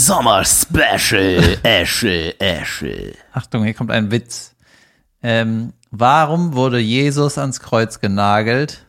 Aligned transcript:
Sommer-Special. 0.00 1.58
Esche, 1.62 2.40
Esche. 2.40 3.12
Achtung, 3.34 3.64
hier 3.64 3.74
kommt 3.74 3.90
ein 3.90 4.10
Witz. 4.10 4.54
Ähm, 5.22 5.74
warum 5.90 6.54
wurde 6.54 6.78
Jesus 6.78 7.36
ans 7.36 7.60
Kreuz 7.60 8.00
genagelt? 8.00 8.86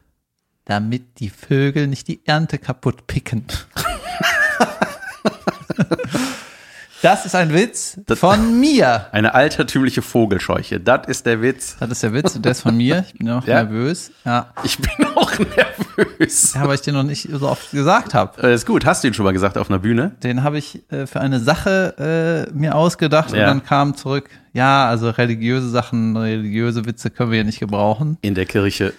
Damit 0.64 1.20
die 1.20 1.30
Vögel 1.30 1.88
nicht 1.88 2.08
die 2.08 2.26
Ernte 2.26 2.60
kaputt 2.60 3.08
picken. 3.08 3.46
Das 7.02 7.26
ist 7.26 7.34
ein 7.34 7.52
Witz 7.54 8.00
von 8.16 8.60
mir. 8.60 9.08
Eine 9.12 9.34
altertümliche 9.34 10.02
Vogelscheuche. 10.04 10.80
Das 10.80 11.08
ist 11.08 11.26
der 11.26 11.42
Witz. 11.42 11.76
Das 11.80 11.90
ist 11.90 12.04
der 12.04 12.14
Witz 12.14 12.36
und 12.36 12.46
der 12.46 12.52
ist 12.52 12.62
von 12.62 12.78
mir. 12.78 13.04
Ich 13.08 13.18
bin 13.18 13.30
auch 13.32 13.46
Ja? 13.48 13.64
nervös. 13.64 14.12
Ja. 14.24 14.54
Ich 14.64 14.78
bin 14.78 15.08
auch 15.16 15.32
nervös. 15.40 16.54
ja, 16.54 16.68
weil 16.68 16.76
ich 16.76 16.82
den 16.82 16.94
noch 16.94 17.04
nicht 17.04 17.28
so 17.32 17.50
oft 17.50 17.72
gesagt 17.72 18.14
habe. 18.14 18.42
Äh, 18.48 18.54
ist 18.54 18.68
gut. 18.68 18.86
Hast 18.86 19.04
du 19.04 19.08
ihn 19.08 19.14
schon 19.16 19.26
mal 19.26 19.32
gesagt 19.34 19.58
auf 19.58 19.70
einer 19.70 19.80
Bühne? 19.80 20.12
Den 20.22 20.44
habe 20.44 20.58
ich 20.60 20.82
äh, 20.92 21.08
für 21.08 21.20
eine 21.22 21.40
Sache 21.40 22.48
äh, 22.50 22.54
mir 22.54 22.76
ausgedacht 22.76 23.32
Ja. 23.32 23.40
und 23.40 23.48
dann 23.48 23.64
kam 23.66 23.96
zurück, 23.98 24.30
ja, 24.54 24.88
also 24.88 25.10
religiöse 25.10 25.70
Sachen, 25.70 26.16
religiöse 26.16 26.86
Witze 26.86 27.10
können 27.10 27.32
wir 27.32 27.40
ja 27.40 27.44
nicht 27.44 27.60
gebrauchen. 27.60 28.18
In 28.22 28.36
der 28.36 28.46
Kirche. 28.46 28.94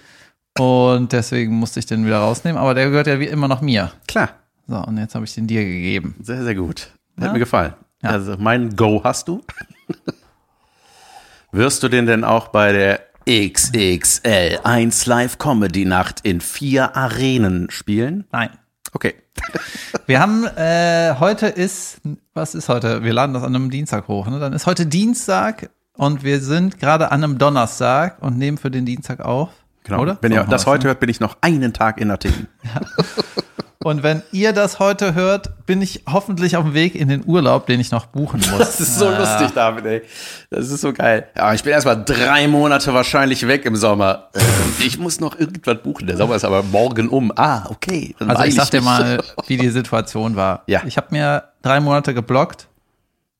Und 0.59 1.13
deswegen 1.13 1.55
musste 1.55 1.79
ich 1.79 1.87
den 1.87 2.05
wieder 2.05 2.19
rausnehmen. 2.19 2.61
Aber 2.61 2.75
der 2.75 2.91
gehört 2.91 3.07
ja 3.07 3.21
wie 3.21 3.27
immer 3.27 3.47
noch 3.49 3.61
mir. 3.61 3.93
Klar. 4.09 4.31
So, 4.67 4.77
und 4.77 4.99
jetzt 4.99 5.15
habe 5.15 5.25
ich 5.25 5.35
den 5.35 5.47
dir 5.47 5.65
gegeben. 5.65 6.15
Sehr, 6.21 6.43
sehr 6.43 6.55
gut. 6.55 6.89
Hat 7.19 7.27
Ja. 7.27 7.33
mir 7.33 7.39
gefallen. 7.39 7.75
Ja. 8.03 8.11
Also 8.11 8.37
mein 8.39 8.77
Go 8.77 9.03
hast 9.05 9.29
du. 9.29 9.43
Wirst 11.53 11.83
du 11.83 11.89
den 11.89 12.07
denn 12.07 12.25
auch 12.25 12.49
bei 12.49 12.73
der 12.73 13.01
XXL 13.29 14.61
1 14.65 15.07
Live 15.07 15.39
Comedy 15.39 15.85
Nacht 15.85 16.21
in 16.23 16.41
vier 16.41 16.97
Arenen 16.97 17.71
spielen? 17.71 18.25
Nein. 18.33 18.51
Okay. 18.93 19.15
Wir 20.07 20.21
haben, 20.21 20.45
äh, 20.57 21.15
heute 21.21 21.47
ist, 21.47 22.01
was 22.35 22.55
ist 22.55 22.69
heute? 22.69 23.03
Wir 23.03 23.13
laden 23.13 23.35
das 23.35 23.43
an 23.43 23.55
einem 23.55 23.71
Dienstag 23.71 24.09
hoch, 24.09 24.27
ne? 24.27 24.39
Dann 24.41 24.53
ist 24.53 24.67
heute 24.67 24.87
Dienstag 24.87 25.71
und 25.97 26.25
wir 26.25 26.41
sind 26.41 26.79
gerade 26.79 27.13
an 27.13 27.23
einem 27.23 27.39
Donnerstag 27.39 28.21
und 28.21 28.39
nehmen 28.39 28.59
für 28.59 28.71
den 28.71 28.85
Dienstag 28.85 29.21
auf. 29.21 29.51
Genau. 29.85 30.01
Oder? 30.01 30.19
Wenn 30.21 30.33
ihr 30.33 30.45
So 30.45 30.51
das 30.51 30.67
war's, 30.67 30.75
heute 30.75 30.89
hört, 30.89 31.01
bin 31.01 31.09
ich 31.09 31.21
noch 31.21 31.37
einen 31.41 31.73
Tag 31.73 32.01
in 32.01 32.11
Athen. 32.11 32.49
Und 33.85 34.03
wenn 34.03 34.23
ihr 34.33 34.53
das 34.53 34.79
heute 34.79 35.15
hört, 35.15 35.67
bin 35.67 35.83
ich 35.83 36.03
hoffentlich 36.11 36.57
auf 36.57 36.65
dem 36.65 36.75
Weg 36.75 36.95
in 36.95 37.09
den 37.09 37.25
Urlaub, 37.27 37.67
den 37.67 37.81
ich 37.81 37.91
noch 37.91 38.07
buchen 38.07 38.41
muss. 38.51 38.59
Das 38.59 38.81
ist 38.81 38.99
so 38.99 39.09
lustig, 39.11 39.51
David, 39.55 39.85
ey. 39.87 40.03
Das 40.51 40.71
ist 40.71 40.81
so 40.81 40.93
geil. 40.93 41.27
Ja, 41.37 41.53
ich 41.55 41.63
bin 41.63 41.73
erstmal 41.73 42.05
drei 42.05 42.49
Monate 42.49 42.93
wahrscheinlich 42.95 43.47
weg 43.47 43.65
im 43.65 43.77
Sommer. 43.77 44.29
Ähm, 44.35 44.43
Ich 44.85 44.99
muss 44.99 45.21
noch 45.21 45.39
irgendwas 45.39 45.83
buchen. 45.83 46.07
Der 46.07 46.17
Sommer 46.17 46.37
ist 46.37 46.45
aber 46.45 46.63
morgen 46.63 47.09
um. 47.09 47.33
Ah, 47.37 47.67
okay. 47.71 48.15
Dann 48.19 48.31
Also 48.31 48.45
ich 48.45 48.55
sag 48.55 48.71
dir 48.71 48.83
mal, 48.83 49.23
wie 49.47 49.57
die 49.57 49.71
Situation 49.71 50.37
war. 50.37 50.63
Ja. 50.67 50.83
Ich 50.87 50.97
habe 50.97 51.09
mir 51.11 51.45
drei 51.63 51.81
Monate 51.81 52.15
geblockt, 52.15 52.69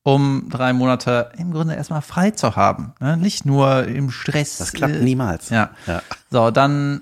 um 0.03 0.47
drei 0.49 0.73
Monate 0.73 1.31
im 1.37 1.51
Grunde 1.53 1.75
erstmal 1.75 2.01
frei 2.01 2.31
zu 2.31 2.55
haben. 2.55 2.93
Ne? 2.99 3.17
Nicht 3.17 3.45
nur 3.45 3.85
im 3.85 4.11
Stress. 4.11 4.57
Das 4.57 4.73
klappt 4.73 4.95
äh, 4.95 4.99
niemals. 4.99 5.49
Ja. 5.49 5.69
Ja. 5.87 6.01
So, 6.29 6.51
dann 6.51 7.01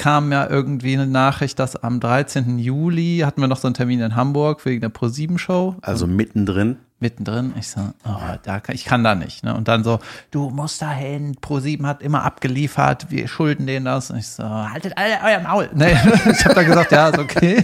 kam 0.00 0.32
ja 0.32 0.48
irgendwie 0.48 0.94
eine 0.94 1.06
Nachricht, 1.06 1.58
dass 1.58 1.76
am 1.76 2.00
13. 2.00 2.58
Juli 2.58 3.20
hatten 3.22 3.42
wir 3.42 3.48
noch 3.48 3.58
so 3.58 3.68
einen 3.68 3.74
Termin 3.74 4.00
in 4.00 4.16
Hamburg 4.16 4.64
wegen 4.64 4.80
der 4.80 4.90
Pro7-Show. 4.90 5.76
Also 5.82 6.06
mittendrin. 6.06 6.78
Mittendrin. 7.00 7.52
Ich 7.58 7.68
so, 7.68 7.80
oh, 8.06 8.18
da 8.42 8.60
kann, 8.60 8.74
ich 8.74 8.86
kann 8.86 9.04
da 9.04 9.14
nicht. 9.14 9.44
Ne? 9.44 9.54
Und 9.54 9.68
dann 9.68 9.84
so, 9.84 9.98
du 10.30 10.48
musst 10.48 10.80
da 10.80 10.90
hin, 10.90 11.36
Pro7 11.36 11.84
hat 11.86 12.02
immer 12.02 12.24
abgeliefert, 12.24 13.10
wir 13.10 13.28
schulden 13.28 13.66
denen 13.66 13.84
das. 13.84 14.10
Und 14.10 14.16
ich 14.16 14.28
so, 14.28 14.42
haltet 14.42 14.96
alle 14.96 15.18
euer 15.22 15.40
Maul. 15.40 15.68
Nee, 15.74 15.92
ich 16.30 16.44
habe 16.46 16.54
dann 16.54 16.64
gesagt, 16.64 16.92
ja, 16.92 17.10
ist 17.10 17.18
okay. 17.18 17.62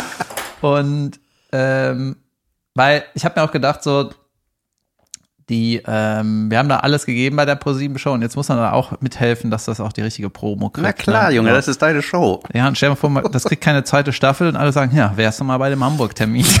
Und 0.60 1.20
ähm, 1.52 2.16
weil 2.74 3.04
ich 3.14 3.24
habe 3.24 3.38
mir 3.38 3.46
auch 3.46 3.52
gedacht, 3.52 3.84
so, 3.84 4.10
die, 5.48 5.82
ähm, 5.86 6.50
wir 6.50 6.58
haben 6.58 6.68
da 6.68 6.78
alles 6.80 7.06
gegeben 7.06 7.36
bei 7.36 7.44
der 7.46 7.58
Pro7-Show 7.60 8.12
und 8.12 8.22
jetzt 8.22 8.36
muss 8.36 8.48
man 8.48 8.58
da 8.58 8.72
auch 8.72 9.00
mithelfen, 9.00 9.50
dass 9.50 9.64
das 9.64 9.80
auch 9.80 9.92
die 9.92 10.02
richtige 10.02 10.28
Promo 10.30 10.68
kriegt. 10.70 10.86
Na 10.86 10.92
klar, 10.92 11.28
ne? 11.30 11.36
Junge, 11.36 11.48
Ja. 11.50 11.54
das 11.54 11.68
ist 11.68 11.80
deine 11.80 12.02
Show. 12.02 12.42
Ja, 12.52 12.68
und 12.68 12.76
stell 12.76 12.90
dir 12.94 12.96
mal 13.02 13.20
vor, 13.22 13.30
das 13.30 13.44
kriegt 13.44 13.62
keine 13.62 13.82
zweite 13.84 14.12
Staffel 14.12 14.48
und 14.48 14.56
alle 14.56 14.72
sagen, 14.72 14.94
ja, 14.94 15.12
wärst 15.16 15.40
du 15.40 15.44
mal 15.44 15.56
bei 15.58 15.70
dem 15.70 15.82
Hamburg-Termin. 15.82 16.44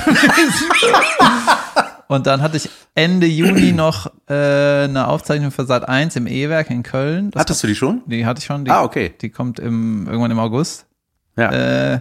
Und 2.10 2.26
dann 2.26 2.40
hatte 2.40 2.56
ich 2.56 2.70
Ende 2.94 3.26
Juni 3.26 3.72
noch 3.72 4.06
äh, 4.30 4.84
eine 4.84 5.08
Aufzeichnung 5.08 5.50
für 5.50 5.66
Sat 5.66 5.86
1 5.86 6.16
im 6.16 6.26
E-Werk 6.26 6.70
in 6.70 6.82
Köln. 6.82 7.30
Das 7.32 7.40
Hattest 7.40 7.62
du 7.62 7.66
die 7.66 7.74
schon? 7.74 8.00
die 8.06 8.24
hatte 8.24 8.38
ich 8.38 8.46
schon. 8.46 8.64
Die, 8.64 8.70
Ah, 8.70 8.82
okay. 8.82 9.12
Die 9.20 9.28
kommt 9.28 9.58
im, 9.60 10.06
irgendwann 10.06 10.30
im 10.30 10.38
August. 10.38 10.86
Ja. 11.36 11.50
Äh, 11.52 12.00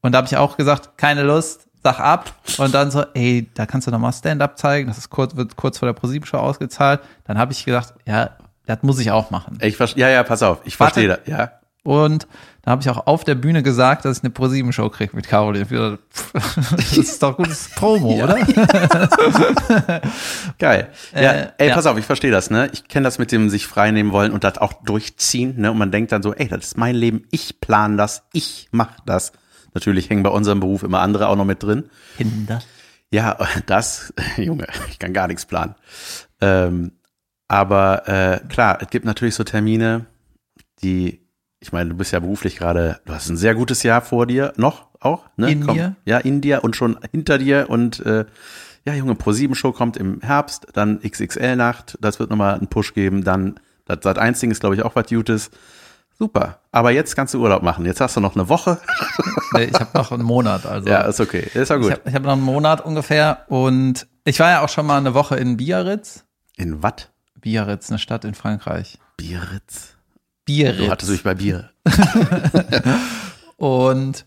und 0.00 0.12
da 0.12 0.18
habe 0.18 0.26
ich 0.28 0.36
auch 0.38 0.56
gesagt, 0.56 0.96
keine 0.96 1.22
Lust, 1.24 1.66
sag 1.84 2.00
ab. 2.00 2.32
Und 2.58 2.74
dann 2.74 2.90
so, 2.90 3.04
ey, 3.14 3.48
da 3.54 3.66
kannst 3.66 3.86
du 3.86 3.90
noch 3.92 3.98
mal 4.00 4.12
Stand-up 4.12 4.58
zeigen. 4.58 4.88
Das 4.88 4.98
ist 4.98 5.10
kurz, 5.10 5.36
wird 5.36 5.54
kurz 5.56 5.78
vor 5.78 5.86
der 5.86 5.92
ProSieben-Show 5.92 6.38
ausgezahlt. 6.38 7.00
Dann 7.24 7.38
habe 7.38 7.52
ich 7.52 7.64
gedacht, 7.64 7.94
ja, 8.06 8.30
das 8.66 8.78
muss 8.82 8.98
ich 8.98 9.10
auch 9.10 9.30
machen. 9.30 9.58
Ich 9.60 9.76
verstehe, 9.76 10.02
ja, 10.02 10.08
ja, 10.10 10.22
pass 10.24 10.42
auf. 10.42 10.60
Ich 10.64 10.76
verstehe 10.76 11.06
das, 11.08 11.20
ja. 11.26 11.52
Und 11.82 12.26
da 12.62 12.70
habe 12.70 12.80
ich 12.80 12.88
auch 12.88 13.06
auf 13.06 13.24
der 13.24 13.34
Bühne 13.34 13.62
gesagt, 13.62 14.06
dass 14.06 14.16
ich 14.16 14.24
eine 14.24 14.30
ProSieben-Show 14.30 14.88
kriege 14.88 15.14
mit 15.14 15.28
Caroline. 15.28 15.98
Das 16.32 16.96
ist 16.96 17.22
doch 17.22 17.36
gutes 17.36 17.68
Promo, 17.74 18.24
oder? 18.24 18.38
Geil. 20.58 20.88
Ja, 21.14 21.32
Äh, 21.32 21.48
ey, 21.58 21.68
ja. 21.68 21.74
pass 21.74 21.84
auf, 21.84 21.98
ich 21.98 22.06
verstehe 22.06 22.30
das, 22.30 22.48
ne? 22.48 22.70
Ich 22.72 22.88
kenne 22.88 23.04
das 23.04 23.18
mit 23.18 23.30
dem 23.32 23.50
sich 23.50 23.66
freinehmen 23.66 24.12
wollen 24.12 24.32
und 24.32 24.44
das 24.44 24.56
auch 24.56 24.72
durchziehen, 24.84 25.60
ne? 25.60 25.70
Und 25.72 25.76
man 25.78 25.90
denkt 25.90 26.12
dann 26.12 26.22
so, 26.22 26.32
ey, 26.32 26.48
das 26.48 26.64
ist 26.64 26.78
mein 26.78 26.94
Leben, 26.94 27.24
ich 27.30 27.60
plan 27.60 27.98
das, 27.98 28.22
ich 28.32 28.68
mach 28.70 29.00
das. 29.04 29.32
Natürlich 29.74 30.08
hängen 30.08 30.22
bei 30.22 30.30
unserem 30.30 30.60
Beruf 30.60 30.82
immer 30.82 31.00
andere 31.00 31.28
auch 31.28 31.36
noch 31.36 31.44
mit 31.44 31.62
drin. 31.62 31.84
Kinder. 32.16 32.62
Ja, 33.10 33.36
das, 33.66 34.14
Junge, 34.36 34.66
ich 34.88 34.98
kann 34.98 35.12
gar 35.12 35.26
nichts 35.26 35.46
planen. 35.46 35.74
Ähm, 36.40 36.92
aber 37.48 38.08
äh, 38.08 38.40
klar, 38.48 38.78
es 38.80 38.88
gibt 38.90 39.04
natürlich 39.04 39.34
so 39.34 39.44
Termine, 39.44 40.06
die, 40.82 41.20
ich 41.60 41.72
meine, 41.72 41.90
du 41.90 41.96
bist 41.96 42.12
ja 42.12 42.20
beruflich 42.20 42.56
gerade, 42.56 43.00
du 43.04 43.12
hast 43.12 43.28
ein 43.28 43.36
sehr 43.36 43.54
gutes 43.54 43.82
Jahr 43.82 44.00
vor 44.00 44.26
dir, 44.26 44.52
noch 44.56 44.88
auch, 45.00 45.26
ne? 45.36 45.52
In 45.52 45.66
mir. 45.66 45.96
Ja, 46.04 46.18
in 46.18 46.40
dir 46.40 46.64
und 46.64 46.74
schon 46.76 46.98
hinter 47.12 47.38
dir 47.38 47.68
und 47.68 48.00
äh, 48.00 48.24
ja, 48.86 48.94
Junge, 48.94 49.14
Pro-7-Show 49.14 49.72
kommt 49.72 49.96
im 49.96 50.20
Herbst, 50.20 50.66
dann 50.74 51.00
XXL-Nacht, 51.00 51.96
das 52.00 52.18
wird 52.18 52.30
nochmal 52.30 52.54
einen 52.54 52.68
Push 52.68 52.94
geben, 52.94 53.24
dann 53.24 53.60
das 53.86 53.98
Sat 54.02 54.18
1 54.18 54.40
Ding 54.40 54.50
ist, 54.50 54.60
glaube 54.60 54.74
ich, 54.74 54.82
auch 54.82 54.96
was 54.96 55.06
Gutes. 55.08 55.50
Super. 56.18 56.60
Aber 56.70 56.90
jetzt 56.92 57.16
kannst 57.16 57.34
du 57.34 57.42
Urlaub 57.42 57.62
machen. 57.62 57.84
Jetzt 57.86 58.00
hast 58.00 58.16
du 58.16 58.20
noch 58.20 58.36
eine 58.36 58.48
Woche. 58.48 58.78
Nee, 59.56 59.66
ich 59.72 59.78
habe 59.78 59.96
noch 59.96 60.10
einen 60.10 60.24
Monat. 60.24 60.66
Also 60.66 60.88
Ja, 60.88 61.02
ist 61.02 61.20
okay. 61.20 61.48
Ist 61.54 61.70
auch 61.70 61.76
ich 61.76 61.82
gut. 61.82 61.92
habe 61.92 62.00
ich 62.06 62.14
hab 62.16 62.24
noch 62.24 62.32
einen 62.32 62.42
Monat 62.42 62.84
ungefähr. 62.84 63.44
Und 63.46 64.08
ich 64.24 64.40
war 64.40 64.50
ja 64.50 64.60
auch 64.62 64.68
schon 64.68 64.84
mal 64.84 64.98
eine 64.98 65.14
Woche 65.14 65.36
in 65.36 65.56
Biarritz. 65.56 66.24
In 66.56 66.82
Watt? 66.82 67.12
Biarritz, 67.40 67.88
eine 67.90 68.00
Stadt 68.00 68.24
in 68.24 68.34
Frankreich. 68.34 68.98
Biarritz. 69.16 69.90
Biarritz. 70.44 70.78
Du 70.78 70.90
hattest 70.90 71.12
dich 71.12 71.22
bei 71.22 71.34
Bier. 71.36 71.70
Und 73.56 74.26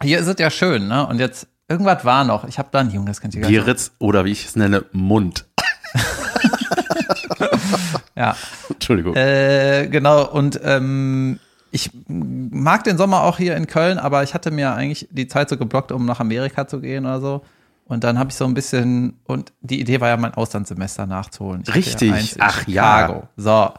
hier 0.00 0.20
ist 0.20 0.28
es 0.28 0.36
ja 0.38 0.50
schön, 0.50 0.86
ne? 0.86 1.04
Und 1.08 1.18
jetzt, 1.18 1.48
irgendwas 1.68 2.04
war 2.04 2.22
noch. 2.22 2.44
Ich 2.44 2.60
habe 2.60 2.68
dann, 2.70 2.92
Junge, 2.92 3.06
das 3.06 3.20
könnt 3.20 3.34
ihr 3.34 3.40
gar 3.40 3.50
nicht. 3.50 3.58
Biarritz 3.58 3.90
oder 3.98 4.24
wie 4.24 4.30
ich 4.32 4.44
es 4.46 4.54
nenne, 4.54 4.84
Mund. 4.92 5.46
Ja. 8.16 8.36
Entschuldigung. 8.68 9.14
Äh, 9.16 9.88
genau, 9.90 10.26
und 10.30 10.60
ähm, 10.62 11.38
ich 11.70 11.90
mag 12.06 12.84
den 12.84 12.96
Sommer 12.96 13.22
auch 13.22 13.38
hier 13.38 13.56
in 13.56 13.66
Köln, 13.66 13.98
aber 13.98 14.22
ich 14.22 14.34
hatte 14.34 14.50
mir 14.50 14.74
eigentlich 14.74 15.08
die 15.10 15.26
Zeit 15.26 15.48
so 15.48 15.56
geblockt, 15.56 15.90
um 15.90 16.06
nach 16.06 16.20
Amerika 16.20 16.68
zu 16.68 16.80
gehen 16.80 17.04
oder 17.04 17.20
so. 17.20 17.44
Und 17.86 18.04
dann 18.04 18.18
habe 18.18 18.30
ich 18.30 18.36
so 18.36 18.44
ein 18.44 18.54
bisschen, 18.54 19.18
und 19.24 19.52
die 19.60 19.80
Idee 19.80 20.00
war 20.00 20.08
ja, 20.08 20.16
mein 20.16 20.34
Auslandssemester 20.34 21.06
nachzuholen. 21.06 21.64
Ich 21.66 21.74
Richtig. 21.74 22.36
Ach 22.38 22.66
ja. 22.66 23.00
Chicago. 23.00 23.28
So. 23.36 23.72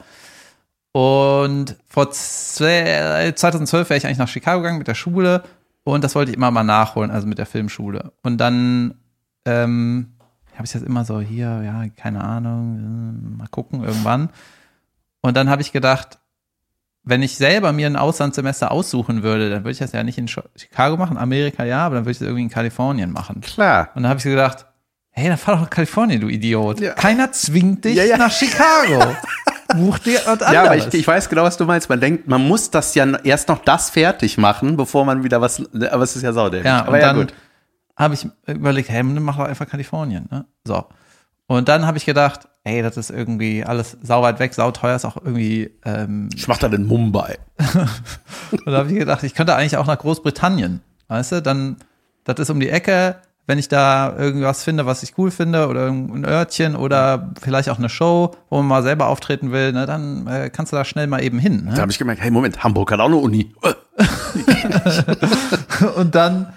Und 0.92 1.76
vor 1.88 2.12
zwei, 2.12 3.32
2012 3.36 3.90
wäre 3.90 3.98
ich 3.98 4.06
eigentlich 4.06 4.18
nach 4.18 4.28
Chicago 4.28 4.62
gegangen 4.62 4.78
mit 4.78 4.88
der 4.88 4.96
Schule 4.96 5.44
und 5.84 6.04
das 6.04 6.16
wollte 6.16 6.32
ich 6.32 6.38
immer 6.38 6.52
mal 6.52 6.64
nachholen, 6.64 7.12
also 7.12 7.28
mit 7.28 7.38
der 7.38 7.46
Filmschule. 7.46 8.12
Und 8.24 8.38
dann 8.38 8.96
ähm, 9.46 10.15
habe 10.58 10.66
ich 10.66 10.72
das 10.72 10.82
immer 10.82 11.06
so 11.06 11.20
hier, 11.20 11.62
ja, 11.64 11.86
keine 11.96 12.24
Ahnung, 12.24 12.78
äh, 13.34 13.38
mal 13.38 13.48
gucken 13.48 13.84
irgendwann. 13.84 14.30
Und 15.22 15.36
dann 15.36 15.50
habe 15.50 15.62
ich 15.62 15.72
gedacht, 15.72 16.20
wenn 17.04 17.22
ich 17.22 17.38
selber 17.38 17.72
mir 17.72 17.88
ein 17.88 17.96
Auslandssemester 17.96 18.72
aussuchen 18.72 19.22
würde, 19.24 19.50
dann 19.50 19.60
würde 19.64 19.72
ich 19.72 19.78
das 19.78 19.92
ja 19.92 20.04
nicht 20.04 20.18
in 20.18 20.28
Chicago 20.28 20.98
machen, 20.98 21.18
Amerika 21.18 21.64
ja, 21.64 21.86
aber 21.86 21.96
dann 21.96 22.06
würde 22.06 22.12
ich 22.12 22.18
das 22.20 22.26
irgendwie 22.28 22.44
in 22.44 22.50
Kalifornien 22.50 23.12
machen. 23.12 23.42
Klar. 23.42 23.90
Und 23.94 24.04
dann 24.04 24.10
habe 24.10 24.18
ich 24.18 24.24
gedacht, 24.24 24.66
hey, 25.12 25.30
dann 25.30 25.38
fahr 25.38 25.56
doch 25.56 25.62
nach 25.62 25.70
Kalifornien, 25.70 26.20
du 26.20 26.28
Idiot. 26.28 26.80
Ja. 26.80 26.94
Keiner 26.94 27.32
zwingt 27.32 27.86
dich 27.86 27.96
Ja, 27.96 28.04
ja. 28.04 28.18
nach 28.18 28.32
Chicago. 28.32 29.16
Buch 29.76 29.98
dir 30.00 30.20
was 30.26 30.42
anderes. 30.42 30.54
Ja, 30.54 30.64
aber 30.64 30.78
ich, 30.78 30.94
ich 30.94 31.08
weiß 31.08 31.30
genau, 31.30 31.44
was 31.44 31.58
du 31.58 31.66
meinst. 31.66 31.90
Man 31.90 32.00
denkt, 32.00 32.28
man 32.28 32.48
muss 32.48 32.70
das 32.70 32.94
ja 32.96 33.06
erst 33.24 33.50
noch 33.50 33.60
das 33.64 33.90
fertig 33.90 34.38
machen, 34.38 34.78
bevor 34.78 35.06
man 35.06 35.24
wieder 35.24 35.42
was. 35.42 35.64
Aber 35.74 36.04
es 36.04 36.16
ist 36.16 36.22
ja 36.22 36.34
saudämlich. 36.34 36.66
Ja, 36.66 36.86
aber 36.86 37.00
ja, 37.00 37.08
dann 37.08 37.18
gut. 37.18 37.34
Habe 37.96 38.14
ich 38.14 38.28
überlegt, 38.48 38.90
hey, 38.90 38.98
dann 39.02 39.22
mach 39.24 39.38
doch 39.38 39.46
einfach 39.46 39.68
Kalifornien. 39.68 40.28
Ne? 40.32 40.46
So. 40.66 40.86
Und 41.48 41.70
dann 41.70 41.86
habe 41.86 41.98
ich 41.98 42.06
gedacht, 42.06 42.48
ey, 42.64 42.82
das 42.82 42.98
ist 42.98 43.12
irgendwie 43.12 43.64
alles 43.64 43.98
sau 44.02 44.22
weit 44.24 44.40
weg, 44.40 44.54
sau 44.54 44.72
teuer, 44.72 44.96
ist 44.96 45.06
auch 45.06 45.18
irgendwie. 45.18 45.72
Ähm, 45.86 46.30
Ich 46.36 46.48
mach 46.48 46.58
das 46.58 46.74
in 46.74 46.86
Mumbai. 46.88 47.38
und 48.52 48.66
da 48.66 48.78
habe 48.80 48.92
ich 48.92 48.98
gedacht, 48.98 49.24
ich 49.24 49.36
könnte 49.36 49.56
eigentlich 49.56 49.78
auch 49.78 49.86
nach 49.86 50.00
Großbritannien. 50.00 50.82
Weißt 51.08 51.34
du, 51.34 51.42
dann, 51.42 51.78
das 52.24 52.40
ist 52.40 52.50
um 52.50 52.60
die 52.60 52.70
Ecke, 52.70 53.18
wenn 53.48 53.60
ich 53.60 53.68
da 53.68 54.18
irgendwas 54.18 54.64
finde, 54.64 54.88
was 54.88 55.04
ich 55.04 55.16
cool 55.20 55.30
finde 55.30 55.68
oder 55.68 55.86
ein 55.88 56.26
Örtchen 56.26 56.76
oder 56.76 57.32
vielleicht 57.40 57.70
auch 57.70 57.78
eine 57.78 57.90
Show, 57.90 58.32
wo 58.50 58.58
man 58.58 58.66
mal 58.66 58.82
selber 58.82 59.06
auftreten 59.08 59.52
will, 59.52 59.72
ne, 59.72 59.86
dann 59.86 60.26
äh, 60.26 60.50
kannst 60.50 60.74
du 60.74 60.78
da 60.78 60.84
schnell 60.84 61.06
mal 61.06 61.24
eben 61.24 61.38
hin. 61.38 61.66
Da 61.68 61.74
Ne? 61.74 61.82
habe 61.82 61.92
ich 61.92 62.00
gemerkt, 62.00 62.22
hey, 62.24 62.32
Moment, 62.32 62.64
Hamburg 62.64 62.92
hat 62.92 63.00
auch 63.00 63.06
eine 63.06 63.18
Uni. 63.18 63.54
Und 65.96 66.16
dann 66.16 66.48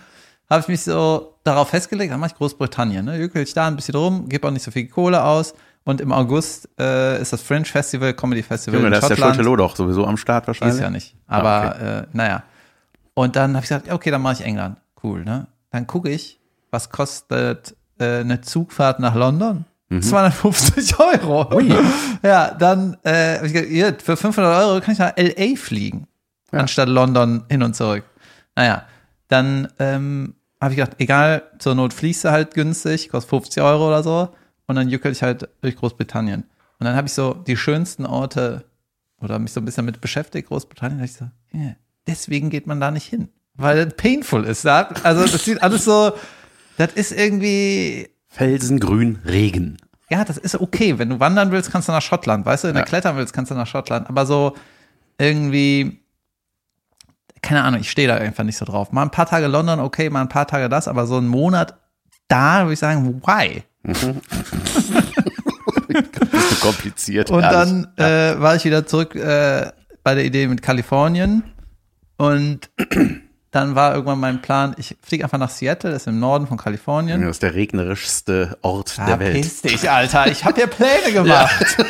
habe 0.50 0.60
ich 0.62 0.68
mich 0.68 0.82
so 0.82 1.34
darauf 1.44 1.68
festgelegt, 1.70 2.12
dann 2.12 2.20
mache 2.20 2.30
ich 2.32 2.36
Großbritannien. 2.36 3.04
Ne? 3.04 3.18
Jückel 3.18 3.42
ich 3.42 3.52
da 3.54 3.66
ein 3.66 3.76
bisschen 3.76 3.94
rum, 3.94 4.28
gebe 4.28 4.46
auch 4.46 4.52
nicht 4.52 4.62
so 4.64 4.70
viel 4.70 4.86
Kohle 4.88 5.22
aus. 5.24 5.54
Und 5.84 6.00
im 6.02 6.12
August 6.12 6.68
äh, 6.78 7.20
ist 7.20 7.32
das 7.32 7.40
Fringe 7.40 7.64
Festival, 7.64 8.12
Comedy 8.12 8.42
Festival 8.42 8.78
Junge, 8.80 8.90
da 8.90 8.98
ist 8.98 9.08
der. 9.08 9.16
Schulte 9.16 9.42
doch 9.42 9.74
sowieso 9.74 10.04
am 10.06 10.16
Start 10.18 10.46
wahrscheinlich. 10.46 10.80
ja 10.80 10.90
nicht. 10.90 11.14
Aber 11.26 11.48
Ah, 11.50 11.68
okay. 11.70 11.98
äh, 12.00 12.06
naja. 12.12 12.42
Und 13.14 13.36
dann 13.36 13.54
habe 13.54 13.64
ich 13.64 13.68
gesagt, 13.70 13.90
okay, 13.90 14.10
dann 14.10 14.20
mache 14.20 14.34
ich 14.34 14.40
England. 14.44 14.76
Cool, 15.02 15.24
ne? 15.24 15.46
Dann 15.70 15.86
gucke 15.86 16.10
ich, 16.10 16.40
was 16.70 16.90
kostet 16.90 17.74
äh, 17.98 18.18
eine 18.20 18.40
Zugfahrt 18.42 19.00
nach 19.00 19.14
London? 19.14 19.64
Mhm. 19.88 20.02
250 20.02 20.94
Euro. 20.98 21.60
Ja, 22.22 22.50
dann 22.52 22.96
äh, 23.06 23.46
ich 23.46 23.52
gesagt, 23.52 24.02
für 24.02 24.16
500 24.16 24.62
Euro 24.64 24.80
kann 24.80 24.92
ich 24.92 24.98
nach 24.98 25.12
L.A. 25.16 25.56
fliegen, 25.56 26.06
Ja. 26.52 26.58
anstatt 26.58 26.88
London 26.88 27.44
hin 27.48 27.62
und 27.62 27.74
zurück. 27.76 28.04
Naja, 28.56 28.82
dann 29.28 29.68
ähm, 29.78 30.34
habe 30.60 30.72
ich 30.75 30.78
gedacht, 30.78 30.96
egal, 30.99 31.43
zur 31.58 31.75
Not 31.75 31.93
fließt 31.93 32.25
du 32.25 32.31
halt 32.31 32.55
günstig, 32.55 33.10
kostet 33.10 33.31
50 33.31 33.62
Euro 33.62 33.88
oder 33.88 34.02
so. 34.02 34.28
Und 34.66 34.76
dann 34.76 34.88
jückel 34.88 35.12
ich 35.12 35.22
halt 35.22 35.49
durch 35.60 35.76
Großbritannien. 35.76 36.43
Und 36.78 36.84
dann 36.84 36.94
habe 36.96 37.06
ich 37.06 37.12
so 37.14 37.34
die 37.34 37.56
schönsten 37.56 38.05
Orte 38.06 38.64
oder 39.20 39.38
mich 39.38 39.52
so 39.52 39.60
ein 39.60 39.64
bisschen 39.64 39.87
damit 39.87 40.00
beschäftigt, 40.00 40.49
Großbritannien, 40.49 40.99
da 40.99 41.05
ich 41.05 41.12
so, 41.14 41.25
ja, 41.52 41.75
deswegen 42.06 42.50
geht 42.50 42.66
man 42.66 42.81
da 42.81 42.90
nicht 42.90 43.06
hin. 43.06 43.28
Weil 43.55 43.84
das 43.87 43.94
painful 43.96 44.44
ist. 44.44 44.64
Da, 44.64 44.82
also 45.02 45.22
das 45.26 45.44
sieht 45.44 45.62
alles 45.62 45.84
so, 45.84 46.12
das 46.76 46.93
ist 46.93 47.10
irgendwie, 47.12 48.08
Felsen, 48.28 48.78
Grün, 48.78 49.19
Regen. 49.25 49.78
ja, 50.10 50.25
das 50.25 50.38
ist 50.38 50.60
okay. 50.60 50.99
Wenn 50.99 51.08
du 51.08 51.19
wandern 51.19 51.50
willst, 51.50 51.72
kannst 51.72 51.88
du 51.88 51.93
nach 51.93 52.02
Schottland, 52.02 52.46
weißt 52.46 52.64
du? 52.64 52.69
Wenn 52.69 52.76
Ja. 52.76 52.82
du 52.82 52.88
klettern 52.88 53.16
willst, 53.16 53.32
kannst 53.32 53.50
du 53.50 53.56
nach 53.56 53.66
Schottland. 53.66 54.08
Aber 54.08 54.26
so 54.26 54.55
irgendwie, 55.19 56.00
keine 57.43 57.62
Ahnung, 57.62 57.81
ich 57.81 57.90
stehe 57.90 58.08
da 58.08 58.17
einfach 58.17 58.44
nicht 58.44 58.58
so 58.58 58.64
drauf. 58.64 58.93
Mal 58.93 59.02
ein 59.02 59.11
paar 59.11 59.26
Tage 59.26 59.46
London, 59.46 59.81
okay, 59.81 60.11
mal 60.11 60.23
ein 60.23 60.29
paar 60.29 60.46
Tage 60.46 60.69
das, 60.69 60.88
aber 60.88 61.06
so 61.06 61.17
einen 61.17 61.29
Monat 61.29 61.79
da, 62.29 62.62
würde 62.62 62.75
ich 62.75 62.79
sagen, 62.79 63.23
why? 63.25 63.62
Bist 63.82 64.02
du 64.02 64.20
kompliziert. 66.61 67.31
Und 67.31 67.43
dann 67.43 67.88
äh, 67.96 68.38
war 68.38 68.56
ich 68.56 68.64
wieder 68.64 68.87
zurück 68.87 69.14
äh, 69.14 69.70
bei 70.02 70.14
der 70.14 70.25
Idee 70.25 70.46
mit 70.46 70.62
Kalifornien. 70.62 71.43
Und 72.17 72.70
dann 73.50 73.75
war 73.75 73.94
irgendwann 73.94 74.20
mein 74.20 74.43
Plan, 74.43 74.75
ich 74.76 74.96
fliege 75.02 75.25
einfach 75.25 75.38
nach 75.38 75.50
Seattle, 75.50 75.91
das 75.91 76.02
ist 76.02 76.08
im 76.08 76.20
Norden 76.20 76.46
von 76.46 76.58
Kalifornien. 76.58 77.20
Das 77.23 77.31
ist 77.31 77.43
der 77.43 77.55
regnerischste 77.55 78.58
Ort 78.62 78.99
der 78.99 79.19
Verpiss 79.19 79.64
Welt. 79.64 79.75
dich, 79.75 79.91
Alter. 79.91 80.26
Ich 80.26 80.44
habe 80.44 80.56
hier 80.56 80.67
Pläne 80.67 81.12
gemacht. 81.12 81.76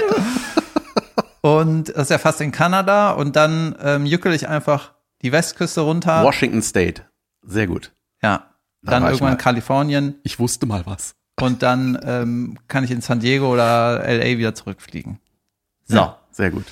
Und 1.41 1.89
das 1.89 2.05
ist 2.05 2.11
ja 2.11 2.19
fast 2.19 2.41
in 2.41 2.53
Kanada. 2.53 3.13
Und 3.13 3.37
dann 3.37 3.75
ähm, 3.83 4.07
jückel 4.07 4.35
ich 4.35 4.49
einfach 4.49 4.93
die 5.23 5.33
Westküste 5.33 5.81
runter. 5.83 6.23
Washington 6.25 6.63
State. 6.63 7.03
Sehr 7.43 7.67
gut. 7.67 7.93
Ja. 8.23 8.51
Da 8.83 8.93
Dann 8.93 9.03
ich 9.05 9.09
irgendwann 9.11 9.31
mal. 9.33 9.37
Kalifornien. 9.37 10.15
Ich 10.23 10.39
wusste 10.39 10.67
mal 10.67 10.85
was. 10.87 11.15
Und 11.41 11.63
dann 11.63 11.99
ähm, 12.05 12.59
kann 12.69 12.85
ich 12.85 12.91
in 12.91 13.01
San 13.01 13.21
Diego 13.21 13.53
oder 13.53 14.03
LA 14.07 14.39
wieder 14.39 14.55
zurückfliegen. 14.55 15.19
So. 15.85 15.97
Ja, 15.97 16.19
sehr 16.31 16.51
gut. 16.51 16.65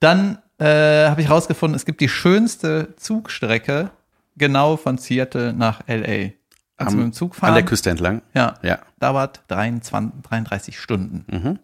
Dann 0.00 0.38
äh, 0.58 1.08
habe 1.08 1.20
ich 1.22 1.30
rausgefunden, 1.30 1.74
es 1.74 1.84
gibt 1.84 2.00
die 2.00 2.08
schönste 2.08 2.94
Zugstrecke 2.96 3.90
genau 4.36 4.76
von 4.76 4.98
Seattle 4.98 5.52
nach 5.52 5.82
LA. 5.88 6.30
Also 6.76 6.92
Am- 6.92 6.96
mit 6.96 7.04
dem 7.06 7.12
Zug 7.12 7.34
fahren. 7.34 7.48
An 7.50 7.54
der 7.54 7.64
Küste 7.64 7.90
entlang. 7.90 8.22
Ja. 8.34 8.54
Ja. 8.62 8.78
Dauert 9.00 9.42
23, 9.48 10.22
33 10.22 10.78
Stunden. 10.78 11.24
Mhm. 11.28 11.58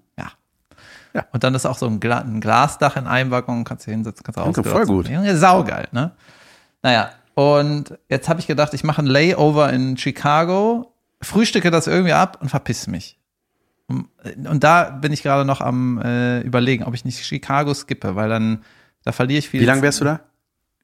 Ja. 1.14 1.26
Und 1.32 1.44
dann 1.44 1.54
ist 1.54 1.64
auch 1.64 1.78
so 1.78 1.86
ein, 1.86 2.00
Gla 2.00 2.18
ein 2.18 2.40
Glasdach 2.40 2.96
in 2.96 3.06
einem 3.06 3.30
Waggon, 3.30 3.64
kannst 3.64 3.86
du 3.86 3.92
hinsetzen, 3.92 4.24
kannst 4.24 4.38
du 4.38 4.42
Danke, 4.42 4.64
voll 4.64 4.84
gut. 4.86 5.08
Ja, 5.08 5.36
saugeil, 5.36 5.86
ne? 5.92 6.12
Naja, 6.82 7.10
und 7.34 7.96
jetzt 8.08 8.28
habe 8.28 8.40
ich 8.40 8.46
gedacht, 8.46 8.74
ich 8.74 8.84
mache 8.84 9.02
ein 9.02 9.06
Layover 9.06 9.72
in 9.72 9.96
Chicago, 9.96 10.92
frühstücke 11.22 11.70
das 11.70 11.86
irgendwie 11.86 12.12
ab 12.12 12.38
und 12.40 12.48
verpiss 12.48 12.86
mich. 12.88 13.18
Und, 13.86 14.08
und 14.46 14.64
da 14.64 14.90
bin 14.90 15.12
ich 15.12 15.22
gerade 15.22 15.44
noch 15.44 15.60
am 15.60 16.00
äh, 16.00 16.40
überlegen, 16.40 16.84
ob 16.84 16.94
ich 16.94 17.04
nicht 17.04 17.24
Chicago 17.24 17.74
skippe, 17.74 18.16
weil 18.16 18.28
dann, 18.28 18.64
da 19.04 19.12
verliere 19.12 19.38
ich 19.38 19.48
viel. 19.48 19.60
Wie 19.60 19.66
lange 19.66 19.82
wärst 19.82 20.00
du 20.00 20.04
da? 20.04 20.20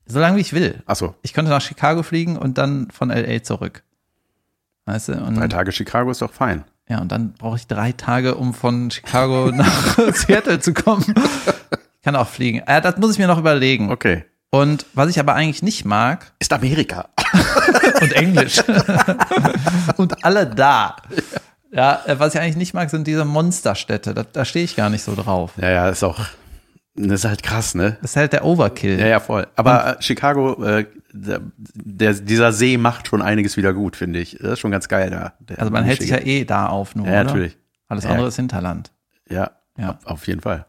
So 0.06 0.18
lange 0.18 0.36
wie 0.36 0.40
ich 0.40 0.52
will. 0.52 0.82
Achso, 0.86 1.14
Ich 1.22 1.32
könnte 1.32 1.50
nach 1.50 1.60
Chicago 1.60 2.02
fliegen 2.02 2.36
und 2.36 2.58
dann 2.58 2.90
von 2.90 3.10
LA 3.10 3.42
zurück. 3.42 3.84
Weißt 4.86 5.08
du? 5.08 5.12
Und 5.24 5.36
drei 5.36 5.48
Tage 5.48 5.72
Chicago 5.72 6.10
ist 6.10 6.20
doch 6.20 6.32
fein. 6.32 6.64
Ja, 6.90 7.00
und 7.00 7.12
dann 7.12 7.34
brauche 7.34 7.56
ich 7.56 7.68
drei 7.68 7.92
Tage, 7.92 8.34
um 8.34 8.52
von 8.52 8.90
Chicago 8.90 9.50
nach 9.54 9.96
Seattle 10.12 10.58
zu 10.58 10.74
kommen. 10.74 11.04
Ich 11.76 12.02
kann 12.02 12.16
auch 12.16 12.26
fliegen. 12.26 12.62
Äh, 12.66 12.80
das 12.80 12.96
muss 12.96 13.12
ich 13.12 13.18
mir 13.18 13.28
noch 13.28 13.38
überlegen. 13.38 13.92
Okay. 13.92 14.24
Und 14.50 14.84
was 14.94 15.08
ich 15.08 15.20
aber 15.20 15.34
eigentlich 15.34 15.62
nicht 15.62 15.84
mag, 15.84 16.32
Ist 16.40 16.52
Amerika. 16.52 17.08
und 18.00 18.12
Englisch. 18.12 18.60
und 19.96 20.24
alle 20.24 20.48
da. 20.48 20.96
Ja, 21.70 22.00
äh, 22.06 22.18
was 22.18 22.34
ich 22.34 22.40
eigentlich 22.40 22.56
nicht 22.56 22.74
mag, 22.74 22.90
sind 22.90 23.06
diese 23.06 23.24
Monsterstädte. 23.24 24.12
Da, 24.12 24.24
da 24.24 24.44
stehe 24.44 24.64
ich 24.64 24.74
gar 24.74 24.90
nicht 24.90 25.04
so 25.04 25.14
drauf. 25.14 25.52
Ja, 25.58 25.70
ja, 25.70 25.88
ist 25.88 26.02
auch. 26.02 26.18
Das 27.08 27.20
ist 27.20 27.24
halt 27.24 27.42
krass, 27.42 27.74
ne? 27.74 27.96
Das 28.02 28.12
ist 28.12 28.16
halt 28.16 28.32
der 28.32 28.44
Overkill. 28.44 28.98
Ja, 28.98 29.06
ja, 29.06 29.20
voll. 29.20 29.46
Aber 29.56 29.98
äh, 29.98 30.02
Chicago, 30.02 30.62
äh, 30.64 30.86
der, 31.12 31.40
dieser 32.14 32.52
See 32.52 32.76
macht 32.78 33.08
schon 33.08 33.22
einiges 33.22 33.56
wieder 33.56 33.72
gut, 33.72 33.96
finde 33.96 34.18
ich. 34.20 34.36
Das 34.40 34.52
ist 34.52 34.58
schon 34.60 34.70
ganz 34.70 34.88
geil 34.88 35.10
da. 35.10 35.32
Also 35.56 35.70
man 35.72 35.84
hält 35.84 36.00
sich 36.00 36.10
ja 36.10 36.18
eh 36.18 36.44
da 36.44 36.66
auf, 36.66 36.94
nur, 36.94 37.06
Ja, 37.06 37.12
oder? 37.12 37.24
natürlich. 37.24 37.58
Alles 37.88 38.04
Ja. 38.04 38.10
andere 38.10 38.28
ist 38.28 38.36
Hinterland. 38.36 38.92
Ja, 39.28 39.50
Ja. 39.76 39.98
Auf, 40.04 40.26
jeden 40.26 40.40
Fall. 40.40 40.66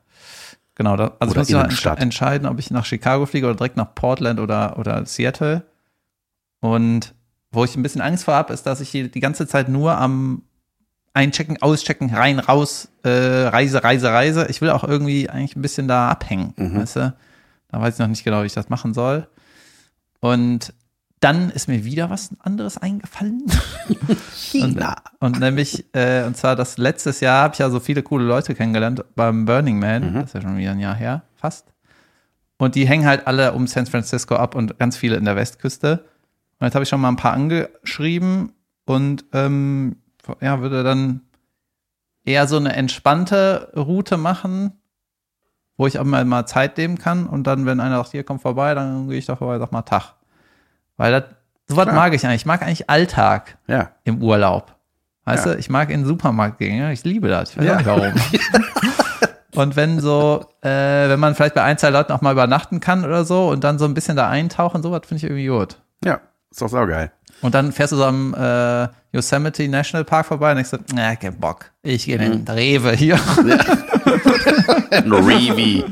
Genau, 0.76 0.96
da, 0.96 1.16
also 1.20 1.32
Oder 1.32 1.42
muss 1.42 1.50
ich 1.50 1.56
Innenstadt. 1.56 2.00
entsche- 2.00 2.02
entscheiden, 2.02 2.48
ob 2.48 2.58
ich 2.58 2.72
nach 2.72 2.86
Chicago 2.86 3.26
fliege 3.26 3.46
oder 3.48 3.56
direkt 3.56 3.78
nach 3.78 3.94
Portland 3.94 4.40
oder, 4.40 4.80
oder 4.80 5.06
Seattle. 5.06 5.64
Und 6.62 7.14
wo 7.52 7.64
ich 7.66 7.76
ein 7.76 7.84
bisschen 7.84 8.02
Angst 8.02 8.24
vor 8.24 8.34
habe, 8.36 8.54
ist, 8.54 8.64
dass 8.64 8.80
ich 8.82 8.90
hier 8.90 9.08
die 9.10 9.20
ganze 9.20 9.48
Zeit 9.48 9.68
nur 9.70 9.98
am 9.98 10.44
Einchecken, 11.14 11.62
Auschecken, 11.62 12.14
rein, 12.14 12.40
raus, 12.40 12.90
äh, 13.04 13.10
Reise, 13.10 13.84
Reise, 13.84 14.10
Reise. 14.12 14.48
Ich 14.50 14.62
will 14.62 14.70
auch 14.70 14.84
irgendwie 14.84 15.30
eigentlich 15.30 15.56
ein 15.56 15.62
bisschen 15.62 15.88
da 15.88 16.10
abhängen, 16.10 16.54
Mhm. 16.58 16.78
weißt 16.80 16.96
du? 16.98 17.14
Da 17.70 17.82
weiß 17.82 17.96
ich 17.96 18.00
noch 18.00 18.08
nicht 18.08 18.24
genau, 18.24 18.42
wie 18.44 18.48
ich 18.48 18.54
das 18.54 18.70
machen 18.70 18.94
soll. 18.94 19.28
Und 20.20 20.74
dann 21.20 21.50
ist 21.52 21.68
mir 21.68 21.84
wieder 21.86 22.10
was 22.10 22.30
anderes 22.40 22.78
eingefallen. 22.78 23.44
China. 24.36 24.96
Und 25.20 25.40
nämlich, 25.40 25.86
äh, 25.94 26.24
und 26.24 26.36
zwar 26.36 26.56
das 26.56 26.78
letztes 26.78 27.20
Jahr 27.20 27.44
habe 27.44 27.54
ich 27.54 27.60
ja 27.60 27.70
so 27.70 27.80
viele 27.80 28.02
coole 28.04 28.26
Leute 28.26 28.56
kennengelernt 28.56 29.04
beim 29.16 29.46
Burning 29.46 29.80
Man. 29.80 30.14
Das 30.16 30.26
ist 30.26 30.34
ja 30.34 30.42
schon 30.42 30.58
wieder 30.58 30.72
ein 30.72 30.80
Jahr 30.80 30.96
her, 30.96 31.24
fast. 31.36 31.68
Und 32.58 32.76
die 32.76 32.88
hängen 32.88 33.06
halt 33.06 33.28
alle 33.28 33.54
um 33.54 33.68
San 33.68 33.86
Francisco 33.86 34.36
ab 34.36 34.56
und 34.56 34.78
ganz 34.80 34.98
viele 34.98 35.16
in 35.16 35.26
der 35.26 35.36
Westküste. 35.36 36.06
Und 36.60 36.66
jetzt 36.68 36.76
habe 36.76 36.84
ich 36.84 36.90
schon 36.90 37.02
mal 37.02 37.10
ein 37.10 37.16
paar 37.18 37.34
angeschrieben 37.34 38.52
und 38.86 39.26
ähm, 39.34 39.98
ja, 40.42 40.62
würde 40.62 40.84
dann 40.84 41.22
eher 42.26 42.48
so 42.48 42.58
eine 42.58 42.74
entspannte 42.76 43.72
Route 43.76 44.18
machen, 44.18 44.74
wo 45.78 45.88
ich 45.88 45.98
auch 46.00 46.04
mal, 46.04 46.24
mal 46.26 46.46
Zeit 46.46 46.78
nehmen 46.78 46.98
kann. 46.98 47.26
Und 47.28 47.48
dann, 47.48 47.66
wenn 47.66 47.80
einer 47.80 47.98
sagt, 47.98 48.12
hier 48.12 48.24
komm 48.24 48.40
vorbei, 48.40 48.74
dann 48.76 49.10
gehe 49.10 49.18
ich 49.18 49.26
doch 49.26 49.38
vorbei, 49.40 49.58
sag 49.60 49.72
mal 49.72 49.82
Tag. 49.82 50.14
Weil 50.98 51.12
das, 51.12 51.24
sowas 51.68 51.86
Klar. 51.86 51.96
mag 51.96 52.14
ich 52.14 52.24
eigentlich. 52.26 52.42
Ich 52.42 52.46
mag 52.46 52.62
eigentlich 52.62 52.90
Alltag 52.90 53.58
Ja. 53.68 53.92
im 54.04 54.22
Urlaub. 54.22 54.76
Weißt 55.26 55.46
Ja. 55.46 55.54
du, 55.54 55.60
ich 55.60 55.70
mag 55.70 55.90
in 55.90 56.02
den 56.02 56.08
Supermarkt 56.08 56.58
gehen. 56.60 56.78
ja, 56.78 56.92
Ich 56.92 57.04
liebe 57.04 57.28
das. 57.28 57.52
Ich 57.52 57.58
weiß 57.58 57.66
Ja. 57.66 57.74
auch 57.74 57.78
nicht 57.78 57.88
warum. 57.88 58.14
und 59.56 59.76
wenn 59.76 60.00
so, 60.00 60.46
äh, 60.62 60.70
wenn 61.10 61.20
man 61.20 61.34
vielleicht 61.36 61.56
bei 61.56 61.64
ein, 61.64 61.78
zwei 61.78 61.90
Leuten 61.90 62.12
auch 62.12 62.22
mal 62.22 62.32
übernachten 62.34 62.80
kann 62.80 63.04
oder 63.06 63.26
so 63.26 63.50
und 63.50 63.64
dann 63.64 63.80
so 63.80 63.86
ein 63.86 63.94
bisschen 63.94 64.16
da 64.16 64.30
eintauchen, 64.30 64.84
sowas 64.84 65.02
finde 65.06 65.18
ich 65.18 65.24
irgendwie 65.24 65.48
gut. 65.48 65.82
Ja, 66.04 66.20
ist 66.52 66.62
doch 66.62 66.70
saugeil. 66.70 67.12
Und 67.42 67.56
dann 67.56 67.72
fährst 67.72 67.94
du 67.94 67.98
so 67.98 68.06
am 68.06 68.34
äh, 68.34 68.88
Yosemite 69.12 69.68
National 69.68 70.06
Park 70.06 70.28
vorbei 70.28 70.52
und 70.52 70.58
denkst 70.58 70.72
so, 70.72 70.78
na, 70.94 71.16
kein 71.16 71.38
Bock. 71.38 71.72
Ich 71.82 72.06
gehe 72.06 72.18
in 72.18 72.46
den 72.46 72.56
Rewe 72.56 72.92
hier. 72.94 73.16
Revi. 74.92 75.84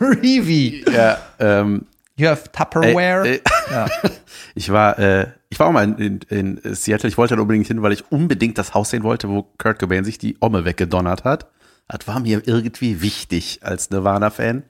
Rewe. 0.00 0.90
ja, 0.90 1.18
ähm, 1.38 1.86
You 2.20 2.28
have 2.28 2.52
Tupperware. 2.52 3.26
Äh, 3.26 3.36
äh, 3.36 3.40
ja. 3.70 3.88
ich 4.54 4.70
war, 4.70 4.98
äh, 4.98 5.28
ich 5.48 5.58
war 5.58 5.68
auch 5.68 5.72
mal 5.72 5.84
in, 5.84 6.20
in, 6.28 6.58
in 6.58 6.74
Seattle. 6.74 7.08
Ich 7.08 7.16
wollte 7.16 7.34
da 7.34 7.40
unbedingt 7.40 7.66
hin, 7.66 7.80
weil 7.80 7.92
ich 7.92 8.12
unbedingt 8.12 8.58
das 8.58 8.74
Haus 8.74 8.90
sehen 8.90 9.02
wollte, 9.04 9.30
wo 9.30 9.46
Kurt 9.56 9.78
Cobain 9.78 10.04
sich 10.04 10.18
die 10.18 10.36
Omme 10.40 10.66
weggedonnert 10.66 11.24
hat. 11.24 11.46
Das 11.88 12.06
war 12.06 12.20
mir 12.20 12.42
irgendwie 12.44 13.00
wichtig 13.00 13.60
als 13.62 13.90
Nirvana-Fan. 13.90 14.64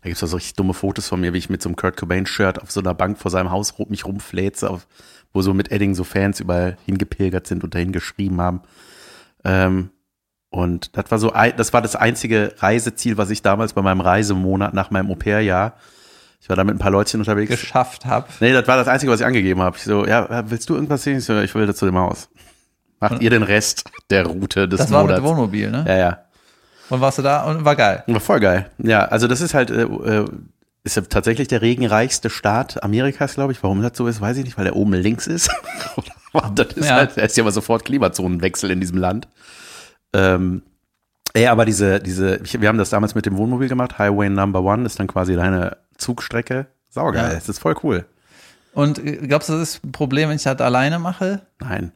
Da 0.00 0.08
gibt's 0.08 0.22
auch 0.22 0.28
so 0.28 0.36
richtig 0.36 0.54
dumme 0.54 0.74
Fotos 0.74 1.08
von 1.08 1.20
mir, 1.20 1.32
wie 1.32 1.38
ich 1.38 1.50
mit 1.50 1.60
so 1.60 1.68
einem 1.68 1.76
Kurt 1.76 1.96
Cobain-Shirt 1.96 2.62
auf 2.62 2.70
so 2.70 2.78
einer 2.78 2.94
Bank 2.94 3.18
vor 3.18 3.32
seinem 3.32 3.50
Haus 3.50 3.74
mich 3.88 4.06
rumfläze, 4.06 4.70
auf, 4.70 4.86
wo 5.32 5.42
so 5.42 5.54
mit 5.54 5.70
Edding 5.72 5.94
so 5.94 6.04
Fans 6.04 6.40
überall 6.40 6.76
hingepilgert 6.86 7.46
sind 7.46 7.64
und 7.64 7.74
dahin 7.74 7.92
geschrieben 7.92 8.40
haben. 8.40 8.62
Ähm, 9.44 9.90
und 10.50 10.96
das 10.96 11.10
war 11.10 11.18
so, 11.18 11.32
ein- 11.32 11.54
das 11.56 11.72
war 11.72 11.80
das 11.82 11.96
einzige 11.96 12.54
Reiseziel, 12.58 13.16
was 13.16 13.30
ich 13.30 13.42
damals 13.42 13.72
bei 13.72 13.82
meinem 13.82 14.00
Reisemonat 14.02 14.74
nach 14.74 14.90
meinem 14.90 15.10
Au-pair-Jahr, 15.10 15.74
ich 16.40 16.48
war 16.48 16.56
da 16.56 16.64
mit 16.64 16.74
ein 16.74 16.78
paar 16.78 16.90
Leutchen 16.90 17.20
unterwegs. 17.20 17.50
geschafft 17.50 18.04
habe. 18.04 18.26
Nee, 18.40 18.52
das 18.52 18.66
war 18.66 18.76
das 18.76 18.88
Einzige, 18.88 19.12
was 19.12 19.20
ich 19.20 19.26
angegeben 19.26 19.62
habe. 19.62 19.76
Ich 19.76 19.84
so, 19.84 20.06
ja, 20.06 20.50
willst 20.50 20.68
du 20.68 20.74
irgendwas 20.74 21.02
sehen? 21.04 21.18
Ich 21.18 21.24
so, 21.24 21.40
ich 21.40 21.54
will 21.54 21.66
das 21.66 21.76
zu 21.76 21.86
dem 21.86 21.96
Haus. 21.96 22.28
Macht 23.00 23.22
ihr 23.22 23.30
den 23.30 23.42
Rest 23.44 23.84
der 24.10 24.26
Route 24.26 24.68
des 24.68 24.78
Das 24.78 24.90
war 24.90 25.02
mit 25.04 25.10
Monats. 25.12 25.20
dem 25.22 25.28
Wohnmobil, 25.30 25.70
ne? 25.70 25.84
ja, 25.88 25.96
ja. 25.96 26.18
Und 26.90 27.00
warst 27.00 27.18
du 27.18 27.22
da 27.22 27.44
und 27.44 27.64
war 27.64 27.74
geil. 27.76 28.02
War 28.06 28.20
voll 28.20 28.40
geil. 28.40 28.70
Ja, 28.78 29.04
also 29.06 29.26
das 29.28 29.40
ist 29.40 29.54
halt, 29.54 29.70
äh, 29.70 29.82
äh, 29.84 30.24
ist 30.84 30.96
ja 30.96 31.02
tatsächlich 31.02 31.48
der 31.48 31.62
regenreichste 31.62 32.28
Staat 32.30 32.82
Amerikas, 32.82 33.34
glaube 33.34 33.52
ich. 33.52 33.62
Warum 33.62 33.82
das 33.82 33.96
so 33.96 34.06
ist, 34.06 34.20
weiß 34.20 34.36
ich 34.38 34.44
nicht, 34.44 34.58
weil 34.58 34.64
der 34.64 34.76
oben 34.76 34.92
links 34.94 35.26
ist. 35.26 35.50
das 36.54 36.68
ist 36.74 36.88
Ja. 36.88 36.96
halt, 36.96 37.16
da 37.16 37.22
ist 37.22 37.36
ja 37.36 37.44
aber 37.44 37.52
sofort 37.52 37.84
Klimazonenwechsel 37.84 38.70
in 38.70 38.80
diesem 38.80 38.98
Land. 38.98 39.28
Ähm, 40.12 40.62
ja, 41.36 41.52
aber 41.52 41.64
diese, 41.64 42.00
diese, 42.00 42.40
wir 42.60 42.68
haben 42.68 42.78
das 42.78 42.90
damals 42.90 43.14
mit 43.14 43.26
dem 43.26 43.36
Wohnmobil 43.36 43.68
gemacht. 43.68 43.98
Highway 43.98 44.28
Number 44.28 44.62
One 44.62 44.84
ist 44.84 44.98
dann 44.98 45.06
quasi 45.06 45.34
deine 45.36 45.76
Zugstrecke. 45.96 46.66
Saugeil. 46.90 47.28
Ja. 47.28 47.34
Das 47.34 47.48
ist 47.48 47.58
voll 47.60 47.76
cool. 47.82 48.04
Und 48.74 48.98
äh, 48.98 49.16
glaubst 49.26 49.48
du, 49.48 49.52
das 49.54 49.76
ist 49.76 49.84
ein 49.84 49.92
Problem, 49.92 50.28
wenn 50.28 50.36
ich 50.36 50.42
das 50.42 50.60
alleine 50.60 50.98
mache? 50.98 51.42
Nein. 51.60 51.92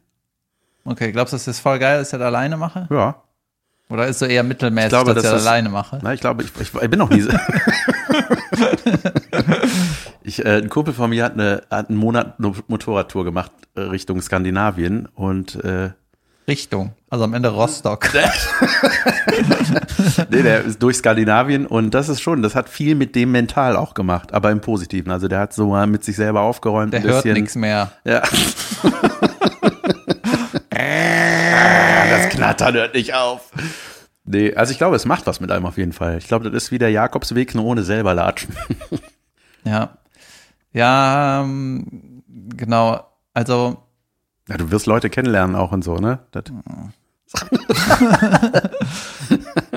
Okay, 0.85 1.11
glaubst 1.11 1.33
du, 1.33 1.35
das 1.37 1.47
ist 1.47 1.59
voll 1.59 1.77
geil, 1.79 1.99
dass 1.99 2.07
ich 2.07 2.11
das 2.17 2.21
alleine 2.25 2.55
mache? 2.57 2.87
Ja. 2.89 3.21
Oder 3.89 4.07
ist 4.07 4.19
so 4.19 4.25
eher 4.25 4.43
mittelmäßig, 4.43 4.87
Ich 4.87 4.89
glaube, 4.89 5.13
dass 5.13 5.23
ich 5.23 5.29
dass 5.29 5.33
das 5.33 5.43
das- 5.43 5.47
alleine 5.51 5.69
mache? 5.69 5.99
Na, 6.01 6.13
ich 6.13 6.19
glaube, 6.19 6.43
ich, 6.43 6.49
ich, 6.59 6.73
ich 6.73 6.89
bin 6.89 6.99
noch 6.99 7.09
nie 7.09 7.21
so. 7.21 7.31
ich, 10.23 10.45
äh, 10.45 10.57
ein 10.57 10.69
Kumpel 10.69 10.93
von 10.93 11.09
mir 11.09 11.23
hat, 11.23 11.33
eine, 11.33 11.61
hat 11.71 11.89
einen 11.89 11.97
Monat 11.97 12.35
eine 12.37 12.53
Motorradtour 12.67 13.23
gemacht 13.23 13.51
äh, 13.75 13.81
Richtung 13.81 14.21
Skandinavien 14.21 15.07
und 15.15 15.63
äh, 15.63 15.91
Richtung. 16.47 16.93
Also 17.09 17.23
am 17.25 17.33
Ende 17.33 17.49
Rostock. 17.49 18.09
nee, 20.29 20.41
der 20.43 20.63
ist 20.63 20.81
durch 20.81 20.97
Skandinavien 20.97 21.65
und 21.65 21.93
das 21.93 22.07
ist 22.09 22.21
schon, 22.21 22.41
das 22.41 22.55
hat 22.55 22.69
viel 22.69 22.95
mit 22.95 23.15
dem 23.15 23.31
mental 23.31 23.75
auch 23.75 23.93
gemacht, 23.93 24.33
aber 24.33 24.51
im 24.51 24.61
Positiven. 24.61 25.11
Also 25.11 25.27
der 25.27 25.39
hat 25.39 25.53
so 25.53 25.67
mal 25.67 25.87
mit 25.87 26.03
sich 26.05 26.15
selber 26.15 26.41
aufgeräumt, 26.41 26.93
Der 26.93 27.03
hört 27.03 27.25
nichts 27.25 27.55
mehr. 27.55 27.91
Ja. 28.05 28.21
das 32.47 32.57
Knattern 32.57 32.75
hört 32.75 32.95
nicht 32.95 33.13
auf. 33.13 33.51
Nee, 34.25 34.53
also 34.55 34.71
ich 34.71 34.77
glaube, 34.77 34.95
es 34.95 35.05
macht 35.05 35.25
was 35.25 35.39
mit 35.39 35.51
einem 35.51 35.65
auf 35.65 35.77
jeden 35.77 35.93
Fall. 35.93 36.17
Ich 36.17 36.27
glaube, 36.27 36.49
das 36.49 36.63
ist 36.63 36.71
wie 36.71 36.79
der 36.79 36.91
Jakobsweg, 36.91 37.55
nur 37.55 37.65
ohne 37.65 37.83
selber 37.83 38.13
latschen. 38.13 38.55
Ja. 39.63 39.97
Ja, 40.71 41.41
ähm, 41.41 42.23
genau. 42.55 43.05
Also, 43.33 43.83
Ja, 44.47 44.55
du 44.55 44.71
wirst 44.71 44.85
Leute 44.85 45.09
kennenlernen 45.09 45.57
auch 45.57 45.73
und 45.73 45.83
so, 45.83 45.97
ne? 45.97 46.19
Das, 46.31 46.43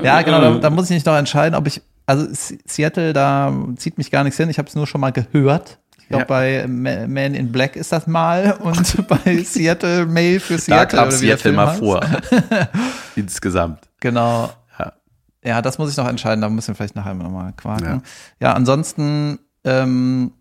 ja, 0.02 0.22
genau, 0.22 0.40
da, 0.40 0.58
da 0.58 0.70
muss 0.70 0.90
ich 0.90 0.94
mich 0.94 1.04
noch 1.04 1.16
entscheiden, 1.16 1.56
ob 1.56 1.66
ich, 1.66 1.82
also 2.06 2.28
Seattle, 2.30 3.12
da 3.12 3.52
zieht 3.76 3.98
mich 3.98 4.12
gar 4.12 4.22
nichts 4.22 4.36
hin. 4.36 4.48
Ich 4.48 4.58
habe 4.58 4.68
es 4.68 4.76
nur 4.76 4.86
schon 4.86 5.00
mal 5.00 5.10
gehört. 5.10 5.78
Ich 6.12 6.16
glaube, 6.16 6.22
Ja. 6.22 6.26
bei 6.26 6.66
Ma- 6.66 7.06
Man 7.06 7.34
in 7.34 7.52
Black 7.52 7.76
ist 7.76 7.92
das 7.92 8.08
mal 8.08 8.52
und 8.60 9.06
bei 9.24 9.44
Seattle 9.44 10.06
Mail 10.06 10.40
für 10.40 10.54
da 10.54 10.58
Seattle. 10.60 10.98
kam 10.98 11.06
wie 11.20 11.26
der 11.26 11.36
Seattle 11.38 11.52
mal 11.52 11.74
vor. 11.74 12.00
Insgesamt. 13.16 13.78
Genau. 14.00 14.50
Ja. 14.78 14.92
Ja, 15.44 15.62
das 15.62 15.78
muss 15.78 15.90
ich 15.90 15.96
noch 15.96 16.08
entscheiden. 16.08 16.40
Da 16.40 16.48
müssen 16.48 16.68
wir 16.68 16.74
vielleicht 16.74 16.96
nachher 16.96 17.14
nochmal 17.14 17.52
quaken. 17.56 18.02
Ja. 18.40 18.48
Ja, 18.48 18.52
ansonsten, 18.54 19.38
ähm, 19.64 20.32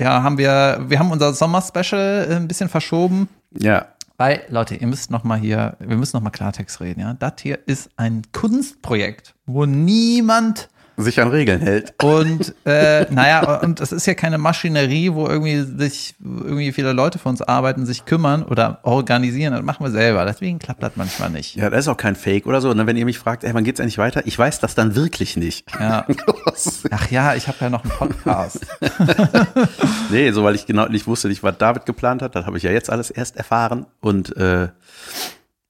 ja, 0.00 0.22
haben 0.22 0.38
wir, 0.38 0.84
wir 0.88 0.98
haben 0.98 1.10
unser 1.10 1.32
Sommer-Special 1.34 2.26
äh, 2.30 2.34
ein 2.36 2.48
bisschen 2.48 2.68
verschoben. 2.68 3.28
Ja. 3.58 3.86
Weil, 4.16 4.42
Leute, 4.48 4.74
ihr 4.74 4.86
müsst 4.86 5.10
noch 5.10 5.22
mal 5.22 5.38
hier, 5.38 5.76
wir 5.80 5.96
müssen 5.96 6.16
noch 6.16 6.22
mal 6.22 6.30
Klartext 6.30 6.80
reden, 6.80 7.00
ja. 7.00 7.14
Das 7.14 7.34
hier 7.40 7.58
ist 7.66 7.90
ein 7.96 8.22
Kunstprojekt, 8.32 9.34
wo 9.46 9.64
niemand 9.66 10.68
Sich 11.00 11.20
an 11.20 11.28
Regeln 11.28 11.60
hält. 11.60 11.94
und 12.02 12.54
äh, 12.64 13.06
naja, 13.10 13.60
und 13.60 13.80
es 13.80 13.92
ist 13.92 14.06
ja 14.06 14.14
keine 14.14 14.36
Maschinerie, 14.36 15.12
wo 15.12 15.28
irgendwie 15.28 15.60
sich 15.60 16.16
irgendwie 16.20 16.72
viele 16.72 16.92
Leute 16.92 17.20
für 17.20 17.28
uns 17.28 17.40
arbeiten, 17.40 17.86
sich 17.86 18.04
kümmern 18.04 18.42
oder 18.42 18.80
organisieren. 18.82 19.54
Das 19.54 19.62
machen 19.62 19.86
wir 19.86 19.92
selber. 19.92 20.24
Deswegen 20.24 20.58
klappt 20.58 20.82
das 20.82 20.92
manchmal 20.96 21.30
nicht. 21.30 21.54
Ja, 21.54 21.70
das 21.70 21.80
ist 21.80 21.88
auch 21.88 21.96
kein 21.96 22.16
Fake 22.16 22.46
oder 22.46 22.60
so. 22.60 22.68
Und 22.70 22.78
dann, 22.78 22.88
wenn 22.88 22.96
ihr 22.96 23.04
mich 23.04 23.18
fragt, 23.18 23.44
ey, 23.44 23.54
wann 23.54 23.62
geht's 23.62 23.80
eigentlich 23.80 23.98
weiter? 23.98 24.22
Ich 24.26 24.36
weiß 24.36 24.58
das 24.58 24.74
dann 24.74 24.96
wirklich 24.96 25.36
nicht. 25.36 25.66
Ja. 25.78 26.04
Ach 26.90 27.10
ja, 27.10 27.34
ich 27.36 27.46
habe 27.46 27.58
ja 27.60 27.70
noch 27.70 27.84
einen 27.84 27.92
Podcast. 27.92 28.66
nee, 30.10 30.32
so 30.32 30.42
weil 30.42 30.56
ich 30.56 30.66
genau 30.66 30.86
nicht 30.86 31.06
wusste, 31.06 31.28
nicht, 31.28 31.44
was 31.44 31.56
David 31.58 31.86
geplant 31.86 32.22
hat. 32.22 32.34
Das 32.34 32.44
habe 32.44 32.56
ich 32.56 32.64
ja 32.64 32.72
jetzt 32.72 32.90
alles 32.90 33.10
erst 33.10 33.36
erfahren. 33.36 33.86
Und 34.00 34.36
äh, 34.36 34.68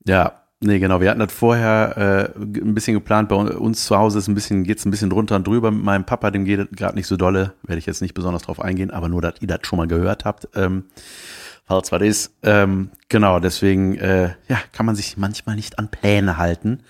ja, 0.07 0.33
nee, 0.61 0.79
genau. 0.79 1.00
Wir 1.00 1.11
hatten 1.11 1.21
das 1.21 1.33
vorher 1.33 2.33
äh, 2.37 2.41
ein 2.41 2.75
bisschen 2.75 2.95
geplant. 2.95 3.29
Bei 3.29 3.37
uns 3.37 3.85
zu 3.85 3.97
Hause 3.97 4.19
ist 4.19 4.29
ein 4.29 4.35
bisschen, 4.35 4.65
geht's 4.65 4.85
ein 4.85 4.91
bisschen 4.91 5.11
drunter 5.11 5.37
und 5.37 5.47
drüber 5.47 5.71
mit 5.71 5.85
meinem 5.85 6.05
Papa, 6.05 6.31
dem 6.31 6.45
geht 6.45 6.61
es 6.61 6.77
gerade 6.77 6.97
nicht 6.97 7.07
so 7.07 7.17
dolle. 7.17 7.55
Werde 7.62 7.79
ich 7.79 7.87
jetzt 7.87 8.03
nicht 8.03 8.15
besonders 8.15 8.43
drauf 8.43 8.61
eingehen, 8.61 8.91
aber 8.91 9.09
nur, 9.09 9.23
dass 9.23 9.35
ihr 9.41 9.49
das 9.49 9.61
schon 9.62 9.79
mal 9.79 9.88
gehört 9.88 10.25
habt. 10.25 10.49
Ähm, 10.55 10.85
falls 11.65 11.93
was 11.93 12.03
ist. 12.03 12.33
Ähm, 12.43 12.91
genau, 13.09 13.41
deswegen 13.41 13.97
äh, 13.99 14.31
ja, 14.49 14.59
kann 14.73 14.87
man 14.87 14.97
sich 14.97 15.17
manchmal 15.17 15.57
nicht 15.57 15.79
an 15.79 15.88
Pläne 15.88 16.38
halten. 16.38 16.81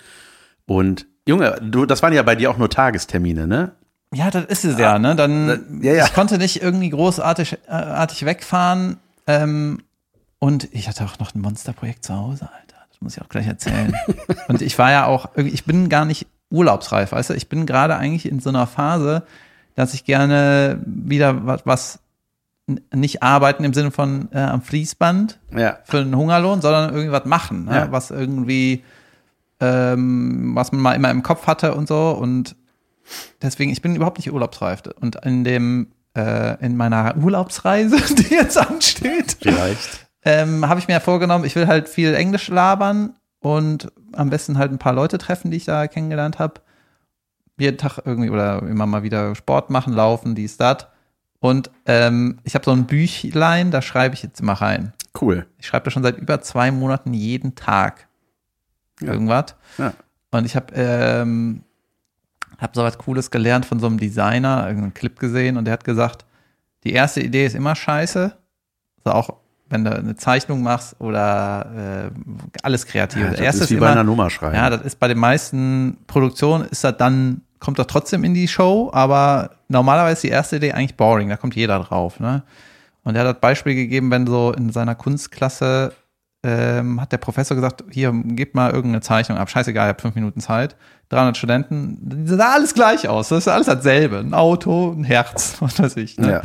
Und 0.65 1.05
Junge, 1.27 1.59
du, 1.61 1.85
das 1.85 2.01
waren 2.01 2.13
ja 2.13 2.23
bei 2.23 2.35
dir 2.35 2.49
auch 2.49 2.57
nur 2.57 2.69
Tagestermine, 2.69 3.45
ne? 3.45 3.73
Ja, 4.13 4.31
das 4.31 4.45
ist 4.45 4.65
es 4.65 4.79
ja, 4.79 4.97
ne? 4.97 5.15
Dann, 5.15 5.81
ja, 5.83 5.93
ja. 5.93 6.05
ich 6.05 6.13
konnte 6.13 6.39
nicht 6.39 6.63
irgendwie 6.63 6.89
großartig 6.89 7.59
äh, 7.67 7.71
artig 7.71 8.25
wegfahren. 8.25 8.97
Ähm, 9.27 9.83
und 10.39 10.69
ich 10.71 10.87
hatte 10.87 11.03
auch 11.03 11.19
noch 11.19 11.35
ein 11.35 11.41
Monsterprojekt 11.41 12.05
zu 12.05 12.15
Hause, 12.15 12.49
Alter. 12.51 12.68
Das 12.99 13.05
muss 13.05 13.17
ich 13.17 13.21
auch 13.23 13.29
gleich 13.29 13.47
erzählen. 13.47 13.95
und 14.49 14.61
ich 14.61 14.77
war 14.77 14.91
ja 14.91 15.05
auch, 15.05 15.29
ich 15.37 15.63
bin 15.65 15.87
gar 15.89 16.03
nicht 16.05 16.27
urlaubsreif, 16.49 17.11
weißt 17.13 17.29
du? 17.29 17.33
Ich 17.35 17.47
bin 17.47 17.65
gerade 17.65 17.95
eigentlich 17.95 18.27
in 18.29 18.39
so 18.39 18.49
einer 18.49 18.67
Phase, 18.67 19.23
dass 19.75 19.93
ich 19.93 20.03
gerne 20.03 20.81
wieder 20.85 21.45
was, 21.45 21.61
was 21.65 21.99
nicht 22.93 23.23
arbeiten 23.23 23.63
im 23.63 23.73
Sinne 23.73 23.91
von 23.91 24.29
äh, 24.33 24.39
am 24.39 24.61
Fließband 24.61 25.39
Ja. 25.55 25.77
für 25.85 25.99
einen 25.99 26.15
Hungerlohn, 26.15 26.61
sondern 26.61 26.89
irgendwie 26.93 27.11
was 27.11 27.25
machen, 27.25 27.65
ne? 27.65 27.75
Ja. 27.75 27.91
was 27.91 28.11
irgendwie, 28.11 28.83
ähm, 29.59 30.51
was 30.55 30.71
man 30.71 30.81
mal 30.81 30.93
immer 30.93 31.09
im 31.09 31.23
Kopf 31.23 31.47
hatte 31.47 31.73
und 31.75 31.87
so. 31.87 32.11
Und 32.11 32.55
deswegen, 33.41 33.71
ich 33.71 33.81
bin 33.81 33.95
überhaupt 33.95 34.17
nicht 34.17 34.31
urlaubsreif. 34.31 34.83
Und 34.99 35.15
in 35.25 35.43
dem, 35.43 35.87
äh, 36.15 36.63
in 36.63 36.75
meiner 36.77 37.15
Urlaubsreise, 37.17 37.97
die 38.15 38.33
jetzt 38.33 38.57
ansteht, 38.57 39.37
Vielleicht. 39.41 40.08
Ähm, 40.23 40.67
habe 40.67 40.79
ich 40.79 40.87
mir 40.87 40.95
ja 40.95 40.99
vorgenommen, 40.99 41.45
ich 41.45 41.55
will 41.55 41.67
halt 41.67 41.87
viel 41.89 42.13
Englisch 42.13 42.47
labern 42.49 43.13
und 43.39 43.91
am 44.13 44.29
besten 44.29 44.57
halt 44.57 44.71
ein 44.71 44.79
paar 44.79 44.93
Leute 44.93 45.17
treffen, 45.17 45.51
die 45.51 45.57
ich 45.57 45.65
da 45.65 45.87
kennengelernt 45.87 46.39
habe. 46.39 46.61
Jeden 47.57 47.77
Tag 47.77 47.99
irgendwie 48.05 48.29
oder 48.29 48.61
immer 48.63 48.85
mal 48.85 49.03
wieder 49.03 49.35
Sport 49.35 49.69
machen, 49.69 49.93
laufen, 49.93 50.35
dies, 50.35 50.57
das. 50.57 50.87
Und 51.39 51.71
ähm, 51.85 52.39
ich 52.43 52.55
habe 52.55 52.65
so 52.65 52.71
ein 52.71 52.85
Büchlein, 52.85 53.71
da 53.71 53.81
schreibe 53.81 54.15
ich 54.15 54.23
jetzt 54.23 54.41
immer 54.41 54.53
rein. 54.53 54.93
Cool. 55.19 55.45
Ich 55.57 55.67
schreibe 55.67 55.85
das 55.85 55.93
schon 55.93 56.03
seit 56.03 56.17
über 56.17 56.41
zwei 56.41 56.71
Monaten 56.71 57.13
jeden 57.13 57.55
Tag 57.55 58.07
Ja. 59.01 59.13
irgendwas. 59.13 59.55
Ja. 59.77 59.93
Und 60.31 60.45
ich 60.45 60.55
habe 60.55 60.73
ähm, 60.75 61.63
hab 62.59 62.75
so 62.75 62.83
was 62.83 62.97
Cooles 62.97 63.31
gelernt 63.31 63.65
von 63.65 63.79
so 63.79 63.87
einem 63.87 63.97
Designer, 63.99 64.65
irgendeinen 64.67 64.93
Clip 64.93 65.17
gesehen 65.17 65.57
und 65.57 65.65
der 65.65 65.73
hat 65.73 65.83
gesagt, 65.85 66.25
die 66.83 66.91
erste 66.93 67.21
Idee 67.21 67.45
ist 67.45 67.55
immer 67.55 67.75
scheiße. 67.75 68.37
Also 69.03 69.17
auch 69.17 69.37
wenn 69.69 69.83
du 69.85 69.95
eine 69.95 70.15
Zeichnung 70.15 70.63
machst 70.63 70.95
oder 70.99 72.09
äh, 72.15 72.19
alles 72.63 72.85
kreativ. 72.85 73.21
Ja, 73.21 73.27
Das 73.29 73.37
das 73.37 73.45
erste 73.45 73.63
ist 73.65 73.69
wie 73.69 73.73
ist 73.75 73.79
bei 73.79 73.85
immer, 73.87 73.93
einer 73.93 74.03
Nummer 74.03 74.29
schreiben. 74.29 74.55
ja, 74.55 74.69
das 74.69 74.81
ist 74.81 74.99
bei 74.99 75.07
den 75.07 75.19
meisten 75.19 75.97
Produktionen 76.07 76.65
ist 76.69 76.83
das 76.83 76.97
dann, 76.97 77.41
kommt 77.59 77.77
das 77.79 77.87
trotzdem 77.87 78.23
in 78.23 78.33
die 78.33 78.47
Show, 78.47 78.89
aber 78.93 79.51
normalerweise 79.67 80.13
ist 80.13 80.23
die 80.23 80.29
erste 80.29 80.55
Idee 80.57 80.71
eigentlich 80.73 80.95
boring, 80.97 81.29
da 81.29 81.37
kommt 81.37 81.55
jeder 81.55 81.79
drauf, 81.79 82.19
ne? 82.19 82.43
Und 83.03 83.15
er 83.15 83.21
hat 83.25 83.35
das 83.35 83.41
Beispiel 83.41 83.75
gegeben, 83.75 84.11
wenn 84.11 84.27
so 84.27 84.51
in 84.51 84.71
seiner 84.71 84.93
Kunstklasse 84.93 85.93
ähm, 86.43 87.01
hat 87.01 87.11
der 87.11 87.17
Professor 87.17 87.55
gesagt, 87.55 87.83
hier, 87.91 88.11
gebt 88.13 88.55
mal 88.55 88.71
irgendeine 88.71 89.01
Zeichnung 89.01 89.37
ab, 89.37 89.49
scheißegal, 89.49 89.87
ich 89.87 89.89
habe 89.89 90.01
fünf 90.01 90.15
Minuten 90.15 90.39
Zeit. 90.41 90.75
300 91.09 91.35
Studenten, 91.37 91.97
die 92.01 92.27
sah 92.35 92.53
alles 92.53 92.73
gleich 92.73 93.07
aus, 93.09 93.29
das 93.29 93.39
ist 93.39 93.47
alles 93.47 93.65
dasselbe, 93.67 94.19
ein 94.19 94.33
Auto, 94.33 94.91
ein 94.97 95.03
Herz, 95.03 95.55
was 95.59 95.79
weiß 95.79 95.97
ich. 95.97 96.17
Ne? 96.17 96.31
Ja. 96.31 96.41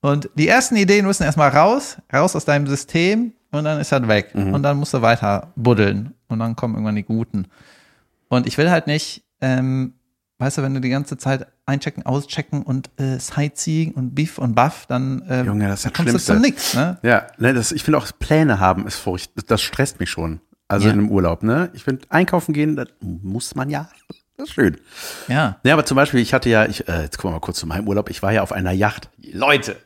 Und 0.00 0.30
die 0.36 0.46
ersten 0.48 0.76
Ideen 0.76 1.06
müssen 1.06 1.24
erstmal 1.24 1.50
raus, 1.50 1.96
raus 2.12 2.36
aus 2.36 2.44
deinem 2.44 2.66
System 2.66 3.32
und 3.50 3.64
dann 3.64 3.80
ist 3.80 3.90
das 3.92 4.06
weg. 4.06 4.30
Und 4.34 4.62
dann 4.62 4.76
musst 4.76 4.94
du 4.94 5.02
weiter 5.02 5.52
buddeln 5.56 6.14
und 6.28 6.38
dann 6.38 6.54
kommen 6.56 6.74
irgendwann 6.74 6.94
die 6.96 7.02
guten. 7.02 7.46
Und 8.28 8.46
ich 8.46 8.56
will 8.58 8.70
halt 8.70 8.86
nicht, 8.86 9.24
ähm, 9.40 9.94
weißt 10.38 10.58
du, 10.58 10.62
wenn 10.62 10.74
du 10.74 10.80
die 10.80 10.90
ganze 10.90 11.16
Zeit 11.16 11.46
einchecken, 11.66 12.06
auschecken 12.06 12.62
und 12.62 12.90
äh, 13.00 13.18
Sightseeing 13.18 13.92
und 13.92 14.14
Biff 14.14 14.38
und 14.38 14.54
Buff, 14.54 14.84
dann, 14.86 15.24
ähm, 15.28 15.46
Junge, 15.46 15.66
das 15.68 15.80
ist 15.80 15.86
das 15.86 15.92
kommst 15.94 16.14
du 16.14 16.18
Schlimmste. 16.18 16.34
zu 16.34 16.40
nix, 16.40 16.74
ne? 16.74 16.98
Ja, 17.02 17.26
ne, 17.38 17.54
das, 17.54 17.72
ich 17.72 17.82
finde 17.82 17.98
auch 17.98 18.06
Pläne 18.18 18.60
haben 18.60 18.86
ist 18.86 18.96
furcht, 18.96 19.32
das 19.50 19.60
stresst 19.62 19.98
mich 19.98 20.10
schon. 20.10 20.40
Also 20.68 20.86
Ja. 20.86 20.92
in 20.92 21.00
einem 21.00 21.10
Urlaub, 21.10 21.42
ne? 21.42 21.70
Ich 21.72 21.84
finde, 21.84 22.02
einkaufen 22.10 22.52
gehen, 22.52 22.76
das 22.76 22.88
muss 23.00 23.54
man 23.54 23.70
ja. 23.70 23.88
Das 24.36 24.48
ist 24.48 24.54
schön. 24.54 24.76
Ja. 25.26 25.56
Ja, 25.64 25.72
aber 25.72 25.84
zum 25.86 25.96
Beispiel, 25.96 26.20
ich 26.20 26.32
hatte 26.34 26.48
ja, 26.50 26.66
ich, 26.66 26.86
äh, 26.88 27.02
jetzt 27.02 27.16
gucken 27.18 27.30
wir 27.30 27.36
mal 27.36 27.40
kurz 27.40 27.58
zu 27.58 27.66
meinem 27.66 27.88
Urlaub. 27.88 28.08
Ich 28.10 28.22
war 28.22 28.30
ja 28.32 28.42
auf 28.42 28.52
einer 28.52 28.70
Yacht. 28.70 29.10
Leute! 29.32 29.76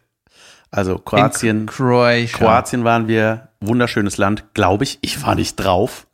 Also 0.72 0.98
Kroatien. 0.98 1.66
Kroatien 2.32 2.82
waren 2.82 3.06
wir, 3.06 3.48
wunderschönes 3.60 4.16
Land, 4.16 4.54
glaube 4.54 4.84
ich. 4.84 4.98
Ich 5.02 5.22
war 5.24 5.34
nicht 5.34 5.56
drauf. 5.56 6.06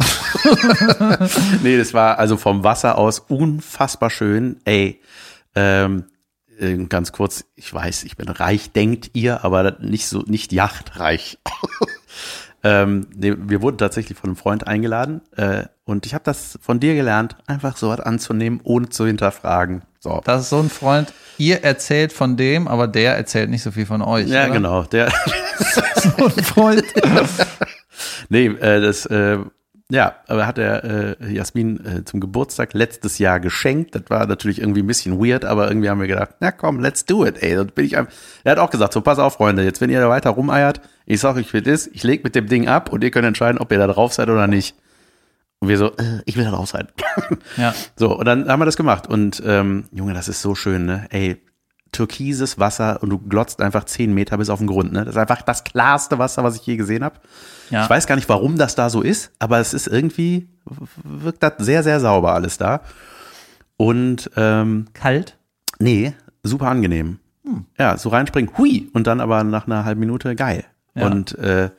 nee, 1.62 1.78
das 1.78 1.94
war 1.94 2.18
also 2.18 2.36
vom 2.36 2.64
Wasser 2.64 2.98
aus 2.98 3.20
unfassbar 3.20 4.10
schön. 4.10 4.56
Ey, 4.64 5.00
ähm, 5.54 6.06
äh, 6.58 6.76
ganz 6.86 7.12
kurz, 7.12 7.44
ich 7.54 7.72
weiß, 7.72 8.02
ich 8.02 8.16
bin 8.16 8.28
reich, 8.28 8.72
denkt 8.72 9.10
ihr, 9.12 9.44
aber 9.44 9.78
nicht 9.80 10.08
so, 10.08 10.22
nicht 10.26 10.52
yachtreich. 10.52 11.38
Ähm, 12.64 13.06
nee, 13.14 13.34
wir 13.36 13.62
wurden 13.62 13.78
tatsächlich 13.78 14.18
von 14.18 14.30
einem 14.30 14.36
Freund 14.36 14.66
eingeladen 14.66 15.20
äh, 15.36 15.64
und 15.84 16.06
ich 16.06 16.14
habe 16.14 16.24
das 16.24 16.58
von 16.60 16.80
dir 16.80 16.94
gelernt, 16.94 17.36
einfach 17.46 17.76
so 17.76 17.88
was 17.88 18.00
anzunehmen, 18.00 18.60
ohne 18.64 18.88
zu 18.88 19.06
hinterfragen. 19.06 19.82
So. 20.00 20.20
Das 20.24 20.42
ist 20.42 20.50
so 20.50 20.58
ein 20.58 20.70
Freund, 20.70 21.12
ihr 21.38 21.62
erzählt 21.64 22.12
von 22.12 22.36
dem, 22.36 22.66
aber 22.68 22.88
der 22.88 23.16
erzählt 23.16 23.50
nicht 23.50 23.62
so 23.62 23.70
viel 23.70 23.86
von 23.86 24.02
euch. 24.02 24.28
Ja, 24.28 24.44
oder? 24.44 24.52
genau. 24.52 24.82
Der, 24.84 25.12
So 25.98 26.26
ein 26.26 26.44
Freund. 26.44 26.84
nee, 28.28 28.46
äh, 28.46 28.80
das, 28.80 29.06
äh, 29.06 29.38
ja, 29.90 30.16
aber 30.26 30.46
hat 30.46 30.58
er 30.58 31.18
äh, 31.20 31.32
Jasmin 31.32 31.84
äh, 31.84 32.04
zum 32.04 32.20
Geburtstag 32.20 32.74
letztes 32.74 33.18
Jahr 33.18 33.40
geschenkt. 33.40 33.94
Das 33.94 34.02
war 34.08 34.26
natürlich 34.26 34.60
irgendwie 34.60 34.82
ein 34.82 34.86
bisschen 34.86 35.18
weird, 35.18 35.46
aber 35.46 35.68
irgendwie 35.68 35.88
haben 35.88 36.00
wir 36.00 36.06
gedacht, 36.06 36.34
na 36.40 36.52
komm, 36.52 36.80
let's 36.80 37.06
do 37.06 37.24
it, 37.24 37.42
ey. 37.42 37.54
Dann 37.56 37.68
bin 37.68 37.86
ich 37.86 37.96
einfach, 37.96 38.12
er 38.44 38.52
hat 38.52 38.58
auch 38.58 38.70
gesagt, 38.70 38.92
so 38.92 39.00
pass 39.00 39.18
auf, 39.18 39.34
Freunde, 39.34 39.64
jetzt 39.64 39.80
wenn 39.80 39.88
ihr 39.88 40.00
da 40.00 40.10
weiter 40.10 40.30
rumeiert, 40.30 40.82
ich 41.06 41.20
sag 41.20 41.36
euch, 41.36 41.52
wie 41.54 41.58
es 41.58 41.66
ist, 41.66 41.90
ich 41.94 42.02
leg 42.02 42.22
mit 42.22 42.34
dem 42.34 42.48
Ding 42.48 42.68
ab 42.68 42.92
und 42.92 43.02
ihr 43.02 43.10
könnt 43.10 43.26
entscheiden, 43.26 43.58
ob 43.58 43.72
ihr 43.72 43.78
da 43.78 43.86
drauf 43.86 44.12
seid 44.12 44.28
oder 44.28 44.46
nicht. 44.46 44.76
Und 45.60 45.68
wir 45.68 45.78
so, 45.78 45.96
äh, 45.96 46.20
ich 46.26 46.36
will 46.36 46.44
da 46.44 46.50
drauf 46.50 46.68
sein. 46.68 46.88
Ja. 47.56 47.74
So, 47.96 48.16
und 48.16 48.26
dann 48.26 48.48
haben 48.48 48.60
wir 48.60 48.66
das 48.66 48.76
gemacht. 48.76 49.08
Und 49.08 49.42
ähm, 49.44 49.86
Junge, 49.90 50.14
das 50.14 50.28
ist 50.28 50.40
so 50.40 50.54
schön, 50.54 50.86
ne? 50.86 51.06
Ey, 51.10 51.40
türkises 51.92 52.58
Wasser 52.58 53.02
und 53.02 53.10
du 53.10 53.18
glotzt 53.18 53.60
einfach 53.60 53.84
zehn 53.84 54.12
Meter 54.12 54.38
bis 54.38 54.50
auf 54.50 54.58
den 54.58 54.66
Grund, 54.66 54.92
ne? 54.92 55.04
Das 55.04 55.14
ist 55.14 55.20
einfach 55.20 55.42
das 55.42 55.64
klarste 55.64 56.18
Wasser, 56.18 56.44
was 56.44 56.56
ich 56.56 56.66
je 56.66 56.76
gesehen 56.76 57.04
habe. 57.04 57.16
Ja. 57.70 57.84
Ich 57.84 57.90
weiß 57.90 58.06
gar 58.06 58.16
nicht, 58.16 58.28
warum 58.28 58.56
das 58.58 58.74
da 58.74 58.90
so 58.90 59.02
ist, 59.02 59.32
aber 59.38 59.58
es 59.58 59.74
ist 59.74 59.86
irgendwie, 59.86 60.48
wirkt 61.02 61.42
das 61.42 61.54
sehr, 61.58 61.82
sehr 61.82 62.00
sauber 62.00 62.34
alles 62.34 62.58
da. 62.58 62.82
Und 63.76 64.30
ähm, 64.36 64.86
Kalt. 64.92 65.38
nee, 65.78 66.14
super 66.42 66.68
angenehm. 66.68 67.18
Hm. 67.44 67.66
Ja, 67.78 67.96
so 67.96 68.08
reinspringen, 68.08 68.56
hui, 68.58 68.90
und 68.92 69.06
dann 69.06 69.20
aber 69.20 69.44
nach 69.44 69.66
einer 69.66 69.84
halben 69.84 70.00
Minute 70.00 70.34
geil. 70.34 70.64
Ja. 70.94 71.06
Und 71.06 71.38
äh, 71.38 71.70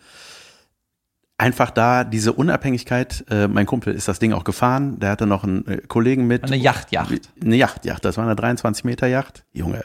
einfach 1.37 1.71
da 1.71 2.03
diese 2.03 2.33
Unabhängigkeit, 2.33 3.25
äh, 3.29 3.47
mein 3.47 3.65
Kumpel 3.65 3.93
ist 3.93 4.07
das 4.07 4.19
Ding 4.19 4.33
auch 4.33 4.43
gefahren, 4.43 4.99
der 4.99 5.11
hatte 5.11 5.25
noch 5.25 5.43
einen 5.43 5.65
äh, 5.67 5.77
Kollegen 5.87 6.27
mit. 6.27 6.43
Eine 6.43 6.57
Yacht-Yacht. 6.57 7.29
Eine 7.41 7.55
Yacht, 7.55 7.85
Yacht, 7.85 8.05
das 8.05 8.17
war 8.17 8.25
eine 8.25 8.35
23 8.35 8.83
Meter 8.83 9.07
Yacht. 9.07 9.45
Junge. 9.51 9.83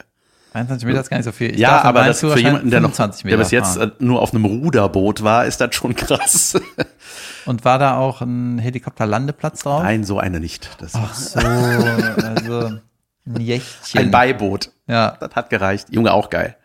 21 0.55 0.87
Meter 0.87 1.01
ist 1.01 1.09
gar 1.09 1.17
nicht 1.17 1.25
so 1.25 1.31
viel. 1.31 1.51
Ich 1.51 1.59
ja, 1.59 1.81
aber 1.81 2.05
das 2.05 2.21
für 2.21 2.37
jemanden, 2.39 2.71
der 2.71 2.79
noch, 2.79 2.93
25 2.93 3.29
der 3.29 3.37
bis 3.37 3.51
jetzt 3.51 3.77
fahren. 3.77 3.91
äh, 3.99 4.03
nur 4.03 4.21
auf 4.21 4.33
einem 4.33 4.45
Ruderboot 4.45 5.21
war, 5.23 5.45
ist 5.45 5.59
das 5.61 5.75
schon 5.75 5.95
krass. 5.95 6.59
Und 7.45 7.65
war 7.65 7.77
da 7.77 7.97
auch 7.97 8.21
ein 8.21 8.57
Helikopterlandeplatz 8.57 9.63
drauf? 9.63 9.83
Nein, 9.83 10.03
so 10.03 10.17
eine 10.17 10.39
nicht. 10.39 10.69
Das 10.81 10.93
Ach 10.95 11.13
so, 11.13 11.39
also 11.39 12.79
ein 13.27 13.41
Jächtchen. 13.41 14.01
ein 14.01 14.11
Beiboot. 14.11 14.71
Ja, 14.87 15.17
Das 15.19 15.35
hat 15.35 15.49
gereicht. 15.49 15.87
Junge, 15.91 16.13
auch 16.13 16.29
geil. 16.29 16.55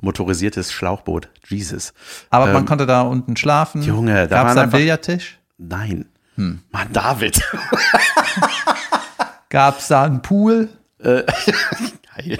Motorisiertes 0.00 0.72
Schlauchboot. 0.72 1.28
Jesus. 1.48 1.92
aber 2.30 2.46
man 2.46 2.56
Ähm, 2.56 2.64
konnte 2.66 2.86
da 2.86 3.02
unten 3.02 3.36
schlafen. 3.36 3.82
Junge, 3.82 4.26
da 4.26 4.26
Gab's 4.26 4.32
waren 4.32 4.44
da 4.44 4.50
einen 4.50 4.58
einfach- 4.68 4.78
Billardtisch? 4.78 5.38
Nein. 5.58 6.06
Hm. 6.36 6.60
Mann, 6.70 6.88
David. 6.92 7.40
Gab's 9.48 9.88
da 9.88 10.04
einen 10.04 10.22
Pool? 10.22 10.68
Geil. 11.02 12.38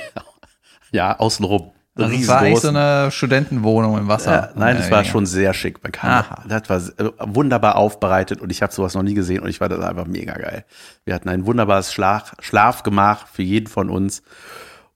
Ja, 0.96 1.18
außenrum. 1.18 1.72
Also 1.94 2.14
es 2.14 2.28
war 2.28 2.40
eigentlich 2.40 2.60
so 2.60 2.68
eine 2.68 3.10
Studentenwohnung 3.10 3.98
im 3.98 4.08
Wasser. 4.08 4.32
Ja, 4.32 4.48
nein, 4.54 4.76
es 4.76 4.90
war 4.90 5.04
schon 5.04 5.24
sehr 5.24 5.54
schick. 5.54 5.82
Man 5.82 5.92
kam, 5.92 6.10
Aha. 6.10 6.42
das 6.46 6.68
war 6.68 6.76
äh, 6.78 7.10
wunderbar 7.20 7.76
aufbereitet 7.76 8.40
und 8.40 8.50
ich 8.50 8.62
habe 8.62 8.72
sowas 8.72 8.94
noch 8.94 9.02
nie 9.02 9.14
gesehen 9.14 9.42
und 9.42 9.48
ich 9.48 9.60
war 9.60 9.68
das 9.68 9.80
einfach 9.80 10.06
mega 10.06 10.34
geil. 10.34 10.64
Wir 11.04 11.14
hatten 11.14 11.28
ein 11.28 11.46
wunderbares 11.46 11.92
Schlaf, 11.92 12.34
Schlafgemach 12.40 13.26
für 13.28 13.42
jeden 13.42 13.66
von 13.66 13.88
uns. 13.88 14.22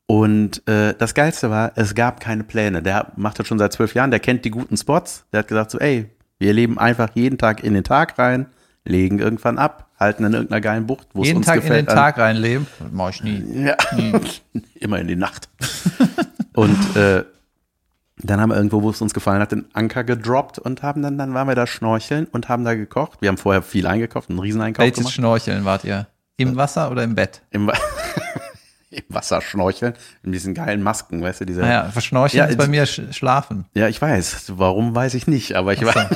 Und 0.07 0.67
äh, 0.69 0.95
das 0.99 1.15
Geilste 1.15 1.51
war, 1.51 1.73
es 1.77 1.95
gab 1.95 2.21
keine 2.21 2.45
Pläne. 2.45 2.83
Der 2.83 3.13
macht 3.17 3.39
das 3.39 3.47
schon 3.47 3.59
seit 3.59 3.73
zwölf 3.73 3.95
Jahren, 3.95 4.11
der 4.11 4.21
kennt 4.21 4.45
die 4.45 4.51
guten 4.51 4.77
Spots. 4.77 5.25
Der 5.33 5.41
hat 5.41 5.49
gesagt 5.49 5.71
so, 5.71 5.79
ey, 5.79 6.11
wir 6.39 6.53
leben 6.53 6.79
einfach 6.79 7.11
jeden 7.15 7.39
Tag 7.39 7.63
in 7.63 7.75
den 7.75 7.85
Tag 7.85 8.19
rein, 8.19 8.47
legen 8.85 9.19
irgendwann 9.19 9.59
ab, 9.59 9.90
halten 10.01 10.25
in 10.25 10.33
irgendeiner 10.33 10.61
geilen 10.63 10.87
Bucht, 10.87 11.09
wo 11.13 11.21
es 11.23 11.29
Jeden 11.29 11.37
uns 11.39 11.47
Tag 11.47 11.57
in 11.57 11.61
gefällt. 11.63 11.89
den 11.89 11.95
Tag 11.95 12.19
reinleben. 12.19 12.67
Das 12.79 12.89
mach 12.91 13.11
ich 13.11 13.23
nie. 13.23 13.45
Ja, 13.67 13.77
immer 14.75 14.99
in 14.99 15.07
die 15.09 15.17
Nacht. 15.17 15.49
und 16.55 16.97
äh, 16.97 17.25
dann 18.23 18.41
haben 18.41 18.51
wir 18.51 18.57
irgendwo, 18.57 18.83
wo 18.83 18.91
es 18.91 19.01
uns 19.01 19.15
gefallen 19.15 19.41
hat, 19.41 19.53
den 19.53 19.67
Anker 19.73 20.05
gedroppt 20.05 20.59
und 20.59 20.83
haben 20.83 21.03
dann, 21.03 21.17
dann 21.19 21.33
waren 21.35 21.47
wir 21.49 21.55
da 21.55 21.67
schnorcheln 21.67 22.27
und 22.27 22.49
haben 22.49 22.65
da 22.65 22.75
gekocht. 22.75 23.19
Wir 23.21 23.29
haben 23.29 23.39
vorher 23.39 23.63
viel 23.63 23.87
eingekauft, 23.87 24.31
einen 24.31 24.39
Rieseneinkauf 24.41 24.83
Welches 24.85 24.99
gemacht. 24.99 25.15
Schnorcheln 25.15 25.65
wart 25.65 25.85
ihr? 25.85 26.07
Im 26.37 26.57
Wasser 26.57 26.91
oder 26.91 27.03
im 27.05 27.15
Bett? 27.15 27.43
Im, 27.51 27.67
Wa- 27.67 27.75
Im 28.93 29.05
Wasser 29.09 29.41
schnorcheln, 29.41 29.95
in 30.25 30.33
diesen 30.33 30.53
geilen 30.53 30.83
Masken, 30.83 31.23
weißt 31.23 31.43
du, 31.43 31.45
diese. 31.47 31.61
Naja, 31.61 31.85
verschnorcheln 31.91 32.39
Ja, 32.39 32.45
ist 32.47 32.59
bei 32.59 32.67
mir 32.67 32.87
sch 32.87 33.01
schlafen. 33.13 33.67
Ja, 33.73 33.87
ich 33.87 34.03
weiß. 34.03 34.53
Warum 34.57 34.95
weiß 34.97 35.15
ich 35.15 35.29
nicht, 35.29 35.55
aber 35.55 35.73
ich 35.73 35.79
so. 35.81 35.87
war. 35.87 36.11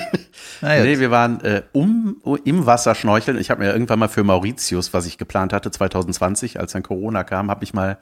Na 0.60 0.82
nee, 0.82 0.98
wir 0.98 1.12
waren 1.12 1.40
äh, 1.42 1.62
um, 1.72 2.16
im 2.44 2.66
Wasser 2.66 2.96
schnorcheln. 2.96 3.38
Ich 3.38 3.50
habe 3.50 3.62
mir 3.62 3.72
irgendwann 3.72 4.00
mal 4.00 4.08
für 4.08 4.24
Mauritius, 4.24 4.92
was 4.92 5.06
ich 5.06 5.18
geplant 5.18 5.52
hatte, 5.52 5.70
2020, 5.70 6.58
als 6.58 6.72
dann 6.72 6.82
Corona 6.82 7.22
kam, 7.22 7.48
habe 7.48 7.62
ich 7.62 7.74
mal, 7.74 7.96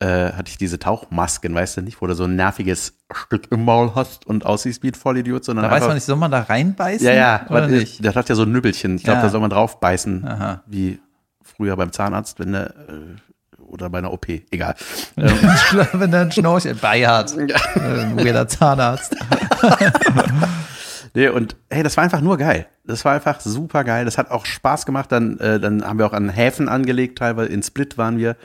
äh, 0.00 0.32
hatte 0.32 0.48
ich 0.50 0.56
diese 0.56 0.78
Tauchmasken, 0.78 1.54
weißt 1.54 1.76
du 1.76 1.82
nicht, 1.82 2.00
wo 2.00 2.06
du 2.06 2.14
so 2.14 2.24
ein 2.24 2.34
nerviges 2.34 2.94
Stück 3.12 3.52
im 3.52 3.64
Maul 3.66 3.92
hast 3.94 4.26
und 4.26 4.46
aussiehst 4.46 4.82
wie 4.82 4.88
ein 4.88 4.94
Vollidiot, 4.94 5.44
sondern 5.44 5.64
Da 5.64 5.68
weiß 5.70 5.76
einfach, 5.76 5.88
man 5.88 5.96
nicht, 5.96 6.04
soll 6.04 6.16
man 6.16 6.30
da 6.30 6.40
reinbeißen? 6.40 7.06
ja, 7.06 7.12
ja, 7.12 7.46
oder 7.50 7.68
nicht? 7.68 8.02
das 8.02 8.16
hat 8.16 8.28
ja 8.30 8.34
so 8.36 8.44
ein 8.44 8.52
Nübbelchen. 8.52 8.96
Ich 8.96 9.02
glaube, 9.04 9.18
Ja. 9.18 9.24
da 9.24 9.28
soll 9.28 9.40
man 9.40 9.50
drauf 9.50 9.80
beißen, 9.80 10.26
Aha. 10.26 10.62
wie 10.66 10.98
früher 11.42 11.76
beim 11.76 11.92
Zahnarzt, 11.92 12.38
wenn 12.38 12.52
der, 12.52 12.70
äh, 12.88 13.16
oder 13.72 13.90
bei 13.90 13.98
einer 13.98 14.12
OP, 14.12 14.28
egal. 14.28 14.74
Wenn 15.16 16.10
der 16.10 16.22
einen 16.22 16.32
Schnorchel 16.32 16.74
bei 16.74 17.06
hat. 17.06 17.36
Ein 17.74 18.16
weirder 18.16 18.46
Zahnarzt. 18.46 19.16
Nee, 21.14 21.28
und 21.28 21.56
hey, 21.70 21.82
das 21.82 21.96
war 21.96 22.04
einfach 22.04 22.20
nur 22.20 22.38
geil. 22.38 22.66
Das 22.84 23.04
war 23.04 23.12
einfach 23.12 23.40
super 23.40 23.84
geil. 23.84 24.04
Das 24.04 24.16
hat 24.16 24.30
auch 24.30 24.46
Spaß 24.46 24.86
gemacht. 24.86 25.12
Dann, 25.12 25.38
äh, 25.38 25.60
dann 25.60 25.84
haben 25.84 25.98
wir 25.98 26.06
auch 26.06 26.14
an 26.14 26.30
Häfen 26.30 26.68
angelegt, 26.68 27.18
teilweise 27.18 27.52
in 27.52 27.62
Split 27.62 27.98
waren 27.98 28.16
wir, 28.18 28.36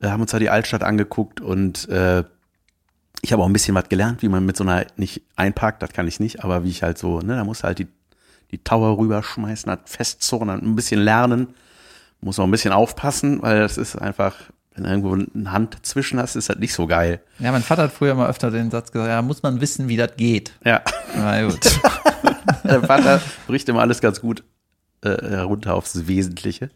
äh, 0.00 0.08
haben 0.08 0.20
uns 0.20 0.30
da 0.30 0.38
die 0.38 0.50
Altstadt 0.50 0.82
angeguckt 0.82 1.40
und 1.40 1.88
äh, 1.88 2.24
ich 3.22 3.32
habe 3.32 3.42
auch 3.42 3.46
ein 3.46 3.52
bisschen 3.52 3.74
was 3.74 3.88
gelernt, 3.88 4.22
wie 4.22 4.28
man 4.28 4.44
mit 4.44 4.56
so 4.56 4.64
einer 4.64 4.86
nicht 4.96 5.22
einparkt, 5.36 5.82
das 5.82 5.92
kann 5.92 6.06
ich 6.06 6.20
nicht, 6.20 6.44
aber 6.44 6.64
wie 6.64 6.68
ich 6.68 6.82
halt 6.82 6.98
so, 6.98 7.20
ne, 7.20 7.34
da 7.36 7.44
muss 7.44 7.64
halt 7.64 7.78
die, 7.78 7.88
die 8.50 8.58
Tower 8.58 8.98
rüberschmeißen, 8.98 9.72
hat 9.72 9.88
festzurren, 9.88 10.48
dann 10.48 10.60
ein 10.62 10.76
bisschen 10.76 11.00
lernen, 11.00 11.54
muss 12.20 12.38
auch 12.38 12.44
ein 12.44 12.50
bisschen 12.50 12.72
aufpassen, 12.72 13.42
weil 13.42 13.60
das 13.60 13.78
ist 13.78 13.96
einfach, 13.96 14.34
wenn 14.74 14.84
du 14.84 14.90
irgendwo 14.90 15.12
eine 15.14 15.52
Hand 15.52 15.84
zwischen 15.86 16.18
hast, 16.18 16.36
ist 16.36 16.48
das 16.48 16.58
nicht 16.58 16.72
so 16.74 16.86
geil. 16.86 17.20
Ja, 17.38 17.52
mein 17.52 17.62
Vater 17.62 17.84
hat 17.84 17.92
früher 17.92 18.14
mal 18.14 18.28
öfter 18.28 18.50
den 18.50 18.70
Satz 18.70 18.92
gesagt, 18.92 19.08
ja, 19.08 19.22
muss 19.22 19.42
man 19.42 19.60
wissen, 19.60 19.88
wie 19.88 19.96
das 19.96 20.16
geht. 20.16 20.52
Ja. 20.64 20.82
Na 21.16 21.42
gut. 21.46 21.60
Der 22.64 22.82
Vater 22.82 23.20
bricht 23.46 23.68
immer 23.68 23.80
alles 23.80 24.00
ganz 24.00 24.20
gut 24.20 24.42
äh, 25.02 25.10
herunter 25.28 25.74
aufs 25.74 26.06
Wesentliche. 26.06 26.70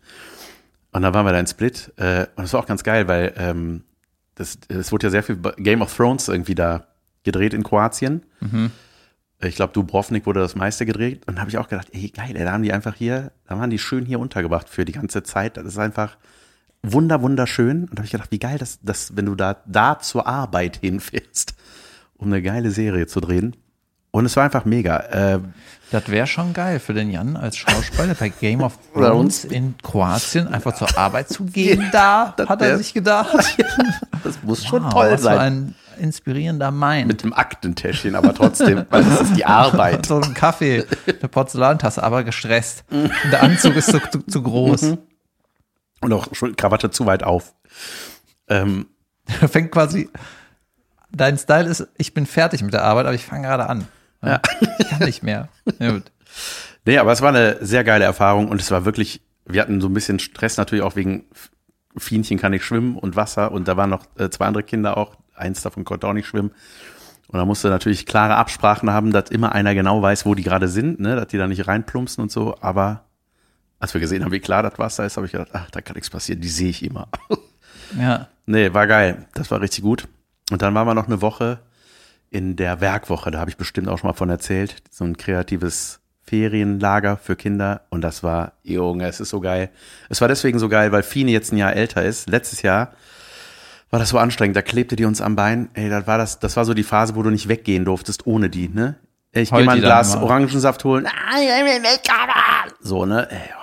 Und 0.92 1.02
dann 1.02 1.14
waren 1.14 1.26
wir 1.26 1.32
da 1.32 1.40
in 1.40 1.46
Split. 1.46 1.92
Äh, 1.96 2.26
und 2.36 2.44
das 2.44 2.52
war 2.52 2.60
auch 2.60 2.66
ganz 2.66 2.84
geil, 2.84 3.08
weil 3.08 3.32
ähm, 3.36 3.84
das, 4.34 4.58
es 4.68 4.92
wurde 4.92 5.06
ja 5.06 5.10
sehr 5.10 5.22
viel 5.22 5.36
Game 5.56 5.82
of 5.82 5.94
Thrones 5.94 6.28
irgendwie 6.28 6.54
da 6.54 6.86
gedreht 7.22 7.54
in 7.54 7.62
Kroatien. 7.62 8.22
Ich 9.42 9.56
glaube, 9.56 9.72
Dubrovnik 9.72 10.26
wurde 10.26 10.40
das 10.40 10.54
meiste 10.54 10.84
gedreht. 10.84 11.26
Und 11.26 11.36
da 11.36 11.40
habe 11.40 11.50
ich 11.50 11.58
auch 11.58 11.68
gedacht, 11.68 11.88
ey, 11.92 12.08
geil, 12.08 12.36
ey, 12.36 12.44
da 12.44 12.52
haben 12.52 12.62
die 12.62 12.72
einfach 12.72 12.94
hier, 12.94 13.32
da 13.46 13.58
waren 13.58 13.70
die 13.70 13.78
schön 13.78 14.04
hier 14.04 14.20
untergebracht 14.20 14.68
für 14.68 14.84
die 14.84 14.92
ganze 14.92 15.22
Zeit. 15.22 15.56
Das 15.56 15.64
ist 15.64 15.78
einfach 15.78 16.18
wunder, 16.82 17.22
wunderschön. 17.22 17.84
Und 17.84 17.92
da 17.92 17.98
habe 17.98 18.04
ich 18.04 18.12
gedacht, 18.12 18.32
wie 18.32 18.38
geil, 18.38 18.58
dass, 18.58 18.80
dass 18.82 19.16
wenn 19.16 19.26
du 19.26 19.34
da, 19.34 19.56
da 19.66 19.98
zur 19.98 20.26
Arbeit 20.26 20.76
hinfährst, 20.78 21.54
um 22.18 22.26
eine 22.26 22.42
geile 22.42 22.70
Serie 22.70 23.06
zu 23.06 23.20
drehen. 23.20 23.56
Und 24.12 24.26
es 24.26 24.36
war 24.36 24.44
einfach 24.44 24.64
mega. 24.64 24.96
Äh, 24.98 25.40
Das 25.92 26.08
wäre 26.08 26.26
schon 26.26 26.52
geil 26.52 26.78
für 26.80 26.94
den 26.94 27.10
Jan 27.10 27.36
als 27.36 27.56
Schauspieler 27.56 28.14
bei 28.14 28.28
Game 28.28 28.62
of 28.62 28.78
Thrones 28.94 29.44
in 29.44 29.74
Kroatien 29.82 30.48
einfach 30.48 30.74
zur 30.74 30.96
Arbeit 30.98 31.28
zu 31.28 31.44
gehen. 31.46 31.88
Da 31.92 32.34
hat 32.48 32.62
er 32.62 32.78
sich 32.78 32.92
gedacht. 32.94 33.34
Das 34.22 34.42
muss 34.42 34.66
schon 34.66 34.84
Wow, 34.84 34.92
toll 34.92 35.10
was 35.12 35.20
für 35.20 35.24
sein. 35.24 35.74
ein 35.98 36.02
inspirierender 36.04 36.70
Mind. 36.70 37.08
Mit 37.08 37.22
dem 37.22 37.32
Aktentäschchen, 37.32 38.14
aber 38.14 38.34
trotzdem, 38.34 38.84
weil 38.90 39.02
das 39.02 39.22
ist 39.22 39.34
die 39.36 39.46
Arbeit. 39.46 40.04
so 40.04 40.20
ein 40.20 40.34
Kaffee, 40.34 40.84
eine 41.06 41.28
Porzellantasse, 41.28 42.02
aber 42.02 42.22
gestresst. 42.22 42.84
Und 42.90 43.10
der 43.32 43.42
Anzug 43.42 43.76
ist 43.76 43.86
zu, 43.90 43.98
zu, 44.10 44.18
zu 44.26 44.42
groß. 44.42 44.82
Und 46.02 46.12
auch 46.12 46.34
schon 46.34 46.54
Krawatte 46.54 46.90
zu 46.90 47.06
weit 47.06 47.22
auf. 47.22 47.54
Ähm, 48.48 48.88
Er 49.40 49.48
fängt 49.48 49.72
quasi, 49.72 50.10
dein 51.10 51.38
Style 51.38 51.64
ist, 51.70 51.88
ich 51.96 52.12
bin 52.12 52.26
fertig 52.26 52.62
mit 52.62 52.74
der 52.74 52.84
Arbeit, 52.84 53.06
aber 53.06 53.14
ich 53.14 53.24
fange 53.24 53.46
gerade 53.48 53.70
an. 53.70 53.88
Ja. 54.22 54.40
Ich 54.78 54.88
kann 54.88 55.06
nicht 55.06 55.22
mehr. 55.22 55.48
Ja, 55.78 55.92
gut. 55.92 56.10
nee, 56.84 56.98
aber 56.98 57.12
es 57.12 57.22
war 57.22 57.28
eine 57.30 57.58
sehr 57.60 57.84
geile 57.84 58.04
Erfahrung 58.04 58.48
und 58.48 58.60
es 58.60 58.70
war 58.70 58.84
wirklich, 58.84 59.22
wir 59.46 59.60
hatten 59.60 59.80
so 59.80 59.88
ein 59.88 59.94
bisschen 59.94 60.18
Stress 60.18 60.56
natürlich 60.56 60.84
auch 60.84 60.96
wegen 60.96 61.24
Fienchen 61.96 62.38
kann 62.38 62.52
nicht 62.52 62.64
schwimmen 62.64 62.96
und 62.96 63.16
Wasser 63.16 63.52
und 63.52 63.68
da 63.68 63.76
waren 63.76 63.90
noch 63.90 64.04
äh, 64.18 64.30
zwei 64.30 64.46
andere 64.46 64.62
Kinder 64.62 64.96
auch, 64.96 65.16
eins 65.34 65.62
davon 65.62 65.84
konnte 65.84 66.06
auch 66.06 66.12
nicht 66.12 66.26
schwimmen. 66.26 66.52
Und 67.28 67.38
da 67.38 67.44
musste 67.44 67.68
natürlich 67.68 68.06
klare 68.06 68.36
Absprachen 68.36 68.90
haben, 68.90 69.12
dass 69.12 69.30
immer 69.30 69.52
einer 69.52 69.74
genau 69.74 70.02
weiß, 70.02 70.26
wo 70.26 70.34
die 70.34 70.42
gerade 70.42 70.68
sind, 70.68 70.98
ne, 71.00 71.14
dass 71.14 71.28
die 71.28 71.38
da 71.38 71.46
nicht 71.46 71.66
reinplumpsen 71.68 72.22
und 72.22 72.32
so, 72.32 72.56
aber 72.60 73.04
als 73.78 73.94
wir 73.94 74.00
gesehen 74.00 74.24
haben, 74.24 74.32
wie 74.32 74.40
klar 74.40 74.62
das 74.62 74.78
Wasser 74.78 75.06
ist, 75.06 75.16
habe 75.16 75.26
ich 75.26 75.32
gedacht, 75.32 75.50
ach, 75.52 75.70
da 75.70 75.80
kann 75.80 75.94
nichts 75.94 76.10
passieren, 76.10 76.40
die 76.40 76.48
sehe 76.48 76.70
ich 76.70 76.82
immer. 76.84 77.08
Ja. 77.98 78.28
Nee, 78.46 78.74
war 78.74 78.88
geil. 78.88 79.28
Das 79.34 79.48
war 79.52 79.60
richtig 79.60 79.84
gut. 79.84 80.08
Und 80.50 80.60
dann 80.60 80.74
waren 80.74 80.84
wir 80.84 80.94
noch 80.94 81.06
eine 81.06 81.22
Woche 81.22 81.60
in 82.30 82.56
der 82.56 82.80
Werkwoche, 82.80 83.30
da 83.30 83.40
habe 83.40 83.50
ich 83.50 83.56
bestimmt 83.56 83.88
auch 83.88 83.98
schon 83.98 84.08
mal 84.08 84.14
von 84.14 84.30
erzählt, 84.30 84.76
so 84.90 85.04
ein 85.04 85.16
kreatives 85.16 86.00
Ferienlager 86.22 87.16
für 87.16 87.34
Kinder 87.34 87.82
und 87.90 88.02
das 88.02 88.22
war, 88.22 88.52
Junge, 88.62 89.06
es 89.08 89.18
ist 89.18 89.30
so 89.30 89.40
geil. 89.40 89.70
Es 90.08 90.20
war 90.20 90.28
deswegen 90.28 90.60
so 90.60 90.68
geil, 90.68 90.92
weil 90.92 91.02
Fine 91.02 91.32
jetzt 91.32 91.52
ein 91.52 91.56
Jahr 91.56 91.74
älter 91.74 92.04
ist. 92.04 92.28
Letztes 92.28 92.62
Jahr 92.62 92.92
war 93.90 93.98
das 93.98 94.10
so 94.10 94.18
anstrengend, 94.18 94.56
da 94.56 94.62
klebte 94.62 94.94
die 94.94 95.04
uns 95.04 95.20
am 95.20 95.34
Bein. 95.34 95.70
Ey, 95.74 95.90
das 95.90 96.06
war 96.06 96.18
das, 96.18 96.38
das 96.38 96.56
war 96.56 96.64
so 96.64 96.72
die 96.72 96.84
Phase, 96.84 97.16
wo 97.16 97.22
du 97.24 97.30
nicht 97.30 97.48
weggehen 97.48 97.84
durftest 97.84 98.26
ohne 98.26 98.48
die, 98.48 98.68
ne? 98.68 98.94
Ich 99.32 99.50
gehe 99.50 99.64
mal 99.64 99.76
ein 99.76 99.80
Glas? 99.80 100.16
Orangensaft 100.16 100.84
holen. 100.84 101.06
So, 102.80 103.06
ne? 103.06 103.28
Ey. 103.30 103.59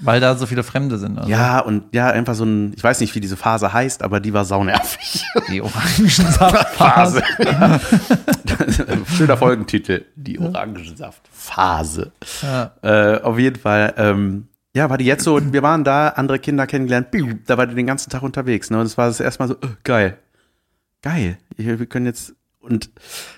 Weil 0.00 0.20
da 0.20 0.34
so 0.36 0.46
viele 0.46 0.62
Fremde 0.62 0.98
sind. 0.98 1.18
Also 1.18 1.30
Ja, 1.30 1.60
und 1.60 1.84
ja, 1.94 2.10
einfach 2.10 2.34
so 2.34 2.44
ein, 2.44 2.74
ich 2.76 2.84
weiß 2.84 3.00
nicht, 3.00 3.14
wie 3.14 3.20
diese 3.20 3.36
Phase 3.36 3.72
heißt, 3.72 4.02
aber 4.02 4.20
die 4.20 4.32
war 4.32 4.44
saunervig. 4.44 5.24
Die 5.48 5.62
Orangensaftphase. 5.62 7.22
Schöner 9.16 9.36
Folgentitel. 9.36 10.04
Die 10.16 10.38
Orangensaftphase. 10.38 12.12
Ja. 12.42 12.72
Äh, 12.82 13.22
auf 13.22 13.38
jeden 13.38 13.56
Fall, 13.58 13.94
ähm, 13.96 14.48
ja, 14.74 14.90
war 14.90 14.98
die 14.98 15.06
jetzt 15.06 15.24
so, 15.24 15.40
wir 15.52 15.62
waren 15.62 15.84
da, 15.84 16.08
andere 16.08 16.38
Kinder 16.38 16.66
kennengelernt, 16.66 17.08
da 17.46 17.56
war 17.56 17.66
die 17.66 17.74
den 17.74 17.86
ganzen 17.86 18.10
Tag 18.10 18.22
unterwegs, 18.22 18.68
ne? 18.70 18.78
Und 18.78 18.86
es 18.86 18.98
war 18.98 19.06
das 19.06 19.20
erstmal 19.20 19.48
so, 19.48 19.54
äh, 19.54 19.68
geil. 19.84 20.18
Geil. 21.00 21.38
Wir 21.56 21.78
wir 21.78 21.86
können 21.86 22.04
jetzt 22.06 22.34
und 22.60 22.90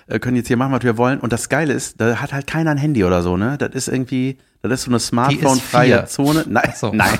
äh, 0.07 0.19
können 0.19 0.35
jetzt 0.35 0.47
hier 0.47 0.57
machen, 0.57 0.73
was 0.73 0.83
wir 0.83 0.97
wollen. 0.97 1.19
Und 1.19 1.31
das 1.31 1.49
Geile 1.49 1.73
ist, 1.73 2.01
da 2.01 2.17
hat 2.17 2.33
halt 2.33 2.47
keiner 2.47 2.71
ein 2.71 2.77
Handy 2.77 3.03
oder 3.05 3.21
so, 3.21 3.37
ne? 3.37 3.57
Das 3.57 3.73
ist 3.73 3.87
irgendwie, 3.87 4.37
das 4.61 4.79
ist 4.79 4.83
so 4.83 4.91
eine 4.91 4.99
smartphone-freie. 4.99 6.05
Zone. 6.05 6.45
Nein, 6.47 6.73
so. 6.75 6.91
nein. 6.93 7.17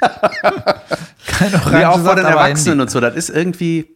Kein 1.26 1.52
Nee, 1.72 1.84
auch 1.84 2.00
vor 2.00 2.16
den 2.16 2.24
Erwachsenen 2.24 2.80
und 2.80 2.90
so. 2.90 3.00
Das 3.00 3.14
ist 3.14 3.28
irgendwie, 3.28 3.94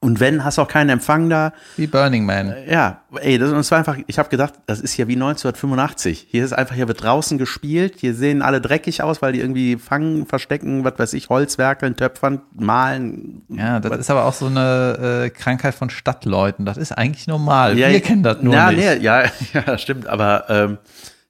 und 0.00 0.20
wenn, 0.20 0.44
hast 0.44 0.58
auch 0.58 0.68
keinen 0.68 0.90
Empfang 0.90 1.30
da. 1.30 1.52
Wie 1.76 1.86
Burning 1.86 2.26
Man. 2.26 2.54
Ja, 2.68 3.02
ey, 3.20 3.38
das, 3.38 3.70
war 3.70 3.78
einfach, 3.78 3.96
ich 4.06 4.18
habe 4.18 4.28
gedacht, 4.28 4.54
das 4.66 4.80
ist 4.80 4.96
ja 4.96 5.08
wie 5.08 5.14
1985. 5.14 6.26
Hier 6.30 6.44
ist 6.44 6.52
einfach, 6.52 6.74
hier 6.74 6.88
wird 6.88 7.02
draußen 7.02 7.38
gespielt, 7.38 7.94
hier 7.98 8.14
sehen 8.14 8.42
alle 8.42 8.60
dreckig 8.60 9.02
aus, 9.02 9.22
weil 9.22 9.32
die 9.32 9.40
irgendwie 9.40 9.76
fangen, 9.76 10.26
verstecken, 10.26 10.84
was 10.84 10.98
weiß 10.98 11.12
ich, 11.14 11.28
Holzwerkeln, 11.28 11.96
töpfern, 11.96 12.42
malen. 12.54 13.42
Ja, 13.48 13.80
das 13.80 13.98
ist 13.98 14.10
aber 14.10 14.24
auch 14.24 14.34
so 14.34 14.46
eine 14.46 15.24
äh, 15.26 15.30
Krankheit 15.30 15.74
von 15.74 15.90
Stadtleuten. 15.90 16.64
Das 16.64 16.76
ist 16.76 16.92
eigentlich 16.92 17.26
normal. 17.26 17.78
ja, 17.78 17.88
Wir 17.90 18.00
kennen 18.00 18.22
das 18.22 18.42
nur 18.42 18.54
ja, 18.54 18.70
nicht. 18.70 18.78
Nee, 18.78 18.96
ja, 18.98 19.24
ja, 19.52 19.78
stimmt, 19.78 20.06
aber 20.06 20.44
ähm, 20.48 20.78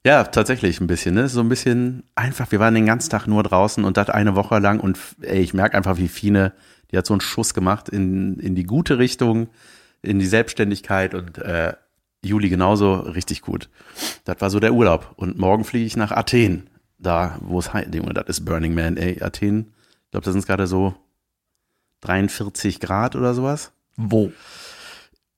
ja, 0.05 0.23
tatsächlich 0.23 0.79
ein 0.79 0.87
bisschen, 0.87 1.15
ne? 1.15 1.27
So 1.27 1.41
ein 1.41 1.49
bisschen 1.49 2.03
einfach, 2.15 2.51
wir 2.51 2.59
waren 2.59 2.73
den 2.73 2.85
ganzen 2.85 3.09
Tag 3.09 3.27
nur 3.27 3.43
draußen 3.43 3.83
und 3.83 3.97
das 3.97 4.09
eine 4.09 4.35
Woche 4.35 4.59
lang 4.59 4.79
und 4.79 4.97
ey, 5.21 5.41
ich 5.41 5.53
merke 5.53 5.77
einfach, 5.77 5.97
wie 5.97 6.07
Fine, 6.07 6.53
die 6.91 6.97
hat 6.97 7.05
so 7.05 7.13
einen 7.13 7.21
Schuss 7.21 7.53
gemacht 7.53 7.89
in, 7.89 8.39
in 8.39 8.55
die 8.55 8.63
gute 8.63 8.97
Richtung, 8.97 9.49
in 10.01 10.19
die 10.19 10.25
Selbstständigkeit 10.25 11.13
und 11.13 11.37
äh, 11.39 11.73
Juli 12.23 12.49
genauso 12.49 12.95
richtig 12.95 13.41
gut. 13.41 13.69
Das 14.25 14.41
war 14.41 14.49
so 14.49 14.59
der 14.59 14.73
Urlaub. 14.73 15.13
Und 15.15 15.37
morgen 15.37 15.63
fliege 15.63 15.85
ich 15.85 15.95
nach 15.95 16.11
Athen. 16.11 16.69
Da, 16.97 17.37
wo 17.41 17.59
es 17.59 17.73
heißt, 17.73 17.93
Junge, 17.93 18.13
das 18.13 18.25
ist 18.27 18.45
Burning 18.45 18.73
Man, 18.73 18.97
ey, 18.97 19.21
Athen. 19.23 19.73
Ich 20.05 20.11
glaube, 20.11 20.25
da 20.25 20.31
sind 20.31 20.45
gerade 20.45 20.67
so 20.67 20.95
43 22.01 22.79
Grad 22.79 23.15
oder 23.15 23.33
sowas. 23.33 23.71
Wo? 23.95 24.31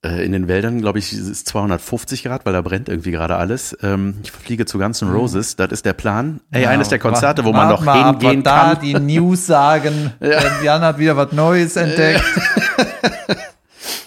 Äh, 0.03 0.25
in 0.25 0.31
den 0.31 0.47
Wäldern, 0.47 0.81
glaube 0.81 0.97
ich, 0.97 1.13
ist 1.13 1.27
es 1.29 1.43
250 1.45 2.23
Grad, 2.23 2.45
weil 2.45 2.53
da 2.53 2.61
brennt 2.61 2.89
irgendwie 2.89 3.11
gerade 3.11 3.35
alles. 3.35 3.77
Ähm, 3.83 4.15
ich 4.23 4.31
fliege 4.31 4.65
zu 4.65 4.79
Guns 4.79 5.01
N' 5.03 5.11
Roses, 5.11 5.55
das 5.57 5.71
ist 5.71 5.85
der 5.85 5.93
Plan. 5.93 6.41
Ey, 6.49 6.65
eines 6.65 6.89
der 6.89 6.97
Konzerte, 6.97 7.45
wo 7.45 7.51
man 7.53 7.69
noch 7.69 7.81
mal 7.81 8.01
ab, 8.01 8.19
hingehen 8.21 8.41
da 8.43 8.73
kann. 8.73 8.79
die 8.81 8.93
News 8.95 9.45
sagen. 9.45 10.11
Äh, 10.19 10.39
Jan 10.63 10.81
hat 10.81 10.97
wieder 10.97 11.15
was 11.17 11.31
Neues 11.33 11.75
entdeckt. 11.75 12.23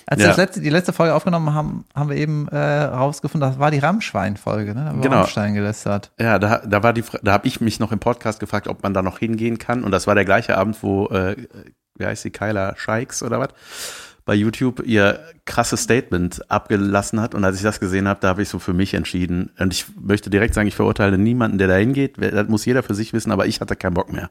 Als 0.07 0.19
wir 0.19 0.25
Ja. 0.27 0.29
das 0.29 0.37
letzte, 0.37 0.61
die 0.61 0.69
letzte 0.71 0.93
Folge 0.93 1.15
aufgenommen 1.15 1.55
haben, 1.55 1.85
haben 1.95 2.11
wir 2.11 2.17
eben 2.17 2.47
äh, 2.49 2.57
rausgefunden, 2.59 3.49
das 3.51 3.59
war 3.59 3.71
die 3.71 3.79
Rammschwein-Folge, 3.79 4.75
ne? 4.75 4.81
Da 4.83 4.87
haben 4.91 4.99
wir 4.99 5.03
Genau. 5.03 5.21
Rammstein 5.21 5.55
gelästert. 5.55 6.11
Ja, 6.21 6.39
da, 6.39 6.59
da 6.59 6.83
war 6.83 6.93
die, 6.93 7.03
da 7.23 7.33
habe 7.33 7.47
ich 7.49 7.61
mich 7.61 7.81
noch 7.81 7.91
im 7.91 7.99
Podcast 8.01 8.39
gefragt, 8.39 8.69
ob 8.69 8.83
man 8.83 8.93
da 8.95 9.03
noch 9.03 9.19
hingehen 9.19 9.59
kann. 9.59 9.83
Und 9.83 9.93
das 9.93 10.07
war 10.07 10.15
der 10.15 10.25
gleiche 10.27 10.59
Abend, 10.59 10.83
wo, 10.83 11.07
äh, 11.09 11.37
wie 11.97 12.05
heißt 12.07 12.23
sie, 12.23 12.31
Kyla 12.31 12.75
Scheiks 12.77 13.23
oder 13.23 13.41
was, 13.41 13.49
bei 14.25 14.35
YouTube 14.35 14.83
ihr 14.87 15.21
krasses 15.45 15.83
Statement 15.83 16.51
abgelassen 16.51 17.21
hat. 17.21 17.35
Und 17.35 17.45
als 17.45 17.57
ich 17.57 17.63
das 17.63 17.79
gesehen 17.81 18.09
habe, 18.09 18.21
da 18.21 18.29
habe 18.29 18.43
ich 18.43 18.49
so 18.49 18.59
für 18.59 18.73
mich 18.73 18.95
entschieden. 18.95 19.51
Und 19.59 19.73
ich 19.73 19.85
möchte 20.01 20.31
direkt 20.31 20.55
sagen, 20.55 20.67
ich 20.69 20.75
verurteile 20.75 21.19
niemanden, 21.19 21.59
der 21.59 21.69
da 21.69 21.75
hingeht. 21.77 22.17
Das 22.19 22.49
muss 22.49 22.65
jeder 22.65 22.83
für 22.83 22.95
sich 22.95 23.13
wissen, 23.13 23.31
aber 23.33 23.47
ich 23.47 23.61
hatte 23.61 23.77
keinen 23.77 23.95
Bock 23.95 24.13
mehr. 24.13 24.31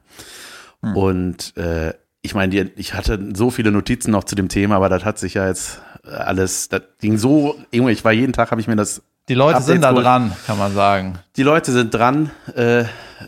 Und 0.82 1.56
äh, 1.58 1.94
ich 2.22 2.36
meine, 2.36 2.72
ich 2.76 2.94
hatte 2.94 3.20
so 3.36 3.50
viele 3.52 3.72
Notizen 3.72 4.12
noch 4.12 4.24
zu 4.26 4.36
dem 4.36 4.50
Thema, 4.50 4.76
aber 4.76 4.90
das 4.90 5.06
hat 5.06 5.18
sich 5.20 5.36
ja 5.36 5.48
jetzt 5.48 5.82
alles, 6.04 6.68
das 6.70 6.82
ging 7.00 7.18
so, 7.18 7.56
Junge, 7.72 7.92
ich 7.92 8.04
war 8.04 8.12
jeden 8.12 8.34
Tag, 8.34 8.52
habe 8.52 8.60
ich 8.60 8.68
mir 8.68 8.76
das 8.76 9.02
Die 9.30 9.34
Leute 9.34 9.58
Updates 9.58 9.68
sind 9.68 9.82
da 9.82 9.90
geholt. 9.90 10.06
dran, 10.06 10.32
kann 10.46 10.58
man 10.58 10.74
sagen. 10.74 11.20
die 11.38 11.44
Leute 11.44 11.72
sind 11.72 11.94
dran. 11.94 12.32
Äh, 12.56 12.86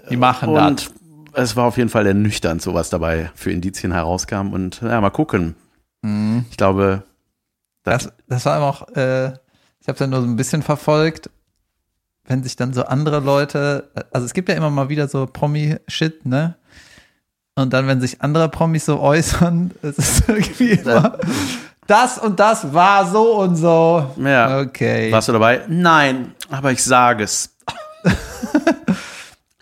Die 0.09 0.17
machen 0.17 0.53
das. 0.53 0.67
und 0.67 0.91
es 1.33 1.55
war 1.55 1.65
auf 1.65 1.77
jeden 1.77 1.89
Fall 1.89 2.05
ernüchternd, 2.07 2.61
so 2.61 2.73
was 2.73 2.89
dabei 2.89 3.31
für 3.35 3.51
Indizien 3.51 3.91
herauskam. 3.93 4.51
Und 4.51 4.81
ja, 4.81 4.99
mal 4.99 5.09
gucken. 5.09 5.55
Mhm. 6.05 6.45
Ich 6.49 6.57
glaube, 6.57 7.03
das, 7.83 8.05
Das, 8.05 8.13
das 8.27 8.45
war 8.45 8.57
immer 8.57 8.67
auch, 8.67 8.87
äh, 8.95 9.27
ich 9.79 9.87
habe 9.87 9.93
es 9.93 9.99
ja 9.99 10.07
nur 10.07 10.21
so 10.21 10.27
ein 10.27 10.35
bisschen 10.35 10.61
verfolgt, 10.61 11.29
wenn 12.25 12.43
sich 12.43 12.55
dann 12.55 12.73
so 12.73 12.85
andere 12.85 13.19
Leute, 13.19 13.91
also 14.11 14.25
es 14.25 14.33
gibt 14.33 14.49
ja 14.49 14.55
immer 14.55 14.69
mal 14.69 14.89
wieder 14.89 15.07
so 15.07 15.25
Promi-Shit, 15.25 16.25
ne? 16.25 16.55
Und 17.55 17.71
dann, 17.71 17.87
wenn 17.87 18.01
sich 18.01 18.21
andere 18.21 18.49
Promis 18.49 18.85
so 18.85 18.99
äußern, 18.99 19.71
es 19.81 19.97
ist 19.97 20.27
irgendwie 20.27 20.71
immer, 20.71 21.17
das 21.87 22.17
und 22.17 22.39
das 22.39 22.73
war 22.73 23.09
so 23.09 23.39
und 23.39 23.55
so. 23.55 24.11
Ja. 24.17 24.59
Okay. 24.59 25.11
warst 25.11 25.27
du 25.29 25.33
dabei? 25.33 25.61
Nein, 25.67 26.33
aber 26.49 26.71
ich 26.71 26.83
sage 26.83 27.23
es. 27.23 27.54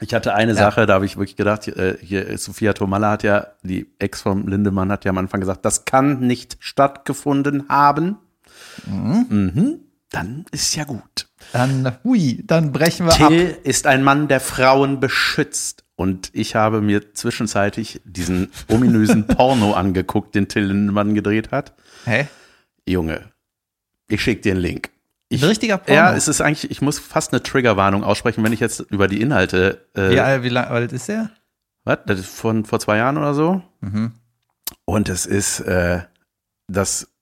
Ich 0.04 0.13
hatte 0.13 0.36
eine 0.36 0.54
Sache, 0.54 0.86
da 0.86 0.96
habe 0.96 1.06
ich 1.06 1.16
wirklich 1.16 1.38
gedacht, 1.38 1.68
äh, 1.70 1.98
hier 2.02 2.38
Sophia 2.38 2.74
Tomalla 2.74 3.12
hat 3.12 3.24
ja, 3.24 3.48
die 3.63 3.88
Ex 4.00 4.22
vom 4.22 4.48
Lindemann 4.48 4.92
hat 4.92 5.06
ja 5.06 5.12
am 5.12 5.18
Anfang 5.18 5.39
gesagt, 5.39 5.63
das 5.63 5.86
kann 5.86 6.20
nicht 6.20 6.58
stattgefunden 6.60 7.70
haben. 7.70 8.18
Mhm. 8.86 9.80
Dann 10.10 10.46
ist 10.52 10.76
ja 10.76 10.84
gut. 10.84 11.30
Dann, 11.54 11.98
hui, 12.04 12.44
dann 12.46 12.72
brechen 12.72 13.06
wir 13.06 13.13
ab. 13.13 13.30
Till 13.30 13.58
ist 13.63 13.88
ein 13.88 14.04
Mann, 14.04 14.28
der 14.28 14.42
Frauen 14.42 15.00
beschützt. 15.00 15.86
Und 15.96 16.30
ich 16.34 16.56
habe 16.56 16.82
mir 16.82 17.13
zwischenzeitlich 17.13 18.02
diesen 18.04 18.52
ominösen 18.68 19.26
Porno 19.28 19.74
angeguckt, 19.74 20.36
den 20.36 20.50
Till 20.50 20.66
Lindemann 20.66 21.16
gedreht 21.16 21.52
hat. 21.52 21.74
Hä? 22.06 22.28
Junge, 22.86 23.22
ich 24.10 24.22
schick 24.22 24.42
dir 24.42 24.52
einen 24.52 24.62
Link. 24.62 24.89
Ich, 25.30 25.42
Ein 25.42 25.50
richtiger 25.50 25.78
Porno? 25.78 25.96
Ja, 26.00 26.14
es 26.16 26.28
ist 26.28 26.42
eigentlich, 26.42 26.70
ich 26.70 26.82
muss 26.82 27.00
fast 27.00 27.34
eine 27.34 27.42
Triggerwarnung 27.42 28.04
aussprechen, 28.04 28.44
wenn 28.44 28.54
ich 28.54 28.60
jetzt 28.60 28.80
über 28.92 29.08
die 29.08 29.22
Inhalte. 29.22 29.88
Äh, 29.98 30.14
Ja, 30.16 30.44
wie 30.44 30.50
lange 30.50 30.68
alt 30.68 30.92
ist 30.92 31.08
der? 31.08 31.32
Was? 31.86 32.00
Das 32.06 32.20
ist 32.20 32.30
von 32.30 32.66
vor 32.66 32.80
zwei 32.80 32.98
Jahren 32.98 33.18
oder 33.18 33.34
so. 33.34 33.62
Mhm. 33.82 34.14
Und 34.86 35.10
es 35.10 35.26
ist 35.26 35.60
äh, 35.62 36.02
das 36.68 37.12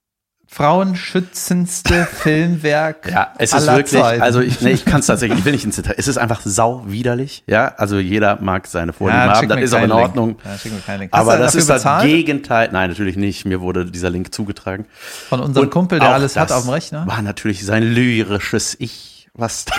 Frauenschützendste 0.54 2.06
Filmwerk. 2.12 3.10
Ja, 3.10 3.34
es 3.38 3.54
ist 3.54 3.68
wirklich, 3.68 4.02
Zeiten. 4.02 4.22
also 4.22 4.42
ich, 4.42 4.60
nee, 4.60 4.72
ich 4.72 4.84
kann 4.84 5.00
es 5.00 5.06
tatsächlich, 5.06 5.40
ich 5.40 5.46
will 5.46 5.54
nicht 5.54 5.64
ins 5.64 5.78
Detail. 5.78 5.96
Es 5.98 6.10
ist 6.10 6.18
einfach 6.18 6.42
sau 6.44 6.84
widerlich, 6.88 7.46
ja. 7.48 7.74
Also 7.78 8.00
jeder 8.00 8.38
mag 8.42 8.68
seine 8.68 8.92
Vorlieben 8.92 9.22
haben, 9.22 9.40
schick 9.40 9.48
das 9.50 9.62
ist 9.62 9.74
auch 9.74 9.82
in 9.82 9.94
Ordnung. 9.94 10.36
Ja, 10.44 11.08
Aber 11.12 11.38
das 11.38 11.56
ist 11.56 11.70
das 11.70 11.84
bezahlt? 11.84 12.06
Gegenteil. 12.06 12.70
Nein, 12.74 12.90
natürlich 12.90 13.16
nicht. 13.16 13.46
Mir 13.46 13.62
wurde 13.62 13.86
dieser 13.86 14.10
Link 14.10 14.34
zugetragen. 14.34 14.86
Von 15.30 15.40
unserem 15.40 15.68
Und 15.68 15.72
Kumpel, 15.72 16.00
der 16.00 16.10
alles 16.10 16.36
hat 16.36 16.50
das 16.50 16.58
auf 16.58 16.64
dem 16.66 16.72
Rechner. 16.72 17.08
War 17.08 17.22
natürlich 17.22 17.66
sein 17.66 17.84
lyrisches 17.84 18.76
Ich, 18.78 19.30
was 19.34 19.64
da 19.66 19.74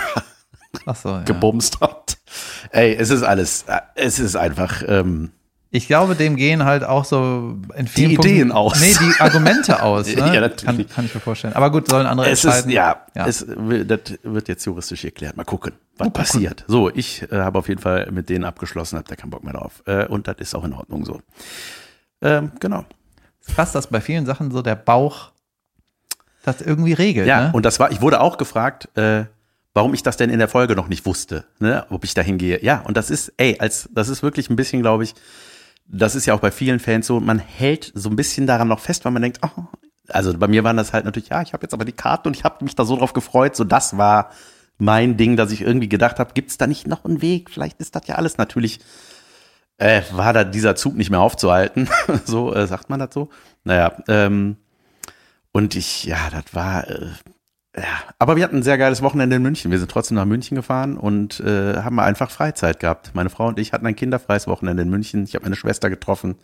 Ach 0.87 0.95
so, 0.95 1.09
ja. 1.09 1.21
gebumst 1.21 1.81
hat. 1.81 2.17
Ey, 2.71 2.95
es 2.95 3.11
ist 3.11 3.21
alles, 3.21 3.65
äh, 3.67 3.79
es 3.93 4.17
ist 4.17 4.35
einfach, 4.35 4.81
ähm, 4.87 5.31
Ich 5.75 5.87
glaube, 5.87 6.13
dem 6.13 6.35
gehen 6.35 6.65
halt 6.65 6.83
auch 6.83 7.03
so 7.03 7.57
in 7.75 7.87
vielen 7.87 8.09
Die 8.09 8.15
Ideen 8.15 8.49
Punkten, 8.49 8.51
aus. 8.51 8.79
Nee, 8.79 8.93
die 8.93 9.19
Argumente 9.19 9.81
aus. 9.81 10.05
Ne? 10.15 10.35
Ja, 10.35 10.41
natürlich. 10.41 10.63
Kann, 10.63 10.87
kann 10.87 11.05
ich 11.05 11.15
mir 11.15 11.19
vorstellen. 11.19 11.55
Aber 11.55 11.71
gut, 11.71 11.89
sollen 11.89 12.05
andere 12.05 12.29
es 12.29 12.39
ist, 12.39 12.45
entscheiden. 12.45 12.71
ja, 12.71 13.05
Ja. 13.15 13.25
Es, 13.25 13.43
das 13.43 13.99
wird 14.21 14.47
jetzt 14.49 14.63
juristisch 14.65 15.03
erklärt. 15.03 15.35
Mal 15.35 15.45
gucken, 15.45 15.73
was 15.97 16.11
passiert. 16.11 16.63
So, 16.67 16.91
ich 16.91 17.23
äh, 17.31 17.37
habe 17.37 17.57
auf 17.57 17.69
jeden 17.69 17.81
Fall 17.81 18.07
mit 18.11 18.29
denen 18.29 18.43
abgeschlossen, 18.43 18.97
habe 18.99 19.07
da 19.09 19.15
keinen 19.15 19.31
Bock 19.31 19.43
mehr 19.43 19.53
drauf. 19.53 19.81
Äh, 19.87 20.05
und 20.05 20.27
das 20.27 20.35
ist 20.37 20.53
auch 20.53 20.63
in 20.63 20.73
Ordnung 20.73 21.05
so. 21.05 21.21
Ähm, 22.21 22.51
genau. 22.59 22.85
Krass, 23.47 23.71
dass 23.71 23.87
bei 23.87 23.99
vielen 23.99 24.27
Sachen 24.27 24.51
so 24.51 24.61
der 24.61 24.75
Bauch 24.75 25.31
das 26.43 26.61
irgendwie 26.61 26.93
regelt. 26.93 27.27
Ja, 27.27 27.45
ne? 27.45 27.49
und 27.51 27.65
das 27.65 27.79
war, 27.79 27.91
ich 27.91 27.99
wurde 27.99 28.21
auch 28.21 28.37
gefragt, 28.37 28.95
äh, 28.95 29.25
warum 29.73 29.95
ich 29.95 30.03
das 30.03 30.17
denn 30.17 30.29
in 30.29 30.37
der 30.37 30.47
Folge 30.49 30.75
noch 30.75 30.87
nicht 30.87 31.05
wusste, 31.07 31.45
ne, 31.59 31.85
ob 31.89 32.03
ich 32.03 32.13
da 32.13 32.21
hingehe. 32.21 32.63
Ja, 32.63 32.81
und 32.81 32.95
das 32.95 33.09
ist, 33.09 33.33
ey, 33.37 33.57
als, 33.59 33.89
das 33.91 34.09
ist 34.09 34.21
wirklich 34.21 34.49
ein 34.51 34.55
bisschen, 34.55 34.81
glaube 34.81 35.03
ich, 35.03 35.15
das 35.85 36.15
ist 36.15 36.25
ja 36.25 36.33
auch 36.33 36.39
bei 36.39 36.51
vielen 36.51 36.79
Fans 36.79 37.07
so, 37.07 37.19
man 37.19 37.39
hält 37.39 37.91
so 37.95 38.09
ein 38.09 38.15
bisschen 38.15 38.47
daran 38.47 38.67
noch 38.67 38.79
fest, 38.79 39.05
weil 39.05 39.11
man 39.11 39.21
denkt, 39.21 39.39
oh, 39.43 39.63
also 40.09 40.37
bei 40.37 40.47
mir 40.47 40.63
waren 40.63 40.77
das 40.77 40.93
halt 40.93 41.05
natürlich, 41.05 41.29
ja, 41.29 41.41
ich 41.41 41.53
habe 41.53 41.63
jetzt 41.63 41.73
aber 41.73 41.85
die 41.85 41.91
Karten 41.91 42.27
und 42.29 42.35
ich 42.35 42.43
habe 42.43 42.63
mich 42.63 42.75
da 42.75 42.85
so 42.85 42.97
drauf 42.97 43.13
gefreut, 43.13 43.55
so 43.55 43.63
das 43.63 43.97
war 43.97 44.31
mein 44.77 45.17
Ding, 45.17 45.37
dass 45.37 45.51
ich 45.51 45.61
irgendwie 45.61 45.89
gedacht 45.89 46.19
habe, 46.19 46.33
gibt's 46.33 46.57
da 46.57 46.67
nicht 46.67 46.87
noch 46.87 47.05
einen 47.05 47.21
Weg? 47.21 47.49
Vielleicht 47.51 47.79
ist 47.79 47.95
das 47.95 48.07
ja 48.07 48.15
alles 48.15 48.37
natürlich 48.37 48.79
äh, 49.77 50.01
war 50.11 50.33
da 50.33 50.43
dieser 50.43 50.75
Zug 50.75 50.95
nicht 50.95 51.09
mehr 51.09 51.19
aufzuhalten. 51.21 51.89
so 52.25 52.53
äh, 52.53 52.67
sagt 52.67 52.89
man 52.89 52.99
das 52.99 53.13
so. 53.13 53.29
Naja, 53.63 53.93
ähm, 54.07 54.57
Und 55.51 55.75
ich, 55.75 56.05
ja, 56.05 56.29
das 56.31 56.53
war, 56.53 56.89
äh, 56.89 57.11
ja, 57.75 57.83
aber 58.19 58.35
wir 58.35 58.43
hatten 58.43 58.57
ein 58.57 58.63
sehr 58.63 58.77
geiles 58.77 59.01
Wochenende 59.01 59.35
in 59.35 59.41
München. 59.41 59.71
Wir 59.71 59.79
sind 59.79 59.89
trotzdem 59.89 60.15
nach 60.15 60.25
München 60.25 60.55
gefahren 60.55 60.95
und 60.95 61.39
äh, 61.39 61.77
haben 61.77 61.99
einfach 61.99 62.29
Freizeit 62.29 62.79
gehabt. 62.79 63.11
Meine 63.15 63.29
Frau 63.29 63.47
und 63.47 63.57
ich 63.57 63.73
hatten 63.73 63.87
ein 63.87 63.95
kinderfreies 63.95 64.47
Wochenende 64.47 64.83
in 64.83 64.89
München. 64.89 65.23
Ich 65.23 65.33
habe 65.33 65.45
meine 65.45 65.55
Schwester 65.55 65.89
getroffen. 65.89 66.35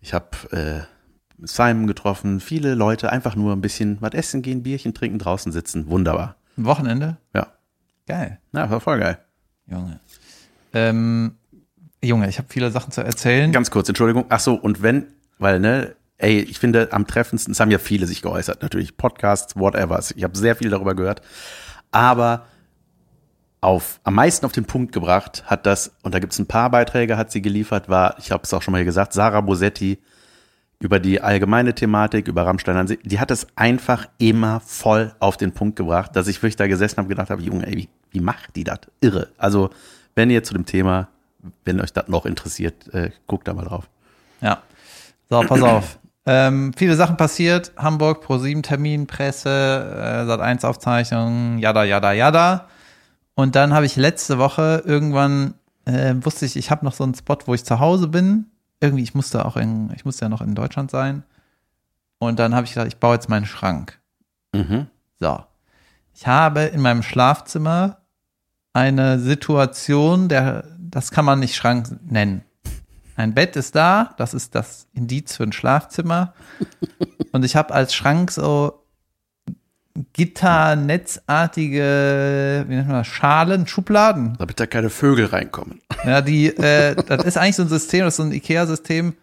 Ich 0.00 0.14
habe 0.14 0.28
äh, 0.52 0.80
Simon 1.44 1.88
getroffen. 1.88 2.38
Viele 2.38 2.74
Leute 2.74 3.10
einfach 3.10 3.34
nur 3.34 3.52
ein 3.52 3.60
bisschen 3.60 3.98
was 4.00 4.12
essen 4.12 4.42
gehen, 4.42 4.62
Bierchen 4.62 4.94
trinken, 4.94 5.18
draußen 5.18 5.50
sitzen. 5.50 5.88
Wunderbar. 5.88 6.36
Wochenende? 6.56 7.16
Ja. 7.34 7.48
Geil. 8.06 8.38
Ja, 8.52 8.70
war 8.70 8.80
voll 8.80 9.00
geil. 9.00 9.18
Junge. 9.66 9.98
Ähm, 10.72 11.36
Junge, 12.02 12.28
ich 12.28 12.38
habe 12.38 12.48
viele 12.50 12.70
Sachen 12.70 12.92
zu 12.92 13.00
erzählen. 13.02 13.50
Ganz 13.50 13.70
kurz, 13.70 13.88
Entschuldigung. 13.88 14.26
Ach 14.28 14.40
so, 14.40 14.54
und 14.54 14.82
wenn, 14.82 15.06
weil, 15.38 15.58
ne, 15.58 15.96
ey, 16.24 16.40
ich 16.40 16.58
finde 16.58 16.90
am 16.92 17.06
treffendsten, 17.06 17.52
es 17.52 17.60
haben 17.60 17.70
ja 17.70 17.78
viele 17.78 18.06
sich 18.06 18.22
geäußert, 18.22 18.62
natürlich 18.62 18.96
Podcasts, 18.96 19.56
whatever. 19.56 20.02
Ich 20.16 20.24
habe 20.24 20.36
sehr 20.36 20.56
viel 20.56 20.70
darüber 20.70 20.94
gehört. 20.94 21.20
Aber 21.90 22.46
auf, 23.60 24.00
am 24.04 24.14
meisten 24.14 24.46
auf 24.46 24.52
den 24.52 24.64
Punkt 24.64 24.92
gebracht 24.92 25.44
hat 25.46 25.66
das, 25.66 25.92
und 26.02 26.14
da 26.14 26.18
gibt 26.18 26.32
es 26.32 26.38
ein 26.38 26.46
paar 26.46 26.70
Beiträge, 26.70 27.18
hat 27.18 27.30
sie 27.30 27.42
geliefert, 27.42 27.90
war, 27.90 28.16
ich 28.18 28.30
habe 28.30 28.42
es 28.42 28.54
auch 28.54 28.62
schon 28.62 28.72
mal 28.72 28.78
hier 28.78 28.86
gesagt, 28.86 29.12
Sarah 29.12 29.42
Bosetti 29.42 29.98
über 30.80 30.98
die 30.98 31.20
allgemeine 31.20 31.74
Thematik, 31.74 32.26
über 32.26 32.46
Rammstein 32.46 32.98
die 33.04 33.20
hat 33.20 33.30
es 33.30 33.46
einfach 33.54 34.06
immer 34.18 34.60
voll 34.60 35.14
auf 35.18 35.36
den 35.36 35.52
Punkt 35.52 35.76
gebracht, 35.76 36.16
dass 36.16 36.26
ich 36.26 36.38
wirklich 36.42 36.56
da 36.56 36.66
gesessen 36.66 36.96
habe 36.98 37.08
gedacht 37.08 37.30
habe, 37.30 37.42
Junge, 37.42 37.66
ey, 37.66 37.76
wie, 37.76 37.88
wie 38.10 38.20
macht 38.20 38.56
die 38.56 38.64
das? 38.64 38.80
Irre. 39.00 39.28
Also, 39.36 39.70
wenn 40.14 40.30
ihr 40.30 40.42
zu 40.42 40.54
dem 40.54 40.64
Thema, 40.64 41.08
wenn 41.64 41.80
euch 41.80 41.92
das 41.92 42.08
noch 42.08 42.26
interessiert, 42.26 42.92
äh, 42.94 43.10
guckt 43.26 43.46
da 43.46 43.54
mal 43.54 43.64
drauf. 43.64 43.88
Ja. 44.40 44.62
So, 45.30 45.40
pass 45.40 45.62
auf. 45.62 45.98
Ähm, 46.26 46.72
viele 46.76 46.96
Sachen 46.96 47.16
passiert. 47.16 47.72
Hamburg, 47.76 48.22
Pro 48.22 48.38
7 48.38 48.62
Termin, 48.62 49.06
Presse, 49.06 49.50
äh, 49.50 50.26
Sat 50.26 50.40
1 50.40 50.64
Aufzeichnung, 50.64 51.58
jada, 51.58 51.84
jada, 51.84 52.12
jada. 52.12 52.68
Und 53.34 53.56
dann 53.56 53.74
habe 53.74 53.86
ich 53.86 53.96
letzte 53.96 54.38
Woche 54.38 54.82
irgendwann, 54.86 55.54
äh, 55.84 56.14
wusste 56.20 56.46
ich, 56.46 56.56
ich 56.56 56.70
habe 56.70 56.84
noch 56.84 56.94
so 56.94 57.04
einen 57.04 57.14
Spot, 57.14 57.38
wo 57.46 57.54
ich 57.54 57.64
zu 57.64 57.78
Hause 57.80 58.08
bin. 58.08 58.46
Irgendwie, 58.80 59.02
ich 59.02 59.14
musste 59.14 59.44
auch 59.44 59.56
in, 59.56 59.92
ich 59.94 60.04
musste 60.04 60.24
ja 60.24 60.28
noch 60.28 60.40
in 60.40 60.54
Deutschland 60.54 60.90
sein. 60.90 61.24
Und 62.18 62.38
dann 62.38 62.54
habe 62.54 62.64
ich 62.64 62.74
gedacht, 62.74 62.88
ich 62.88 62.98
baue 62.98 63.14
jetzt 63.14 63.28
meinen 63.28 63.46
Schrank. 63.46 63.98
Mhm. 64.54 64.86
So. 65.20 65.44
Ich 66.14 66.26
habe 66.26 66.62
in 66.62 66.80
meinem 66.80 67.02
Schlafzimmer 67.02 67.98
eine 68.72 69.18
Situation, 69.18 70.28
der, 70.28 70.64
das 70.78 71.10
kann 71.10 71.24
man 71.24 71.40
nicht 71.40 71.56
Schrank 71.56 71.88
nennen. 72.08 72.44
Ein 73.16 73.34
Bett 73.34 73.56
ist 73.56 73.74
da, 73.76 74.14
das 74.16 74.32
ist 74.34 74.54
das 74.54 74.86
Indiz 74.94 75.36
für 75.36 75.42
ein 75.44 75.52
Schlafzimmer. 75.52 76.32
Und 77.32 77.44
ich 77.44 77.56
habe 77.56 77.74
als 77.74 77.94
Schrank 77.94 78.30
so 78.30 78.80
gitternetzartige, 80.14 82.64
wie 82.68 82.74
nennt 82.74 82.88
man 82.88 82.98
das, 82.98 83.06
Schalen, 83.06 83.66
Schubladen. 83.66 84.34
Damit 84.38 84.58
da 84.60 84.66
keine 84.66 84.90
Vögel 84.90 85.26
reinkommen. 85.26 85.80
Ja, 86.04 86.20
die, 86.20 86.46
äh, 86.48 86.94
das 87.06 87.24
ist 87.24 87.36
eigentlich 87.38 87.56
so 87.56 87.62
ein 87.62 87.68
System, 87.68 88.00
das 88.04 88.14
ist 88.14 88.18
so 88.18 88.22
ein 88.24 88.32
Ikea-System, 88.32 89.14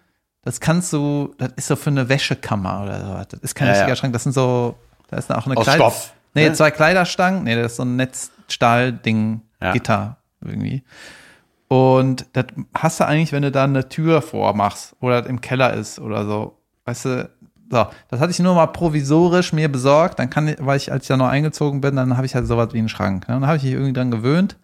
das 0.43 0.60
kannst 0.60 0.91
du, 0.93 1.34
das 1.38 1.51
ist 1.56 1.67
so 1.67 1.75
für 1.75 1.89
eine 1.89 2.10
Wäschekammer 2.10 2.84
oder 2.84 2.99
so. 3.06 3.13
Das 3.32 3.39
ist 3.41 3.56
kein 3.56 3.67
Ja, 3.67 3.73
richtiger 3.73 3.89
ja. 3.89 3.95
Schrank, 3.95 4.13
das 4.13 4.23
sind 4.23 4.34
so, 4.34 4.75
da 5.10 5.17
ist 5.17 5.32
auch 5.32 5.45
eine 5.45 5.58
Aus 5.58 5.65
Kleid- 5.65 5.75
Stoff, 5.77 6.13
Nee, 6.34 6.47
ne? 6.47 6.54
zwei 6.54 6.71
Kleiderstangen, 6.71 7.43
nee, 7.43 7.56
das 7.56 7.73
ist 7.73 7.77
so 7.77 7.84
ein 7.84 7.97
Netzstahlding, 7.97 9.41
Ja. 9.62 9.73
Gitter 9.73 10.17
irgendwie. 10.43 10.84
Und 11.71 12.25
das 12.34 12.47
hast 12.73 12.99
du 12.99 13.07
eigentlich, 13.07 13.31
wenn 13.31 13.43
du 13.43 13.49
da 13.49 13.63
eine 13.63 13.88
Tür 13.88 14.21
vormachst 14.21 14.93
oder 14.99 15.21
das 15.21 15.29
im 15.29 15.39
Keller 15.39 15.73
ist 15.73 15.99
oder 15.99 16.25
so. 16.25 16.57
Weißt 16.84 17.05
du, 17.05 17.29
so, 17.71 17.88
das 18.10 18.19
hatte 18.19 18.31
ich 18.31 18.39
nur 18.39 18.55
mal 18.55 18.67
provisorisch 18.67 19.53
mir 19.53 19.71
besorgt. 19.71 20.19
Dann 20.19 20.29
kann 20.29 20.49
ich, 20.49 20.57
weil 20.60 20.75
ich, 20.75 20.91
als 20.91 21.05
ich 21.05 21.07
da 21.07 21.15
noch 21.15 21.29
eingezogen 21.29 21.79
bin, 21.79 21.95
dann 21.95 22.17
habe 22.17 22.25
ich 22.25 22.36
halt 22.36 22.45
sowas 22.45 22.73
wie 22.73 22.79
einen 22.79 22.89
Schrank. 22.89 23.25
Ne? 23.29 23.36
Dann 23.36 23.47
habe 23.47 23.55
ich 23.55 23.63
mich 23.63 23.71
irgendwie 23.71 23.93
dran 23.93 24.12
gewöhnt. 24.12 24.57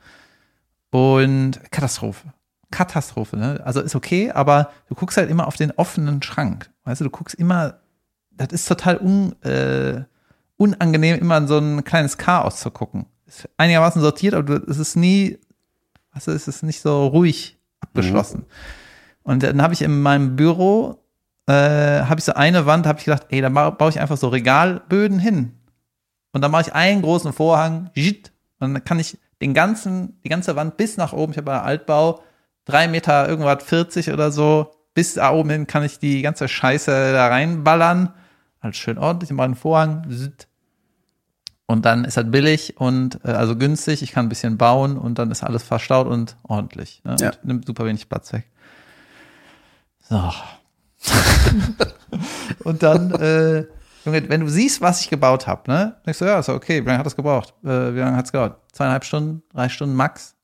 Und 0.92 1.62
Katastrophe. 1.72 2.34
Katastrophe, 2.72 3.38
ne? 3.38 3.62
Also 3.64 3.80
ist 3.80 3.96
okay, 3.96 4.32
aber 4.32 4.72
du 4.90 4.96
guckst 4.96 5.16
halt 5.16 5.30
immer 5.30 5.48
auf 5.48 5.56
den 5.56 5.72
offenen 5.72 6.22
Schrank. 6.22 6.70
Weißt 6.84 7.00
du, 7.00 7.06
du 7.06 7.10
guckst 7.10 7.36
immer, 7.36 7.76
das 8.32 8.50
ist 8.50 8.68
total 8.68 8.98
un, 8.98 9.42
äh, 9.44 10.04
unangenehm, 10.58 11.20
immer 11.20 11.38
in 11.38 11.48
so 11.48 11.58
ein 11.58 11.86
kleines 11.86 12.18
Chaos 12.18 12.58
zu 12.58 12.70
gucken. 12.70 13.06
Ist 13.28 13.48
einigermaßen 13.56 14.02
sortiert, 14.02 14.34
aber 14.34 14.62
es 14.68 14.78
ist 14.78 14.98
nie, 14.98 15.40
weißt 16.18 16.28
du, 16.28 16.32
es 16.32 16.48
ist 16.48 16.64
nicht 16.64 16.82
so 16.82 17.08
ruhig 17.08 17.58
abgeschlossen. 17.80 18.46
Und 19.24 19.44
dann 19.44 19.62
habe 19.62 19.74
ich 19.74 19.82
in 19.84 20.02
meinem 20.02 20.36
Büro, 20.36 21.04
äh, 21.48 21.54
habe 21.54 22.16
ich 22.20 22.24
so 22.26 22.34
eine 22.34 22.66
Wand, 22.66 22.88
habe 22.88 22.98
ich 23.00 23.06
gedacht, 23.06 23.28
ey, 23.30 23.40
da 23.42 23.50
ba- 23.50 23.70
baue 23.70 23.90
ich 23.90 24.00
einfach 24.00 24.18
so 24.18 24.30
Regalböden 24.30 25.20
hin. 25.20 25.54
Und 26.34 26.42
dann 26.42 26.52
mache 26.52 26.64
ich 26.64 26.74
einen 26.74 27.02
großen 27.02 27.34
Vorhang, 27.34 27.92
und 27.96 28.32
dann 28.60 28.84
kann 28.84 29.00
ich 29.00 29.18
den 29.42 29.54
ganzen, 29.54 30.20
die 30.24 30.30
ganze 30.30 30.56
Wand 30.56 30.78
bis 30.78 30.98
nach 30.98 31.14
oben, 31.14 31.34
ich 31.34 31.38
habe 31.38 31.52
einen 31.52 31.62
Altbau, 31.66 32.24
drei 32.66 32.88
Meter 32.88 33.30
irgendwas 33.30 33.64
40 33.64 34.12
oder 34.12 34.32
so, 34.32 34.72
bis 34.96 35.14
da 35.14 35.32
oben 35.32 35.52
hin 35.52 35.68
kann 35.68 35.84
ich 35.84 36.00
die 36.00 36.24
ganze 36.24 36.48
Scheiße 36.48 37.14
da 37.14 37.28
reinballern. 37.28 38.14
Alles 38.60 38.78
schön 38.78 38.98
ordentlich, 38.98 39.30
mache 39.32 39.46
einen 39.46 39.56
Vorhang, 39.56 40.08
zschit. 40.10 40.48
Und 41.68 41.86
dann 41.86 42.06
ist 42.06 42.16
das 42.16 42.32
billig 42.32 42.78
und 42.78 43.20
äh, 43.26 43.32
also 43.32 43.58
günstig, 43.58 44.02
ich 44.02 44.14
kann 44.14 44.26
ein 44.26 44.30
bisschen 44.30 44.58
bauen 44.58 44.98
und 44.98 45.20
dann 45.20 45.30
ist 45.32 45.44
alles 45.44 45.64
verstaut 45.64 46.08
und 46.08 46.38
ordentlich. 46.44 47.02
Ne? 47.04 47.18
Ja. 47.20 47.28
Und 47.28 47.46
nimmt 47.46 47.66
super 47.68 47.86
wenig 47.86 48.08
Platz 48.08 48.32
weg. 48.32 48.48
So. 50.10 50.34
und 52.64 52.84
dann, 52.84 53.12
äh, 53.12 53.66
Junge, 54.06 54.30
wenn 54.30 54.42
du 54.42 54.48
siehst, 54.48 54.80
was 54.80 55.02
ich 55.02 55.10
gebaut 55.10 55.46
habe, 55.46 55.70
ne, 55.70 55.98
denkst 56.06 56.20
du, 56.20 56.26
ja, 56.26 56.40
ist 56.40 56.48
okay, 56.48 56.82
wie 56.82 56.88
lange 56.88 57.00
hat 57.00 57.06
das 57.06 57.18
gebraucht? 57.18 57.54
Äh, 57.66 57.94
wie 57.94 58.00
lange 58.00 58.16
hat 58.16 58.26
es 58.26 58.32
gedauert? 58.32 58.62
Zweieinhalb 58.72 59.04
Stunden, 59.04 59.44
drei 59.54 59.68
Stunden 59.68 59.96
max? 59.96 60.36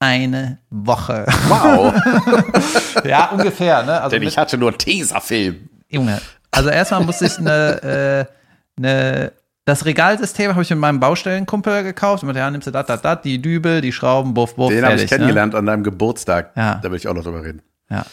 Eine 0.00 0.58
Woche. 0.70 1.26
Wow. 1.48 1.94
ja, 3.04 3.30
ungefähr, 3.30 3.82
ne? 3.84 4.00
Also 4.00 4.16
Denn 4.16 4.26
ich 4.26 4.38
hatte 4.38 4.56
nur 4.56 4.76
Tesafilm. 4.76 5.68
Junge, 5.88 6.20
also 6.50 6.70
erstmal 6.70 7.04
musste 7.04 7.26
ich 7.26 7.38
eine, 7.38 8.26
äh, 8.78 8.78
eine 8.78 9.32
das 9.64 9.84
Regalsystem 9.84 10.50
habe 10.50 10.62
ich 10.62 10.70
mit 10.70 10.78
meinem 10.78 10.98
Baustellenkumpel 10.98 11.84
gekauft. 11.84 12.24
Mit 12.24 12.36
ja, 12.36 12.50
nimmst 12.50 12.66
du 12.66 12.72
dat, 12.72 12.88
dat, 12.88 13.04
dat, 13.04 13.24
die 13.24 13.40
Dübel, 13.40 13.80
die 13.80 13.92
Schrauben, 13.92 14.34
buff, 14.34 14.56
buff, 14.56 14.70
Den 14.70 14.84
habe 14.84 14.96
ich 14.96 15.02
ne? 15.02 15.06
kennengelernt 15.06 15.54
an 15.54 15.66
deinem 15.66 15.84
Geburtstag. 15.84 16.52
Ja. 16.56 16.80
Da 16.82 16.90
will 16.90 16.96
ich 16.96 17.06
auch 17.06 17.14
noch 17.14 17.22
drüber 17.22 17.44
reden. 17.44 17.62
Ja. 17.88 18.04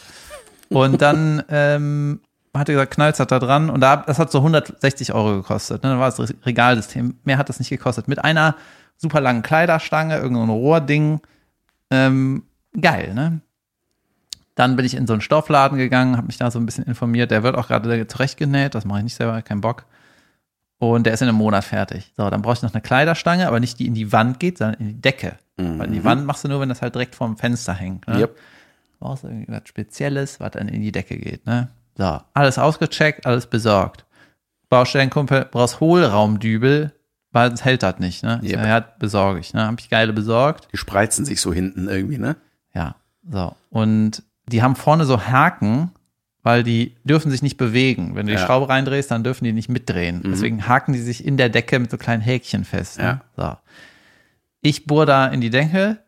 Und 0.68 1.02
dann 1.02 1.42
ähm, 1.48 2.20
hat 2.54 2.68
er 2.68 2.74
gesagt, 2.74 2.94
knallst 2.94 3.18
hat 3.18 3.32
da 3.32 3.40
dran 3.40 3.68
und 3.68 3.80
da, 3.80 3.96
das 3.96 4.20
hat 4.20 4.30
so 4.30 4.38
160 4.38 5.12
Euro 5.12 5.36
gekostet. 5.36 5.82
Ne? 5.82 5.90
Dann 5.90 5.98
war 5.98 6.10
das 6.10 6.34
Regalsystem. 6.46 7.16
Mehr 7.24 7.38
hat 7.38 7.48
das 7.48 7.58
nicht 7.58 7.70
gekostet. 7.70 8.06
Mit 8.06 8.22
einer 8.22 8.54
super 8.96 9.20
langen 9.20 9.42
Kleiderstange, 9.42 10.18
irgendein 10.18 10.50
Rohrding. 10.50 11.20
Ähm, 11.90 12.44
geil, 12.80 13.12
ne? 13.14 13.40
Dann 14.54 14.76
bin 14.76 14.84
ich 14.84 14.94
in 14.94 15.06
so 15.06 15.14
einen 15.14 15.22
Stoffladen 15.22 15.78
gegangen, 15.78 16.16
habe 16.16 16.26
mich 16.26 16.36
da 16.36 16.50
so 16.50 16.60
ein 16.60 16.66
bisschen 16.66 16.84
informiert. 16.84 17.30
Der 17.32 17.42
wird 17.42 17.56
auch 17.56 17.68
gerade 17.68 18.06
zurechtgenäht, 18.06 18.74
das 18.74 18.84
mache 18.84 18.98
ich 18.98 19.04
nicht 19.04 19.16
selber, 19.16 19.40
kein 19.42 19.60
Bock. 19.60 19.86
Und 20.80 21.04
der 21.04 21.12
ist 21.12 21.20
in 21.20 21.28
einem 21.28 21.36
Monat 21.36 21.62
fertig. 21.62 22.10
So, 22.16 22.28
dann 22.30 22.40
brauche 22.40 22.54
ich 22.54 22.62
noch 22.62 22.72
eine 22.72 22.80
Kleiderstange, 22.80 23.46
aber 23.46 23.60
nicht 23.60 23.78
die 23.78 23.86
in 23.86 23.94
die 23.94 24.12
Wand 24.12 24.40
geht, 24.40 24.58
sondern 24.58 24.80
in 24.80 24.88
die 24.88 25.00
Decke. 25.00 25.36
Weil 25.56 25.88
in 25.88 25.92
die 25.92 26.04
Wand 26.04 26.24
machst 26.24 26.42
du 26.42 26.48
nur, 26.48 26.60
wenn 26.60 26.70
das 26.70 26.80
halt 26.80 26.94
direkt 26.94 27.14
vorm 27.14 27.36
Fenster 27.36 27.74
hängt. 27.74 28.08
Ne? 28.08 28.20
Yep. 28.20 28.36
brauchst 28.98 29.24
du 29.24 29.28
irgendwas 29.28 29.62
Spezielles, 29.66 30.40
was 30.40 30.52
dann 30.52 30.68
in 30.68 30.80
die 30.80 30.90
Decke 30.92 31.18
geht, 31.18 31.44
ne? 31.46 31.68
So, 31.96 32.20
alles 32.32 32.58
ausgecheckt, 32.58 33.26
alles 33.26 33.46
besorgt. 33.46 34.06
Baustellenkumpel, 34.70 35.48
brauchst 35.50 35.80
Hohlraumdübel, 35.80 36.94
weil 37.32 37.48
sonst 37.48 37.64
hält 37.64 37.82
das 37.82 37.98
nicht, 37.98 38.22
ne? 38.22 38.40
Yep. 38.42 38.52
Ja, 38.52 38.66
ja, 38.66 38.80
besorge 38.98 39.40
ich, 39.40 39.52
ne? 39.52 39.66
Hab 39.66 39.78
ich 39.80 39.90
geile 39.90 40.14
besorgt. 40.14 40.68
Die 40.72 40.78
spreizen 40.78 41.26
sich 41.26 41.40
so 41.42 41.52
hinten 41.52 41.88
irgendwie, 41.88 42.18
ne? 42.18 42.36
Ja, 42.74 42.94
so. 43.30 43.54
Und 43.68 44.22
die 44.46 44.62
haben 44.62 44.76
vorne 44.76 45.04
so 45.04 45.26
Haken, 45.26 45.90
weil 46.42 46.62
die 46.62 46.96
dürfen 47.04 47.30
sich 47.30 47.42
nicht 47.42 47.56
bewegen. 47.56 48.14
Wenn 48.14 48.26
du 48.26 48.32
die 48.32 48.38
Ja. 48.38 48.46
Schraube 48.46 48.68
reindrehst, 48.68 49.10
dann 49.10 49.24
dürfen 49.24 49.44
die 49.44 49.52
nicht 49.52 49.68
mitdrehen. 49.68 50.22
Deswegen 50.24 50.66
haken 50.66 50.92
die 50.92 51.00
sich 51.00 51.24
in 51.24 51.36
der 51.36 51.48
Decke 51.48 51.78
mit 51.78 51.90
so 51.90 51.98
kleinen 51.98 52.22
Häkchen 52.22 52.64
fest. 52.64 52.98
Ne? 52.98 53.20
So. 53.36 53.56
Ich 54.62 54.86
bohr 54.86 55.06
da 55.06 55.26
in 55.26 55.40
die 55.40 55.50
Decke, 55.50 55.98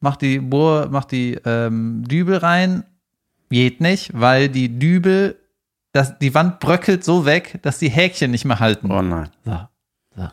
mach 0.00 0.16
die, 0.16 0.38
bohr, 0.38 0.88
mach 0.90 1.04
die 1.04 1.38
ähm, 1.44 2.04
Dübel 2.06 2.36
rein, 2.36 2.84
geht 3.50 3.80
nicht, 3.80 4.10
weil 4.14 4.48
die 4.48 4.78
Dübel, 4.78 5.36
das, 5.92 6.18
die 6.18 6.34
Wand 6.34 6.60
bröckelt 6.60 7.04
so 7.04 7.24
weg, 7.26 7.58
dass 7.62 7.78
die 7.78 7.90
Häkchen 7.90 8.30
nicht 8.30 8.44
mehr 8.44 8.60
halten. 8.60 8.90
Oh 8.90 9.02
nein. 9.02 9.28
So, 9.44 9.58
so. 10.16 10.28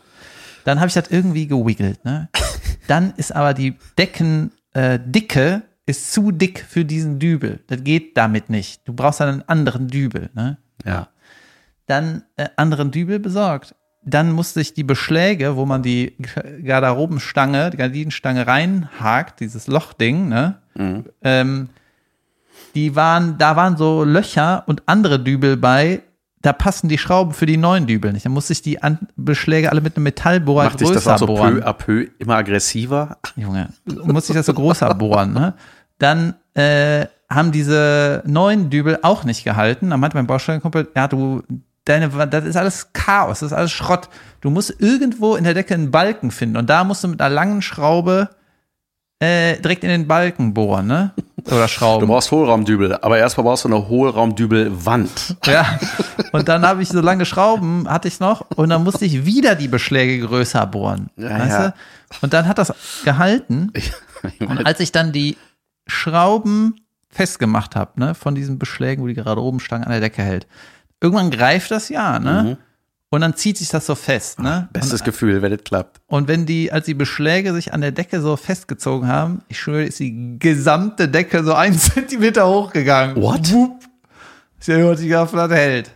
Dann 0.64 0.78
habe 0.78 0.88
ich 0.88 0.94
das 0.94 1.08
irgendwie 1.08 1.46
gewiggelt, 1.46 2.04
ne? 2.04 2.28
Dann 2.86 3.12
ist 3.16 3.34
aber 3.34 3.54
die 3.54 3.76
Deckendicke 3.98 4.52
äh, 4.74 4.98
Dicke 5.04 5.62
ist 5.90 6.12
zu 6.12 6.30
dick 6.30 6.64
für 6.68 6.84
diesen 6.84 7.18
Dübel. 7.18 7.60
Das 7.66 7.82
geht 7.84 8.16
damit 8.16 8.50
nicht. 8.50 8.86
Du 8.86 8.92
brauchst 8.92 9.20
dann 9.20 9.28
einen 9.28 9.48
anderen 9.48 9.88
Dübel, 9.88 10.30
ne? 10.34 10.58
Ja. 10.84 11.08
Dann 11.86 12.24
äh, 12.36 12.48
anderen 12.56 12.90
Dübel 12.90 13.18
besorgt. 13.18 13.74
Dann 14.02 14.32
musste 14.32 14.60
ich 14.60 14.72
die 14.72 14.84
Beschläge, 14.84 15.56
wo 15.56 15.66
man 15.66 15.82
die 15.82 16.16
Garderobenstange, 16.64 17.70
die 17.70 17.76
Gardinenstange 17.76 18.46
reinhakt, 18.46 19.40
dieses 19.40 19.66
Lochding, 19.66 20.28
ne? 20.28 20.58
Ähm, 21.22 21.68
die 22.74 22.96
waren, 22.96 23.36
da 23.38 23.56
waren 23.56 23.76
so 23.76 24.04
Löcher 24.04 24.62
und 24.66 24.82
andere 24.86 25.18
Dübel 25.20 25.56
bei, 25.56 26.02
da 26.42 26.52
passen 26.54 26.88
die 26.88 26.96
Schrauben 26.96 27.32
für 27.34 27.44
die 27.44 27.56
neuen 27.58 27.86
Dübel 27.86 28.12
nicht. 28.12 28.24
Dann 28.24 28.32
muss 28.32 28.48
ich 28.48 28.62
die 28.62 28.82
An 28.82 28.98
Beschläge 29.16 29.70
alle 29.70 29.80
mit 29.82 29.96
einem 29.96 30.04
Metallbohrer 30.04 30.64
Macht 30.64 30.80
dich 30.80 30.88
größer 30.88 31.00
das 31.00 31.06
auch 31.08 31.18
so 31.18 31.26
bohren. 31.26 31.60
peu 31.60 31.66
à 31.66 31.72
peu 31.74 32.06
immer 32.18 32.36
aggressiver? 32.36 33.18
Junge, 33.36 33.68
muss 33.84 34.28
ich 34.30 34.34
das 34.34 34.46
so 34.46 34.54
größer 34.54 34.94
bohren, 34.94 35.34
ne? 35.34 35.54
Dann 36.00 36.34
äh, 36.54 37.06
haben 37.30 37.52
diese 37.52 38.22
neuen 38.26 38.70
Dübel 38.70 38.98
auch 39.02 39.22
nicht 39.22 39.44
gehalten. 39.44 39.90
Dann 39.90 40.00
meinte 40.00 40.16
mein 40.16 40.26
Baustellenkumpel, 40.26 40.88
ja, 40.96 41.06
du, 41.06 41.42
deine, 41.84 42.08
das 42.26 42.44
ist 42.44 42.56
alles 42.56 42.92
Chaos, 42.92 43.40
das 43.40 43.52
ist 43.52 43.56
alles 43.56 43.70
Schrott. 43.70 44.08
Du 44.40 44.50
musst 44.50 44.74
irgendwo 44.80 45.36
in 45.36 45.44
der 45.44 45.54
Decke 45.54 45.74
einen 45.74 45.92
Balken 45.92 46.32
finden 46.32 46.56
und 46.56 46.68
da 46.68 46.82
musst 46.82 47.04
du 47.04 47.08
mit 47.08 47.20
einer 47.20 47.32
langen 47.32 47.62
Schraube 47.62 48.30
äh, 49.20 49.58
direkt 49.60 49.84
in 49.84 49.90
den 49.90 50.08
Balken 50.08 50.54
bohren, 50.54 50.86
ne? 50.86 51.12
Oder 51.46 51.62
Du 51.62 51.68
schrauben. 51.68 52.06
brauchst 52.06 52.32
Hohlraumdübel, 52.32 52.96
aber 53.02 53.18
erstmal 53.18 53.44
brauchst 53.44 53.64
du 53.64 53.68
eine 53.68 53.88
Hohlraumdübelwand. 53.88 55.36
Ja. 55.44 55.78
Und 56.32 56.48
dann 56.48 56.66
habe 56.66 56.82
ich 56.82 56.88
so 56.88 57.00
lange 57.00 57.26
Schrauben, 57.26 57.88
hatte 57.88 58.08
ich 58.08 58.18
noch, 58.18 58.46
und 58.56 58.70
dann 58.70 58.82
musste 58.82 59.04
ich 59.04 59.26
wieder 59.26 59.54
die 59.54 59.68
Beschläge 59.68 60.26
größer 60.26 60.66
bohren. 60.66 61.10
Ja, 61.16 61.38
weißt 61.38 61.50
ja. 61.50 61.68
du? 61.68 61.74
Und 62.22 62.32
dann 62.32 62.48
hat 62.48 62.58
das 62.58 62.72
gehalten. 63.04 63.72
Und 64.40 64.66
als 64.66 64.80
ich 64.80 64.90
dann 64.92 65.12
die 65.12 65.36
Schrauben 65.90 66.76
festgemacht 67.08 67.76
habe, 67.76 67.98
ne, 68.00 68.14
von 68.14 68.34
diesen 68.34 68.58
Beschlägen, 68.58 69.02
wo 69.02 69.06
die 69.08 69.14
gerade 69.14 69.42
oben 69.42 69.60
stangen, 69.60 69.84
an 69.84 69.90
der 69.90 70.00
Decke 70.00 70.22
hält, 70.22 70.46
irgendwann 71.00 71.30
greift 71.30 71.70
das 71.70 71.88
ja, 71.88 72.18
ne? 72.18 72.58
Und 73.12 73.22
dann 73.22 73.34
zieht 73.34 73.58
sich 73.58 73.68
das 73.68 73.86
so 73.86 73.96
fest, 73.96 74.38
ne? 74.38 74.68
Bestes 74.72 75.00
und, 75.00 75.04
Gefühl, 75.04 75.42
wenn 75.42 75.50
das 75.50 75.64
klappt. 75.64 76.00
und 76.06 76.28
wenn 76.28 76.46
die, 76.46 76.70
als 76.70 76.86
die 76.86 76.94
Beschläge 76.94 77.52
sich 77.52 77.74
an 77.74 77.80
der 77.80 77.90
Decke 77.90 78.20
so 78.20 78.36
festgezogen 78.36 79.08
haben, 79.08 79.42
ich 79.48 79.58
schwöre, 79.58 79.82
ist 79.84 79.98
die 79.98 80.36
gesamte 80.38 81.08
Decke 81.08 81.42
so 81.42 81.54
ein 81.54 81.72
Zentimeter 81.78 82.46
hochgegangen. 82.46 83.16
What? 83.16 83.52
Wupp. 83.52 83.80
Ich 84.60 84.68
habe 84.68 84.94
die 84.94 85.08
gedacht, 85.08 85.34
das 85.34 85.50
hält. 85.50 85.90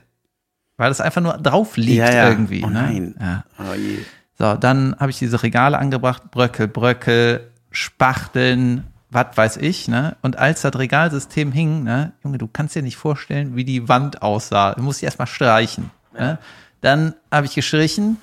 Weil 0.76 0.88
das 0.88 1.00
einfach 1.00 1.20
nur 1.20 1.34
drauf 1.34 1.76
liegt 1.76 1.98
Ja, 1.98 2.12
ja. 2.12 2.28
irgendwie. 2.30 2.64
Oh 2.64 2.68
ne? 2.68 2.72
nein. 2.82 3.14
Ja. 3.20 3.44
Oh 3.60 3.74
je. 3.74 3.98
So, 4.36 4.54
dann 4.54 4.96
habe 4.98 5.10
ich 5.10 5.18
diese 5.20 5.40
Regale 5.44 5.78
angebracht, 5.78 6.32
Bröckel, 6.32 6.66
Bröckel, 6.66 7.52
Spachteln, 7.70 8.82
was 9.14 9.36
weiß 9.36 9.56
ich, 9.58 9.88
ne? 9.88 10.16
Und 10.22 10.38
als 10.38 10.62
das 10.62 10.76
Regalsystem 10.76 11.52
hing, 11.52 11.84
ne, 11.84 12.12
Junge, 12.24 12.38
du 12.38 12.48
kannst 12.48 12.74
dir 12.74 12.82
nicht 12.82 12.96
vorstellen, 12.96 13.56
wie 13.56 13.64
die 13.64 13.88
Wand 13.88 14.22
aussah. 14.22 14.74
Du 14.74 14.82
musst 14.82 15.00
die 15.00 15.04
erstmal 15.04 15.28
streichen. 15.28 15.90
Ne? 16.12 16.38
Dann 16.80 17.14
habe 17.30 17.46
ich 17.46 17.54
gestrichen, 17.54 18.18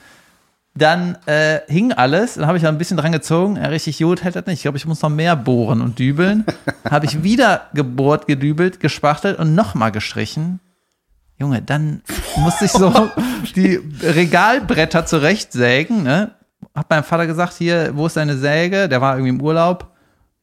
dann 0.76 1.18
äh, 1.26 1.60
hing 1.68 1.92
alles, 1.94 2.36
dann 2.36 2.48
habe 2.48 2.58
ich 2.58 2.64
da 2.64 2.70
ein 2.70 2.78
bisschen 2.78 2.98
dran 2.98 3.12
gezogen, 3.12 3.58
ja, 3.58 3.68
richtig 3.68 3.98
gut 4.00 4.24
hält 4.24 4.36
das 4.36 4.46
nicht. 4.46 4.58
Ich 4.58 4.62
glaube, 4.62 4.78
ich 4.78 4.86
muss 4.86 5.02
noch 5.02 5.10
mehr 5.10 5.36
bohren 5.36 5.82
und 5.82 5.98
dübeln. 5.98 6.46
habe 6.90 7.06
ich 7.06 7.24
wieder 7.24 7.68
gebohrt, 7.74 8.28
gedübelt, 8.28 8.80
gespachtelt 8.80 9.40
und 9.40 9.56
nochmal 9.56 9.92
gestrichen. 9.92 10.60
Junge, 11.38 11.62
dann 11.62 12.04
musste 12.38 12.66
ich 12.66 12.72
so 12.72 13.10
die 13.56 13.80
Regalbretter 14.02 15.06
zurechtsägen, 15.06 16.04
ne? 16.04 16.32
Hab 16.76 16.90
meinem 16.90 17.04
Vater 17.04 17.28
gesagt, 17.28 17.54
hier, 17.58 17.92
wo 17.96 18.06
ist 18.06 18.16
deine 18.16 18.38
Säge? 18.38 18.88
Der 18.88 19.02
war 19.02 19.16
irgendwie 19.16 19.30
im 19.30 19.42
Urlaub. 19.42 19.92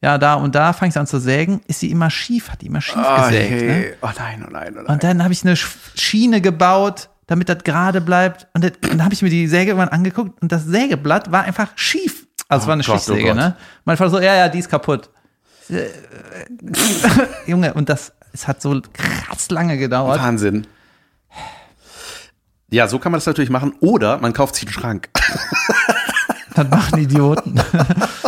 Ja, 0.01 0.17
da 0.17 0.35
und 0.35 0.55
da 0.55 0.71
fange 0.73 0.91
ich 0.91 0.97
an 0.97 1.07
zu 1.07 1.19
sägen. 1.19 1.61
Ist 1.67 1.81
sie 1.81 1.91
immer 1.91 2.09
schief, 2.09 2.49
hat 2.49 2.61
die 2.61 2.67
immer 2.67 2.79
schief 2.81 2.95
Oh, 3.05 3.21
gesägt. 3.25 3.51
Ne? 3.51 3.57
hey. 3.73 3.93
oh 4.01 4.09
nein, 4.17 4.45
oh 4.47 4.51
nein, 4.51 4.73
oh 4.77 4.81
nein. 4.81 4.85
Und 4.85 5.03
dann 5.03 5.21
habe 5.23 5.33
ich 5.33 5.43
eine 5.43 5.55
Sch- 5.55 5.67
Schiene 5.95 6.39
gebaut, 6.39 7.09
damit 7.27 7.49
das 7.49 7.63
gerade 7.65 7.99
bleibt. 7.99 8.47
Und, 8.53 8.63
das, 8.63 8.71
und 8.83 8.91
dann 8.91 9.03
habe 9.03 9.13
ich 9.13 9.21
mir 9.21 9.29
die 9.29 9.47
Säge 9.47 9.71
irgendwann 9.71 9.89
angeguckt 9.89 10.41
und 10.41 10.51
das 10.51 10.63
Sägeblatt 10.65 11.31
war 11.33 11.43
einfach 11.43 11.69
schief. 11.75 12.27
Also 12.47 12.63
es 12.63 12.67
war 12.67 12.73
eine 12.73 12.83
Gott, 12.83 12.95
oh 12.95 12.99
Stichsäge, 12.99 13.27
Gott. 13.27 13.35
ne? 13.35 13.55
Mein 13.83 13.97
Vater 13.97 14.09
so, 14.11 14.19
ja, 14.21 14.35
ja, 14.35 14.47
die 14.49 14.59
ist 14.59 14.69
kaputt. 14.69 15.09
Äh, 15.69 15.85
Junge, 17.45 17.73
und 17.73 17.89
das, 17.89 18.13
es 18.31 18.47
hat 18.47 18.61
so 18.61 18.81
krass 18.93 19.49
lange 19.51 19.77
gedauert. 19.77 20.19
Wahnsinn. 20.21 20.65
Ja, 22.71 22.87
so 22.87 22.99
kann 22.99 23.11
man 23.11 23.17
das 23.19 23.25
natürlich 23.25 23.49
machen. 23.49 23.73
Oder 23.81 24.17
man 24.19 24.31
kauft 24.31 24.55
sich 24.55 24.63
einen 24.65 24.73
Schrank. 24.73 25.09
Das 26.55 26.67
machen 26.67 26.99
Idioten. 26.99 27.61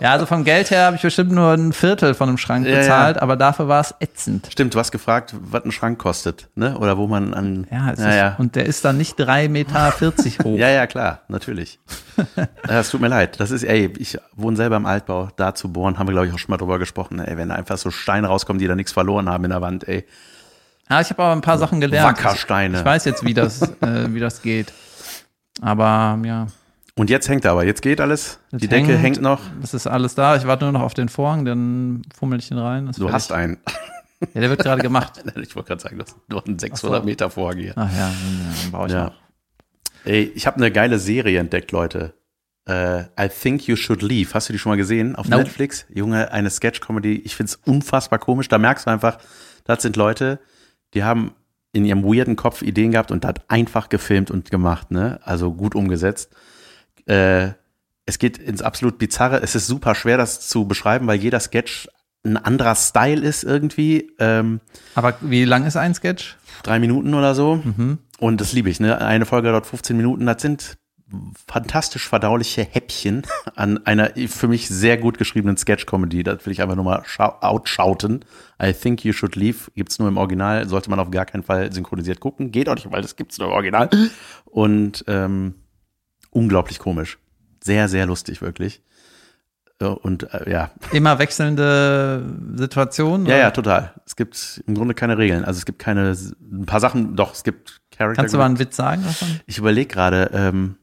ja, 0.00 0.12
also 0.12 0.26
vom 0.26 0.44
Geld 0.44 0.70
her 0.70 0.86
habe 0.86 0.96
ich 0.96 1.02
bestimmt 1.02 1.32
nur 1.32 1.52
ein 1.52 1.72
Viertel 1.72 2.14
von 2.14 2.28
einem 2.28 2.38
Schrank 2.38 2.66
Ja, 2.66 2.72
ja. 2.72 2.78
bezahlt, 2.78 3.18
aber 3.22 3.36
dafür 3.36 3.68
war 3.68 3.80
es 3.80 3.94
ätzend. 4.00 4.48
Stimmt, 4.50 4.74
du 4.74 4.78
hast 4.78 4.92
gefragt, 4.92 5.34
was 5.38 5.64
ein 5.64 5.72
Schrank 5.72 5.98
kostet, 5.98 6.48
ne? 6.54 6.78
Oder 6.78 6.98
wo 6.98 7.06
man 7.06 7.34
an. 7.34 7.66
Ja, 7.70 7.90
es 7.92 7.98
ja, 7.98 8.08
ist, 8.08 8.16
ja. 8.16 8.36
und 8.38 8.56
der 8.56 8.66
ist 8.66 8.84
dann 8.84 8.96
nicht 8.96 9.18
3,40 9.18 9.48
Meter 9.48 9.92
hoch. 10.44 10.58
Ja, 10.58 10.68
ja, 10.68 10.86
klar, 10.86 11.20
natürlich. 11.28 11.78
ja, 12.36 12.80
es 12.80 12.90
tut 12.90 13.00
mir 13.00 13.08
leid. 13.08 13.40
Das 13.40 13.50
ist, 13.50 13.62
ey, 13.62 13.92
ich 13.98 14.18
wohne 14.34 14.56
selber 14.56 14.76
im 14.76 14.86
Altbau. 14.86 15.28
Da 15.36 15.54
zu 15.54 15.72
bohren, 15.72 15.98
haben 15.98 16.06
wir, 16.08 16.12
glaube 16.12 16.26
ich, 16.28 16.32
auch 16.34 16.38
schon 16.38 16.50
mal 16.50 16.56
drüber 16.56 16.78
gesprochen. 16.78 17.20
Ey, 17.20 17.36
wenn 17.36 17.48
da 17.48 17.54
einfach 17.54 17.78
so 17.78 17.90
Steine 17.90 18.28
rauskommen, 18.28 18.60
die 18.60 18.66
da 18.66 18.74
nichts 18.74 18.92
verloren 18.92 19.28
haben 19.28 19.44
in 19.44 19.50
der 19.50 19.60
Wand, 19.60 19.86
ey. 19.88 20.04
Ja, 20.88 21.00
ich 21.00 21.10
habe 21.10 21.22
aber 21.22 21.32
ein 21.32 21.40
paar 21.40 21.58
Sachen 21.58 21.80
gelernt. 21.80 22.18
Wackersteine. 22.18 22.78
Ich 22.78 22.84
weiß 22.84 23.04
jetzt, 23.06 23.24
wie 23.24 23.34
das, 23.34 23.62
äh, 23.62 24.06
wie 24.08 24.20
das 24.20 24.42
geht. 24.42 24.72
Aber 25.60 26.18
ja, 26.24 26.46
Und 26.98 27.10
jetzt 27.10 27.28
hängt 27.28 27.44
er 27.44 27.52
aber. 27.52 27.64
Jetzt 27.64 27.82
geht 27.82 28.00
alles. 28.00 28.40
Jetzt 28.52 28.62
die 28.62 28.68
Decke 28.68 28.88
hängt- 28.92 29.02
hängt 29.02 29.20
noch. 29.22 29.40
das 29.60 29.74
ist 29.74 29.86
alles 29.86 30.14
da. 30.14 30.36
Ich 30.36 30.46
warte 30.46 30.64
nur 30.64 30.72
noch 30.72 30.80
auf 30.80 30.94
den 30.94 31.08
Vorhang, 31.08 31.44
dann 31.44 32.02
fummel 32.18 32.38
ich 32.38 32.48
den 32.48 32.58
rein. 32.58 32.88
ist 32.88 32.98
Du 32.98 33.12
hast 33.12 33.32
einen. 33.32 33.58
Ja, 34.32 34.40
der 34.40 34.48
wird 34.50 34.62
gerade 34.62 34.80
gemacht. 34.80 35.22
ich 35.42 35.54
wollte 35.54 35.68
gerade 35.68 35.82
sagen, 35.82 35.98
du 35.98 36.04
hast 36.04 36.16
nur 36.28 36.46
einen 36.46 36.58
600 36.58 37.04
Meter 37.04 37.28
Vorhang 37.28 37.58
hier. 37.58 37.74
Ach 37.76 37.90
ja, 37.94 38.10
dann 38.62 38.70
baue 38.72 38.86
ich 38.86 38.92
Ja. 38.94 39.04
noch. 39.06 39.14
Ey, 40.06 40.32
ich 40.34 40.46
habe 40.46 40.56
eine 40.56 40.70
geile 40.70 40.98
Serie 40.98 41.38
entdeckt, 41.38 41.70
Leute. 41.72 42.14
Äh, 42.66 43.02
I 43.20 43.28
Think 43.28 43.66
You 43.68 43.76
Should 43.76 44.00
Leave. 44.02 44.32
Hast 44.32 44.48
du 44.48 44.52
die 44.54 44.58
schon 44.58 44.70
mal 44.72 44.76
gesehen 44.76 45.16
auf 45.16 45.28
Nope. 45.28 45.42
Netflix? 45.44 45.84
Junge, 45.92 46.32
eine 46.32 46.48
Sketch-Comedy. 46.48 47.16
Ich 47.24 47.36
find's 47.36 47.56
unfassbar 47.66 48.18
komisch. 48.18 48.48
Da 48.48 48.56
merkst 48.58 48.86
du 48.86 48.90
einfach, 48.90 49.18
das 49.64 49.82
sind 49.82 49.96
Leute, 49.96 50.38
die 50.94 51.04
haben 51.04 51.32
in 51.72 51.84
ihrem 51.84 52.02
weirden 52.04 52.36
Kopf 52.36 52.62
Ideen 52.62 52.92
gehabt 52.92 53.10
und 53.10 53.22
das 53.24 53.34
einfach 53.48 53.88
gefilmt 53.90 54.30
und 54.30 54.50
gemacht, 54.50 54.90
ne? 54.90 55.20
Also 55.24 55.52
gut 55.52 55.74
umgesetzt. 55.74 56.34
Äh, 57.06 57.48
es 58.04 58.18
geht 58.18 58.38
ins 58.38 58.62
absolut 58.62 58.98
Bizarre. 58.98 59.40
Es 59.42 59.54
ist 59.54 59.66
super 59.66 59.94
schwer, 59.94 60.16
das 60.16 60.48
zu 60.48 60.66
beschreiben, 60.66 61.06
weil 61.06 61.18
jeder 61.18 61.40
Sketch 61.40 61.88
ein 62.24 62.36
anderer 62.36 62.74
Style 62.74 63.20
ist 63.20 63.44
irgendwie. 63.44 64.10
Ähm, 64.18 64.60
Aber 64.94 65.16
wie 65.20 65.44
lang 65.44 65.64
ist 65.66 65.76
ein 65.76 65.94
Sketch? 65.94 66.36
drei 66.62 66.78
Minuten 66.78 67.14
oder 67.14 67.34
so. 67.34 67.62
Und 68.18 68.40
das 68.40 68.52
liebe 68.52 68.70
ich, 68.70 68.80
ne? 68.80 69.00
Eine 69.00 69.26
Folge 69.26 69.48
dauert 69.50 69.66
15 69.66 69.96
Minuten. 69.96 70.24
Das 70.26 70.40
sind 70.42 70.78
fantastisch 71.46 72.08
verdauliche 72.08 72.62
Häppchen 72.64 73.22
an 73.54 73.84
einer 73.86 74.10
für 74.26 74.48
mich 74.48 74.68
sehr 74.68 74.96
gut 74.96 75.18
geschriebenen 75.18 75.56
Sketch-Comedy. 75.56 76.22
Das 76.24 76.44
will 76.46 76.52
ich 76.52 76.62
einfach 76.62 76.74
nur 76.74 76.84
mal 76.84 77.02
schau- 77.06 77.36
outschauten. 77.40 78.24
I 78.60 78.72
think 78.72 79.04
you 79.04 79.12
should 79.12 79.36
leave. 79.36 79.70
Gibt's 79.74 79.98
nur 79.98 80.08
im 80.08 80.16
Original. 80.16 80.66
Sollte 80.68 80.90
man 80.90 80.98
auf 80.98 81.10
gar 81.10 81.26
keinen 81.26 81.42
Fall 81.44 81.72
synchronisiert 81.72 82.18
gucken. 82.20 82.50
Geht 82.50 82.68
auch 82.68 82.74
nicht, 82.74 82.90
weil 82.90 83.02
das 83.02 83.14
gibt's 83.16 83.38
nur 83.38 83.48
im 83.48 83.54
Original. 83.54 83.88
Und 84.46 85.04
ähm, 85.06 85.54
unglaublich 86.36 86.78
komisch. 86.78 87.18
Sehr, 87.64 87.88
sehr 87.88 88.06
lustig, 88.06 88.42
wirklich. 88.42 88.82
Äh, 89.80 89.86
Und 89.86 90.32
äh, 90.32 90.50
ja, 90.50 90.70
Immer 90.92 91.18
wechselnde 91.18 92.24
Situationen? 92.54 93.26
ja, 93.26 93.34
oder? 93.34 93.42
ja, 93.42 93.50
total. 93.50 93.92
Es 94.06 94.16
gibt 94.16 94.62
im 94.66 94.74
Grunde 94.74 94.94
keine 94.94 95.18
Regeln. 95.18 95.44
Also 95.44 95.58
es 95.58 95.66
gibt 95.66 95.78
keine, 95.78 96.12
ein 96.12 96.66
paar 96.66 96.80
Sachen, 96.80 97.16
doch, 97.16 97.32
es 97.32 97.42
gibt 97.42 97.80
Charakter. 97.96 98.22
Kannst 98.22 98.34
du 98.34 98.38
mal 98.38 98.46
einen 98.46 98.58
Witz 98.58 98.76
sagen 98.76 99.02
davon? 99.04 99.40
Ich 99.46 99.58
überlege 99.58 99.88
gerade, 99.92 100.30
ähm, 100.32 100.76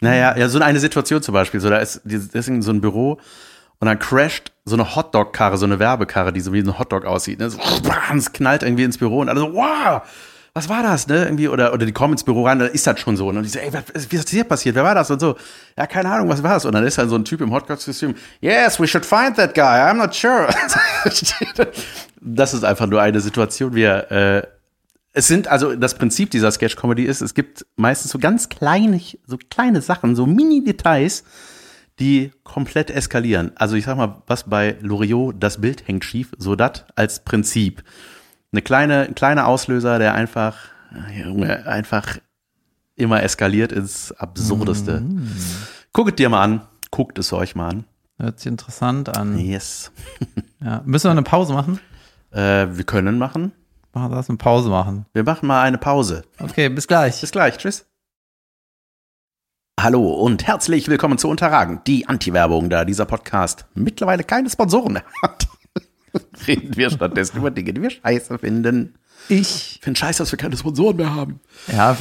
naja, 0.00 0.36
ja, 0.36 0.48
so 0.48 0.58
eine 0.60 0.80
Situation 0.80 1.22
zum 1.22 1.32
Beispiel, 1.34 1.60
so 1.60 1.70
da 1.70 1.78
ist, 1.78 1.96
ist 1.96 2.46
so 2.62 2.72
ein 2.72 2.80
Büro 2.80 3.20
und 3.78 3.86
dann 3.86 3.98
crasht 3.98 4.52
so 4.64 4.76
eine 4.76 4.94
Hotdog-Karre, 4.96 5.56
so 5.56 5.66
eine 5.66 5.78
Werbekarre, 5.78 6.32
die 6.32 6.40
so 6.40 6.52
wie 6.52 6.60
ein 6.60 6.78
Hotdog 6.78 7.04
aussieht. 7.04 7.38
Ne? 7.38 7.50
So, 7.50 7.58
bam, 7.82 8.18
es 8.18 8.32
knallt 8.32 8.62
irgendwie 8.62 8.84
ins 8.84 8.98
Büro 8.98 9.20
und 9.20 9.28
alle 9.28 9.40
so, 9.40 9.54
wow, 9.54 10.02
was 10.56 10.68
war 10.68 10.84
das, 10.84 11.08
ne? 11.08 11.24
Irgendwie, 11.24 11.48
oder, 11.48 11.74
oder 11.74 11.84
die 11.84 11.92
kommen 11.92 12.14
ins 12.14 12.22
Büro 12.22 12.46
rein, 12.46 12.60
da 12.60 12.66
ist 12.66 12.86
das 12.86 13.00
schon 13.00 13.16
so. 13.16 13.26
Und 13.28 13.42
die 13.42 13.48
so, 13.48 13.58
ey, 13.58 13.72
was, 13.72 14.10
wie 14.10 14.16
ist 14.16 14.30
hier 14.30 14.44
passiert? 14.44 14.76
Wer 14.76 14.84
war 14.84 14.94
das? 14.94 15.10
Und 15.10 15.18
so, 15.18 15.34
ja, 15.76 15.84
keine 15.88 16.08
Ahnung, 16.10 16.28
was 16.28 16.44
war 16.44 16.54
das? 16.54 16.64
Und 16.64 16.72
dann 16.74 16.84
ist 16.84 16.96
dann 16.96 17.08
so 17.08 17.16
ein 17.16 17.24
Typ 17.24 17.40
im 17.40 17.52
Hotdog-Kostüm, 17.52 18.14
yes, 18.40 18.78
we 18.78 18.86
should 18.86 19.04
find 19.04 19.34
that 19.36 19.52
guy, 19.52 19.62
I'm 19.62 19.94
not 19.94 20.14
sure. 20.14 20.48
das 22.20 22.54
ist 22.54 22.64
einfach 22.64 22.86
nur 22.86 23.02
eine 23.02 23.20
Situation, 23.20 23.74
wie 23.74 23.82
er, 23.82 24.12
äh, 24.12 24.46
es 25.12 25.26
sind, 25.26 25.48
also 25.48 25.74
das 25.74 25.96
Prinzip 25.96 26.30
dieser 26.30 26.52
Sketch-Comedy 26.52 27.02
ist, 27.02 27.20
es 27.20 27.34
gibt 27.34 27.66
meistens 27.74 28.12
so 28.12 28.20
ganz 28.20 28.48
kleine, 28.48 29.00
so 29.26 29.38
kleine 29.50 29.82
Sachen, 29.82 30.14
so 30.14 30.24
Mini-Details, 30.24 31.24
die 31.98 32.30
komplett 32.44 32.90
eskalieren. 32.90 33.52
Also 33.56 33.74
ich 33.74 33.86
sag 33.86 33.96
mal, 33.96 34.22
was 34.28 34.44
bei 34.44 34.76
Loriot, 34.80 35.34
das 35.40 35.60
Bild 35.60 35.86
hängt 35.88 36.04
schief, 36.04 36.30
so 36.38 36.54
das 36.54 36.84
als 36.94 37.24
Prinzip. 37.24 37.82
Eine 38.54 38.62
kleine, 38.62 39.00
ein 39.08 39.16
kleiner 39.16 39.48
Auslöser, 39.48 39.98
der 39.98 40.14
einfach, 40.14 40.56
Junge, 41.12 41.66
einfach 41.66 42.18
immer 42.94 43.20
eskaliert 43.20 43.72
ins 43.72 44.12
Absurdeste. 44.12 45.02
Guckt 45.92 46.10
es 46.10 46.14
dir 46.14 46.28
mal 46.28 46.40
an. 46.40 46.60
Guckt 46.92 47.18
es 47.18 47.32
euch 47.32 47.56
mal 47.56 47.70
an. 47.70 47.84
Hört 48.16 48.38
sich 48.38 48.46
interessant 48.46 49.16
an. 49.16 49.36
Yes. 49.36 49.90
Ja. 50.64 50.80
Müssen 50.86 51.08
wir 51.08 51.10
eine 51.10 51.22
Pause 51.22 51.52
machen? 51.52 51.78
Äh, 52.30 52.68
wir 52.70 52.84
können 52.84 53.18
machen. 53.18 53.52
Machen 53.92 54.12
wir 54.12 54.16
das 54.16 54.30
eine 54.30 54.38
Pause 54.38 54.70
machen. 54.70 55.04
Wir 55.12 55.24
machen 55.24 55.46
mal 55.46 55.60
eine 55.60 55.76
Pause. 55.76 56.22
Okay, 56.38 56.70
bis 56.70 56.86
gleich. 56.86 57.20
Bis 57.20 57.32
gleich. 57.32 57.58
Tschüss. 57.58 57.86
Hallo 59.78 60.10
und 60.10 60.46
herzlich 60.46 60.88
willkommen 60.88 61.18
zu 61.18 61.28
Unterragen, 61.28 61.80
die 61.86 62.08
Anti-Werbung, 62.08 62.70
da 62.70 62.86
dieser 62.86 63.04
Podcast 63.04 63.66
mittlerweile 63.74 64.24
keine 64.24 64.48
Sponsoren 64.48 64.94
mehr 64.94 65.04
hat. 65.22 65.48
Reden 66.46 66.76
wir 66.76 66.90
stattdessen 66.90 67.38
über 67.38 67.50
Dinge, 67.50 67.72
die 67.72 67.82
wir 67.82 67.90
scheiße 67.90 68.38
finden. 68.38 68.94
Ich, 69.28 69.80
Finde 69.82 69.98
scheiße, 69.98 70.18
dass 70.22 70.32
wir 70.32 70.36
keine 70.38 70.56
Sponsoren 70.56 70.96
mehr 70.96 71.14
haben. 71.14 71.40
ja, 71.72 71.96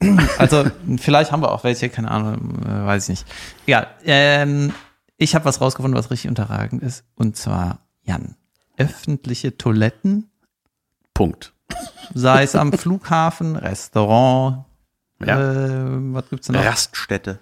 also 0.38 0.64
vielleicht 0.98 1.32
haben 1.32 1.42
wir 1.42 1.50
auch 1.52 1.64
welche, 1.64 1.88
keine 1.88 2.10
Ahnung, 2.10 2.62
äh, 2.64 2.86
weiß 2.86 3.04
ich 3.04 3.08
nicht. 3.10 3.26
Ja, 3.66 3.86
ähm, 4.04 4.72
ich 5.16 5.34
habe 5.34 5.44
was 5.44 5.60
rausgefunden, 5.60 5.98
was 5.98 6.10
richtig 6.10 6.28
unterragend 6.28 6.82
ist. 6.82 7.04
Und 7.16 7.36
zwar, 7.36 7.80
Jan, 8.04 8.36
öffentliche 8.76 9.56
Toiletten, 9.58 10.30
Punkt. 11.14 11.52
sei 12.14 12.44
es 12.44 12.54
am 12.54 12.72
Flughafen, 12.72 13.56
Restaurant, 13.56 14.64
Ja. 15.24 15.38
äh, 15.40 15.84
was 16.14 16.28
gibt's 16.30 16.46
denn 16.46 16.56
noch? 16.56 16.64
Raststätte. 16.64 17.38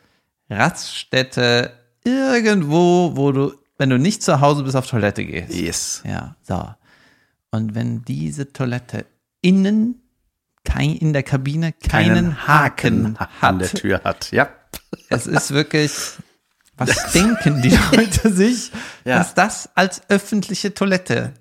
Raststätte, 0.48 1.72
irgendwo, 2.04 3.12
wo 3.16 3.32
du, 3.32 3.52
wenn 3.80 3.88
du 3.90 3.98
nicht 3.98 4.22
zu 4.22 4.40
Hause 4.42 4.62
bist, 4.62 4.76
auf 4.76 4.86
Toilette 4.86 5.24
gehst. 5.24 5.54
Yes. 5.54 6.02
Ja, 6.06 6.36
so. 6.42 6.68
Und 7.50 7.74
wenn 7.74 8.02
diese 8.04 8.52
Toilette 8.52 9.06
innen 9.40 10.02
kein, 10.64 10.90
in 10.96 11.14
der 11.14 11.22
Kabine 11.22 11.72
keinen, 11.72 12.46
Haken, 12.46 13.16
an 13.40 13.58
der 13.58 13.68
hat, 13.68 13.76
Tür 13.76 14.02
hat. 14.04 14.30
Ja. 14.32 14.50
es 15.08 15.26
ist 15.26 15.50
wirklich, 15.54 15.92
was 16.76 17.12
denken 17.12 17.62
die 17.62 17.70
Leute 17.96 18.30
sich, 18.32 18.70
Ja. 19.06 19.16
dass 19.18 19.32
das 19.32 19.70
als 19.74 20.02
öffentliche 20.10 20.74
Toilette, 20.74 21.32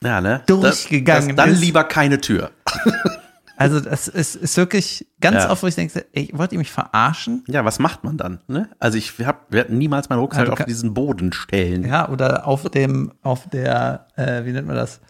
Ja, 0.00 0.20
ne? 0.20 0.42
Durchgegangen 0.46 1.30
das, 1.30 1.36
das, 1.36 1.44
Dann 1.44 1.54
ist. 1.54 1.60
lieber 1.60 1.82
keine 1.84 2.20
Tür. 2.20 2.52
also 3.56 3.80
das 3.80 4.08
ist, 4.08 4.34
ist 4.36 4.56
wirklich 4.56 5.06
ganz 5.20 5.44
Ja. 5.44 5.50
oft, 5.50 5.62
wo 5.62 5.66
ich 5.66 5.74
denke, 5.74 6.04
ey, 6.12 6.30
wollt 6.32 6.52
ihr 6.52 6.58
mich 6.58 6.70
verarschen? 6.72 7.44
Ja, 7.46 7.64
was 7.64 7.78
macht 7.78 8.04
man 8.04 8.16
dann? 8.16 8.40
Ne? 8.48 8.68
Also 8.78 8.98
ich 8.98 9.12
hab, 9.24 9.54
hatten 9.54 9.78
niemals 9.78 10.08
meinen 10.08 10.18
Rucksack 10.20 10.40
Ja, 10.48 10.54
du 10.54 10.60
auf 10.60 10.64
diesen 10.66 10.94
Boden 10.94 11.32
stellen. 11.32 11.84
Ja, 11.86 12.08
oder 12.08 12.46
auf 12.46 12.68
dem, 12.70 13.12
auf 13.22 13.48
der, 13.48 14.08
äh, 14.16 14.44
wie 14.44 14.52
nennt 14.52 14.66
man 14.66 14.76
das? 14.76 15.00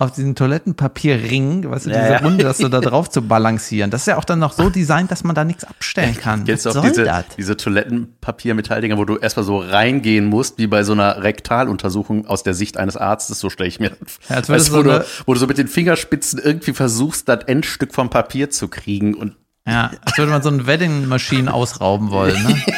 Auf 0.00 0.12
diesem 0.12 0.34
Toilettenpapierring, 0.34 1.70
weißt 1.70 1.84
du, 1.84 1.90
Ja, 1.90 2.12
diese. 2.12 2.24
Runde, 2.24 2.42
das 2.42 2.56
so 2.56 2.70
da 2.70 2.80
drauf 2.80 3.10
zu 3.10 3.20
balancieren. 3.20 3.90
Das 3.90 4.00
ist 4.00 4.06
ja 4.06 4.16
auch 4.16 4.24
dann 4.24 4.38
noch 4.38 4.54
so 4.54 4.70
designt, 4.70 5.10
dass 5.10 5.24
man 5.24 5.34
da 5.34 5.44
nichts 5.44 5.62
abstellen 5.62 6.16
kann. 6.16 6.48
Was 6.48 6.66
auch 6.66 6.80
diese, 6.80 7.04
das? 7.04 7.26
diese 7.36 7.54
Toilettenpapier-Metalldinger, 7.58 8.96
wo 8.96 9.04
du 9.04 9.18
erstmal 9.18 9.44
so 9.44 9.58
reingehen 9.58 10.24
musst, 10.24 10.56
wie 10.56 10.66
bei 10.68 10.84
so 10.84 10.92
einer 10.94 11.22
Rektaluntersuchung 11.22 12.26
aus 12.26 12.42
der 12.42 12.54
Sicht 12.54 12.78
eines 12.78 12.96
Arztes, 12.96 13.40
so 13.40 13.50
stelle 13.50 13.68
ich 13.68 13.78
mir. 13.78 13.90
Ja, 14.30 14.36
als 14.36 14.48
weißt, 14.48 14.72
wo, 14.72 14.82
du 14.82 14.90
so 14.90 14.98
du, 15.00 15.04
wo 15.26 15.34
du 15.34 15.40
so 15.40 15.46
mit 15.46 15.58
den 15.58 15.68
Fingerspitzen 15.68 16.38
irgendwie 16.42 16.72
versuchst, 16.72 17.28
das 17.28 17.44
Endstück 17.44 17.92
vom 17.92 18.08
Papier 18.08 18.48
zu 18.48 18.68
kriegen 18.68 19.12
und 19.12 19.36
Ja, 19.66 19.90
als 20.02 20.16
würde 20.16 20.32
man 20.32 20.40
so 20.40 20.48
ein 20.48 20.66
Wedding 20.66 21.08
Machine 21.08 21.52
ausrauben 21.52 22.10
wollen, 22.10 22.42
ne? 22.42 22.56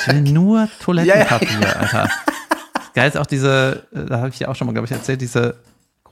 Ich 0.00 0.08
will 0.08 0.20
nur 0.22 0.68
Toilettenpapier, 0.82 1.80
Alter. 1.80 2.10
Geil 2.92 3.08
ist 3.08 3.16
auch 3.16 3.26
diese, 3.26 3.86
äh, 3.94 4.04
da 4.06 4.18
habe 4.18 4.30
ich 4.30 4.40
ja 4.40 4.48
auch 4.48 4.56
schon 4.56 4.66
mal, 4.66 4.72
glaube 4.72 4.86
ich, 4.86 4.92
erzählt, 4.92 5.20
diese 5.20 5.54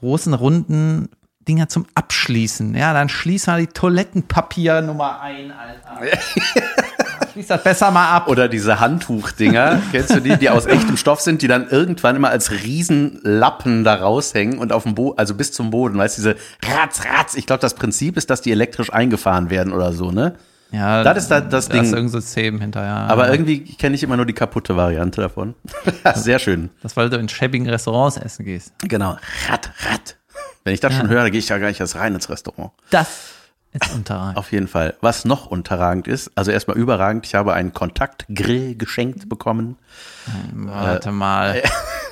großen, 0.04 0.34
runden 0.34 1.08
Dinger 1.48 1.68
zum 1.68 1.86
Abschließen. 1.94 2.74
Ja, 2.74 2.92
dann 2.92 3.08
schließ 3.08 3.46
mal 3.46 3.60
die 3.60 3.66
Toilettenpapier 3.66 4.82
Nummer 4.82 5.20
ein, 5.20 5.50
Alter. 5.50 6.18
Schließ 7.32 7.46
das 7.48 7.62
besser 7.62 7.90
mal 7.90 8.12
ab. 8.12 8.28
Oder 8.28 8.48
diese 8.48 8.80
Handtuchdinger, 8.80 9.80
kennst 9.92 10.14
du 10.14 10.20
die, 10.20 10.36
die 10.36 10.50
aus 10.50 10.66
echtem 10.66 10.96
Stoff 10.96 11.20
sind, 11.20 11.42
die 11.42 11.48
dann 11.48 11.68
irgendwann 11.68 12.16
immer 12.16 12.28
als 12.28 12.50
Riesenlappen 12.50 13.82
da 13.82 13.94
raushängen 13.94 14.58
und 14.58 14.72
auf 14.72 14.84
dem 14.84 14.94
Boden, 14.94 15.18
also 15.18 15.34
bis 15.34 15.52
zum 15.52 15.70
Boden, 15.70 15.98
weißt 15.98 16.18
du, 16.18 16.22
diese 16.22 16.36
Ratz, 16.64 17.02
Ratz. 17.04 17.34
Ich 17.34 17.46
glaube, 17.46 17.60
das 17.60 17.74
Prinzip 17.74 18.16
ist, 18.16 18.30
dass 18.30 18.42
die 18.42 18.52
elektrisch 18.52 18.92
eingefahren 18.92 19.50
werden 19.50 19.72
oder 19.72 19.92
so, 19.92 20.10
ne? 20.10 20.34
Ja, 20.74 21.02
Das 21.04 21.18
ist 21.18 21.28
da- 21.30 21.40
das 21.40 21.68
Da 21.68 21.76
ist 21.80 21.86
Ding. 21.90 21.94
irgend 21.94 22.10
so 22.10 22.18
System 22.20 22.60
hinterher. 22.60 22.94
Aber 23.08 23.30
irgendwie 23.30 23.60
kenne 23.76 23.94
ich 23.94 24.02
immer 24.02 24.16
nur 24.16 24.26
die 24.26 24.32
kaputte 24.32 24.76
Variante 24.76 25.20
davon. 25.20 25.54
Sehr 26.14 26.38
schön. 26.38 26.70
Das, 26.82 26.96
weil 26.96 27.10
du 27.10 27.16
in 27.18 27.28
schäbigen 27.28 27.68
Restaurants 27.68 28.16
essen 28.16 28.44
gehst. 28.44 28.72
Genau. 28.80 29.16
Rat, 29.48 29.70
Rat. 29.88 30.16
Wenn 30.64 30.74
ich 30.74 30.80
das 30.80 30.94
schon 30.94 31.08
höre, 31.08 31.22
dann 31.22 31.30
gehe 31.30 31.38
ich 31.38 31.48
ja 31.48 31.58
gar 31.58 31.68
nicht 31.68 31.80
erst 31.80 31.94
rein 31.96 32.14
ins 32.14 32.28
Restaurant. 32.30 32.72
Das 32.90 33.08
ist 33.72 33.94
unterragend. 33.94 34.36
Auf 34.36 34.50
jeden 34.52 34.66
Fall. 34.68 34.94
Was 35.00 35.24
noch 35.24 35.46
unterragend 35.46 36.08
ist, 36.08 36.30
also 36.36 36.50
erstmal 36.50 36.76
überragend, 36.76 37.26
ich 37.26 37.34
habe 37.34 37.52
einen 37.54 37.72
Kontaktgrill 37.72 38.74
geschenkt 38.76 39.28
bekommen. 39.28 39.76
Warte 40.54 41.12
mal. 41.12 41.62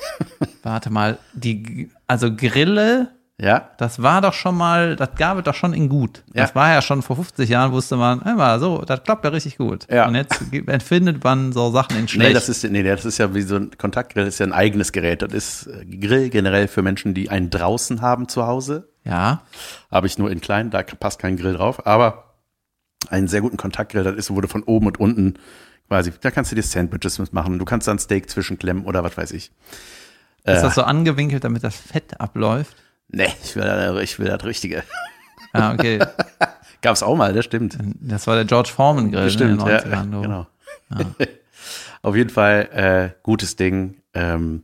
Warte 0.63 0.89
mal. 0.89 1.17
Die, 1.33 1.89
also 2.07 2.33
Grille, 2.35 3.09
Ja, 3.41 3.71
das 3.77 4.01
war 4.01 4.21
doch 4.21 4.33
schon 4.33 4.55
mal, 4.55 4.95
das 4.95 5.15
gab 5.15 5.39
es 5.39 5.43
doch 5.43 5.55
schon 5.55 5.73
in 5.73 5.89
gut. 5.89 6.23
Ja. 6.27 6.43
Das 6.43 6.53
war 6.53 6.71
ja 6.71 6.83
schon 6.83 7.01
vor 7.01 7.15
50 7.15 7.49
Jahren, 7.49 7.71
wusste 7.71 7.95
man, 7.95 8.21
immer 8.21 8.59
so, 8.59 8.83
das 8.85 9.03
klappt 9.03 9.25
ja 9.25 9.31
richtig 9.31 9.57
gut. 9.57 9.87
Ja. 9.89 10.07
Und 10.07 10.13
jetzt 10.13 10.39
empfindet 10.67 11.23
man 11.23 11.51
so 11.51 11.71
Sachen 11.71 11.97
in 11.97 12.07
schlecht. 12.07 12.29
Nee, 12.29 12.33
das 12.33 12.47
ist, 12.47 12.63
nee, 12.63 12.83
das 12.83 13.05
ist 13.05 13.17
ja 13.17 13.33
wie 13.33 13.41
so 13.41 13.55
ein 13.55 13.71
Kontaktgrill, 13.75 14.27
ist 14.27 14.39
ja 14.39 14.45
ein 14.45 14.53
eigenes 14.53 14.91
Gerät. 14.91 15.23
Das 15.23 15.33
ist 15.33 15.67
äh, 15.67 15.83
Grill 15.85 16.29
generell 16.29 16.67
für 16.67 16.83
Menschen, 16.83 17.15
die 17.15 17.29
einen 17.29 17.49
draußen 17.49 18.01
haben 18.01 18.27
zu 18.27 18.45
Hause. 18.45 18.89
ja. 19.03 19.41
Habe 19.89 20.07
ich 20.07 20.17
nur 20.17 20.29
in 20.31 20.39
klein, 20.39 20.69
da 20.69 20.83
passt 20.83 21.19
kein 21.19 21.35
Grill 21.35 21.53
drauf. 21.53 21.87
Aber 21.87 22.35
einen 23.09 23.27
sehr 23.27 23.41
guten 23.41 23.57
Kontaktgrill, 23.57 24.03
das 24.03 24.15
ist, 24.15 24.29
wurde 24.29 24.47
von 24.47 24.63
oben 24.63 24.87
und 24.87 24.99
unten 24.99 25.39
quasi, 25.87 26.11
da 26.21 26.31
kannst 26.31 26.51
du 26.51 26.55
dir 26.55 26.63
Sandwiches 26.63 27.19
mitmachen. 27.19 27.57
Du 27.57 27.65
kannst 27.65 27.87
dann 27.87 27.99
Steak 27.99 28.29
zwischenklemmen 28.29 28.85
oder 28.85 29.03
was 29.03 29.17
weiß 29.17 29.31
ich. 29.31 29.51
Ist 30.45 30.61
das 30.61 30.75
so 30.75 30.83
angewinkelt, 30.83 31.43
damit 31.43 31.63
das 31.63 31.75
Fett 31.75 32.19
abläuft? 32.19 32.75
Nee, 33.13 33.31
ich 33.43 33.55
will, 33.55 33.63
das- 33.63 34.01
ich 34.03 34.19
will 34.19 34.27
das 34.27 34.43
Richtige. 34.43 34.83
Ah, 35.53 35.73
okay. 35.73 35.99
Gab's 36.81 37.01
auch 37.03 37.15
mal, 37.15 37.31
das 37.33 37.45
stimmt. 37.45 37.77
Das 38.01 38.27
war 38.27 38.35
der 38.35 38.43
George 38.45 38.69
Foreman 38.75 39.11
Grill 39.11 39.29
Stimmt, 39.29 39.63
ne, 39.63 39.77
in 39.77 39.83
den 39.83 39.91
ja, 39.93 39.99
90ern. 40.01 40.11
du. 40.11 40.21
genau. 40.21 40.47
Auf 42.01 42.15
jeden 42.17 42.29
Fall 42.29 42.69
äh, 43.15 43.19
gutes 43.23 43.55
Ding. 43.55 44.01
Ähm, 44.13 44.63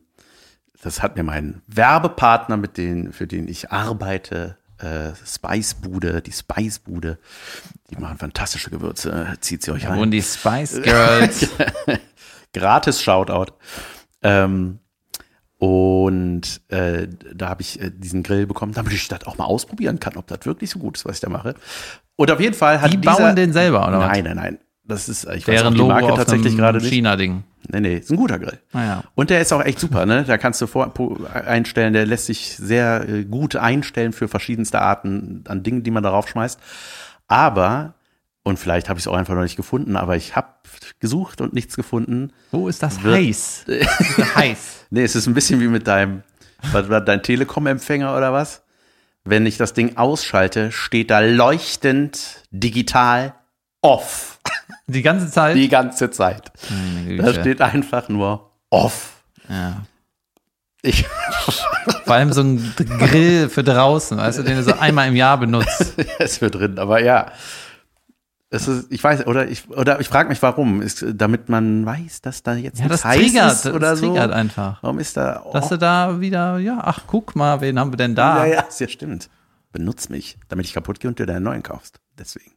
das 0.81 1.01
hat 1.01 1.15
mir 1.15 1.23
mein 1.23 1.61
Werbepartner, 1.67 2.57
mit 2.57 2.77
den, 2.77 3.13
für 3.13 3.27
den 3.27 3.47
ich 3.47 3.71
arbeite, 3.71 4.57
äh, 4.79 5.11
Spicebude, 5.25 6.21
die 6.21 6.31
Spicebude, 6.31 7.17
die 7.89 7.95
machen 7.97 8.17
fantastische 8.17 8.69
Gewürze. 8.69 9.35
Zieht 9.41 9.63
sie 9.63 9.71
euch 9.71 9.83
Da 9.83 9.89
rein. 9.89 9.99
wurden 9.99 10.11
die 10.11 10.21
Spice 10.21 10.81
Girls. 10.81 11.47
Gratis 12.53 13.01
Shoutout. 13.01 13.53
Ähm, 14.23 14.79
und 15.59 16.61
äh, 16.69 17.07
da 17.35 17.49
habe 17.49 17.61
ich 17.61 17.81
äh, 17.81 17.91
diesen 17.93 18.23
Grill 18.23 18.47
bekommen, 18.47 18.73
damit 18.73 18.93
ich 18.93 19.07
das 19.09 19.27
auch 19.27 19.37
mal 19.37 19.45
ausprobieren 19.45 19.99
kann, 19.99 20.15
ob 20.15 20.25
das 20.27 20.45
wirklich 20.45 20.69
so 20.69 20.79
gut 20.79 20.97
ist, 20.97 21.05
was 21.05 21.15
ich 21.15 21.21
da 21.21 21.29
mache. 21.29 21.53
Und 22.15 22.31
auf 22.31 22.39
jeden 22.39 22.55
Fall 22.55 22.81
hat 22.81 22.93
Die 22.93 22.97
dieser, 22.97 23.17
bauen 23.17 23.35
den 23.35 23.51
selber, 23.51 23.87
oder? 23.87 23.99
Nein, 23.99 24.23
nein, 24.23 24.35
nein. 24.37 24.57
Das 24.85 25.09
ist, 25.09 25.25
ich 25.25 25.47
weiß 25.47 25.59
auch 25.59 25.63
Deren 25.63 25.75
die 25.75 25.83
Marke 25.83 26.13
tatsächlich 26.15 26.55
gerade 26.55 26.79
nicht. 26.79 26.89
China-Ding. 26.89 27.43
Nee, 27.67 27.79
nee, 27.81 27.97
ist 27.97 28.09
ein 28.09 28.15
guter 28.15 28.39
Grill. 28.39 28.57
Naja. 28.73 29.03
Und 29.15 29.29
der 29.29 29.41
ist 29.41 29.51
auch 29.51 29.63
echt 29.63 29.79
super, 29.79 30.05
ne? 30.05 30.23
Da 30.23 30.37
kannst 30.37 30.61
du 30.61 30.67
vor, 30.67 30.91
einstellen, 31.33 31.93
der 31.93 32.05
lässt 32.05 32.25
sich 32.25 32.55
sehr 32.55 33.07
äh, 33.07 33.25
gut 33.25 33.55
einstellen 33.55 34.13
für 34.13 34.27
verschiedenste 34.27 34.81
Arten 34.81 35.43
an 35.47 35.61
Dingen, 35.61 35.83
die 35.83 35.91
man 35.91 36.03
darauf 36.03 36.27
schmeißt. 36.29 36.59
Aber, 37.27 37.93
und 38.49 38.57
vielleicht 38.59 38.89
habe 38.89 38.99
ich 38.99 39.03
es 39.05 39.07
auch 39.07 39.15
einfach 39.15 39.35
noch 39.35 39.43
nicht 39.43 39.55
gefunden, 39.55 39.95
aber 39.95 40.15
ich 40.15 40.35
habe 40.35 40.47
gesucht 40.99 41.39
und 41.41 41.53
nichts 41.53 41.75
gefunden. 41.75 42.33
Wo 42.51 42.67
ist 42.67 42.83
das 42.83 43.01
Wird- 43.03 43.15
heiß? 43.15 43.63
Ist 43.67 44.35
heiß. 44.35 44.75
Nee, 44.91 45.03
es 45.03 45.15
ist 45.15 45.27
ein 45.27 45.35
bisschen 45.35 45.59
wie 45.59 45.67
mit 45.67 45.85
deinem, 45.87 46.23
dein 46.73 47.21
Telekom-Empfänger 47.21 48.17
oder 48.17 48.33
was? 48.33 48.63
Wenn 49.23 49.45
ich 49.45 49.57
das 49.57 49.73
Ding 49.73 49.97
ausschalte, 49.97 50.71
steht 50.71 51.11
da 51.11 51.19
leuchtend 51.19 52.43
digital 52.49 53.35
off. 53.81 54.39
Die 54.87 55.03
ganze 55.03 55.29
Zeit. 55.29 55.55
Die 55.55 55.69
ganze 55.69 56.09
Zeit. 56.09 56.51
Da 57.19 57.33
steht 57.33 57.61
einfach 57.61 58.09
nur 58.09 58.49
off. 58.71 59.21
ja. 59.47 59.83
Ich, 60.81 61.05
Vor 62.05 62.15
allem 62.15 62.31
so 62.31 62.41
ein 62.41 62.73
Grill 62.77 63.49
für 63.49 63.63
draußen, 63.63 64.17
weißt 64.17 64.39
du, 64.39 64.43
den 64.43 64.55
du 64.57 64.63
so 64.63 64.73
einmal 64.79 65.09
im 65.09 65.15
Jahr 65.17 65.37
benutzt. 65.37 65.93
es 66.19 66.39
wird 66.41 66.55
drin, 66.55 66.79
aber 66.79 67.03
ja. 67.03 67.31
Es 68.51 68.67
ist, 68.67 68.91
ich 68.91 69.03
weiß, 69.03 69.27
oder 69.27 69.47
ich, 69.47 69.69
oder 69.69 69.99
ich 69.99 70.07
frage 70.07 70.27
mich, 70.29 70.41
warum. 70.41 70.81
Ist, 70.81 71.05
damit 71.13 71.49
man 71.49 71.85
weiß, 71.85 72.21
dass 72.21 72.41
da 72.41 72.55
jetzt 72.55 72.79
Ja, 72.79 72.87
das 72.87 73.05
heiß 73.05 73.19
triggert, 73.19 73.51
ist 73.53 73.65
oder 73.67 73.91
das 73.91 73.99
so. 73.99 74.07
triggert 74.07 74.31
einfach. 74.31 74.81
Warum 74.81 74.97
ist 74.97 75.15
da? 75.17 75.43
Oh, 75.45 75.53
Dass 75.53 75.69
du 75.69 75.77
da 75.77 76.19
wieder, 76.19 76.57
ja, 76.57 76.79
ach, 76.81 77.01
guck 77.05 77.35
mal, 77.35 77.61
wen 77.61 77.77
haben 77.77 77.91
wir 77.93 77.97
denn 77.97 78.15
da? 78.15 78.45
ja, 78.45 78.53
ja, 78.55 78.61
ist 78.61 78.79
ja 78.79 78.87
stimmt. 78.87 79.29
Benutz 79.71 80.09
mich, 80.09 80.39
damit 80.47 80.65
ich 80.65 80.73
kaputt 80.73 80.99
gehe 80.99 81.09
und 81.09 81.19
dir 81.19 81.27
deinen 81.27 81.43
neuen 81.43 81.61
kaufst. 81.61 81.99
Deswegen. 82.17 82.51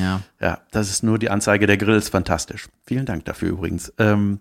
ja. 0.00 0.20
Ja, 0.40 0.60
das 0.70 0.88
ist 0.88 1.02
nur 1.02 1.18
die 1.18 1.28
Anzeige 1.28 1.66
der 1.66 1.76
Grills, 1.76 2.08
fantastisch. 2.08 2.68
Vielen 2.86 3.04
Dank 3.04 3.26
dafür 3.26 3.50
übrigens. 3.50 3.92
Ähm, 3.98 4.40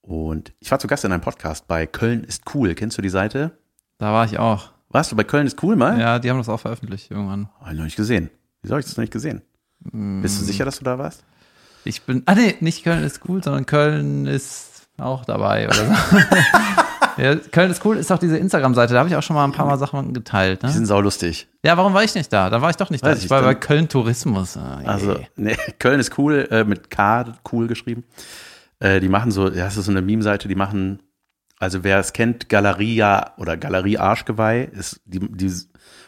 und 0.00 0.52
ich 0.58 0.70
war 0.72 0.80
zu 0.80 0.88
Gast 0.88 1.04
in 1.04 1.12
einem 1.12 1.22
Podcast 1.22 1.68
bei 1.68 1.86
Köln 1.86 2.24
ist 2.24 2.42
cool. 2.54 2.74
Kennst 2.74 2.98
du 2.98 3.02
die 3.02 3.08
Seite? 3.08 3.56
Da 3.98 4.12
war 4.12 4.24
ich 4.24 4.38
auch. 4.40 4.72
Warst 4.88 5.12
du 5.12 5.16
bei 5.16 5.24
Köln 5.24 5.46
ist 5.46 5.62
cool 5.62 5.76
mal? 5.76 5.98
Ja, 6.00 6.18
die 6.18 6.28
haben 6.28 6.38
das 6.38 6.48
auch 6.48 6.60
veröffentlicht 6.60 7.10
irgendwann. 7.12 7.48
Hab 7.60 7.70
ich 7.70 7.78
noch 7.78 7.84
nicht 7.84 7.96
gesehen. 7.96 8.30
Wieso 8.64 8.72
habe 8.74 8.80
ich 8.80 8.86
das 8.86 8.96
noch 8.96 9.02
nicht 9.02 9.12
gesehen? 9.12 9.42
Bist 9.80 10.40
du 10.40 10.44
sicher, 10.44 10.64
dass 10.64 10.78
du 10.78 10.84
da 10.84 10.98
warst? 10.98 11.22
Ich 11.84 12.02
bin, 12.02 12.22
ah 12.26 12.34
nee, 12.34 12.56
nicht 12.60 12.82
Köln 12.82 13.04
ist 13.04 13.20
cool, 13.28 13.44
sondern 13.44 13.66
Köln 13.66 14.26
ist 14.26 14.88
auch 14.96 15.24
dabei 15.26 15.66
oder 15.68 15.74
so. 15.76 15.92
ja, 17.22 17.36
Köln 17.36 17.70
ist 17.70 17.84
cool 17.84 17.98
ist 17.98 18.10
auch 18.10 18.18
diese 18.18 18.38
Instagram-Seite, 18.38 18.94
da 18.94 19.00
habe 19.00 19.08
ich 19.10 19.16
auch 19.16 19.22
schon 19.22 19.36
mal 19.36 19.44
ein 19.44 19.52
paar 19.52 19.66
Mal 19.66 19.78
Sachen 19.78 20.14
geteilt. 20.14 20.62
Die 20.62 20.66
Ne? 20.66 20.72
sind 20.72 20.86
saulustig. 20.86 21.46
Ja, 21.62 21.76
warum 21.76 21.92
war 21.92 22.02
ich 22.02 22.14
nicht 22.14 22.32
da? 22.32 22.48
Da 22.48 22.62
war 22.62 22.70
ich 22.70 22.76
doch 22.76 22.88
nicht 22.88 23.04
da. 23.04 23.10
Weiß 23.10 23.18
Ich 23.18 23.24
ich 23.24 23.30
war 23.30 23.40
dann- 23.42 23.50
bei 23.50 23.54
Köln 23.56 23.88
Tourismus. 23.88 24.56
Ah. 24.56 24.80
Also, 24.86 25.18
nee, 25.36 25.56
Köln 25.78 26.00
ist 26.00 26.16
cool, 26.18 26.48
äh, 26.50 26.64
mit 26.64 26.88
K 26.90 27.34
cool 27.52 27.66
geschrieben. 27.66 28.04
Äh, 28.80 29.00
die 29.00 29.08
machen 29.10 29.30
so, 29.30 29.48
ja, 29.48 29.64
das 29.66 29.76
ist 29.76 29.84
so 29.84 29.90
eine 29.90 30.00
Meme-Seite, 30.02 30.48
die 30.48 30.54
machen, 30.54 31.02
also 31.58 31.84
wer 31.84 31.98
es 31.98 32.14
kennt, 32.14 32.48
Galeria 32.48 33.34
oder 33.36 33.58
Galerie 33.58 33.98
Arschgeweih, 33.98 34.64
ist, 34.64 35.00
die, 35.04 35.20
die 35.20 35.52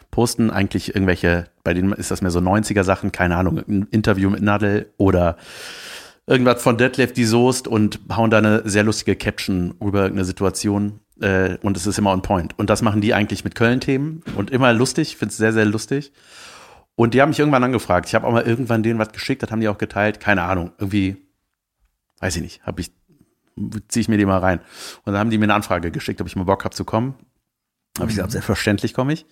posten 0.09 0.49
eigentlich 0.49 0.95
irgendwelche, 0.95 1.45
bei 1.67 1.73
denen 1.73 1.91
ist 1.91 2.11
das 2.11 2.21
mehr 2.21 2.31
so 2.31 2.39
90er 2.39 2.85
Sachen, 2.85 3.11
keine 3.11 3.35
Ahnung, 3.35 3.57
ein 3.67 3.87
Interview 3.91 4.29
mit 4.29 4.41
Nadel 4.41 4.89
oder 4.95 5.35
irgendwas 6.25 6.63
von 6.63 6.77
Detlef 6.77 7.11
die 7.11 7.25
Soest 7.25 7.67
und 7.67 7.99
hauen 8.09 8.29
da 8.29 8.37
eine 8.37 8.61
sehr 8.63 8.83
lustige 8.83 9.17
Caption 9.17 9.75
über 9.81 10.03
irgendeine 10.03 10.23
Situation 10.23 11.01
äh, 11.19 11.57
und 11.63 11.75
es 11.75 11.85
ist 11.85 11.99
immer 11.99 12.13
on 12.13 12.21
point. 12.21 12.57
Und 12.57 12.69
das 12.69 12.81
machen 12.81 13.01
die 13.01 13.13
eigentlich 13.13 13.43
mit 13.43 13.55
Köln-Themen 13.55 14.23
und 14.37 14.49
immer 14.49 14.71
lustig, 14.71 15.09
ich 15.09 15.17
finde 15.17 15.33
es 15.33 15.37
sehr, 15.37 15.51
sehr 15.51 15.65
lustig. 15.65 16.13
Und 16.95 17.13
die 17.13 17.21
haben 17.21 17.31
mich 17.31 17.39
irgendwann 17.39 17.65
angefragt. 17.65 18.07
Ich 18.07 18.15
habe 18.15 18.25
auch 18.25 18.31
mal 18.31 18.43
irgendwann 18.43 18.81
denen 18.81 18.97
was 18.97 19.11
geschickt, 19.11 19.43
das 19.43 19.51
haben 19.51 19.59
die 19.59 19.67
auch 19.67 19.77
geteilt. 19.77 20.21
Keine 20.21 20.43
Ahnung, 20.43 20.71
irgendwie, 20.77 21.17
weiß 22.21 22.37
ich 22.37 22.41
nicht, 22.43 22.65
habe 22.65 22.79
ich, 22.79 22.91
ziehe 23.89 23.99
ich 23.99 24.07
mir 24.07 24.17
die 24.17 24.25
mal 24.25 24.39
rein. 24.39 24.59
Und 25.03 25.11
dann 25.11 25.17
haben 25.17 25.31
die 25.31 25.37
mir 25.37 25.43
eine 25.43 25.55
Anfrage 25.55 25.91
geschickt, 25.91 26.21
ob 26.21 26.27
ich 26.27 26.37
mal 26.37 26.45
Bock 26.45 26.63
habe 26.63 26.73
zu 26.73 26.85
kommen. 26.85 27.15
Habe 27.99 28.09
ich 28.09 28.15
gesagt, 28.15 28.31
selbstverständlich 28.31 28.93
komme 28.93 29.11
ich. 29.11 29.25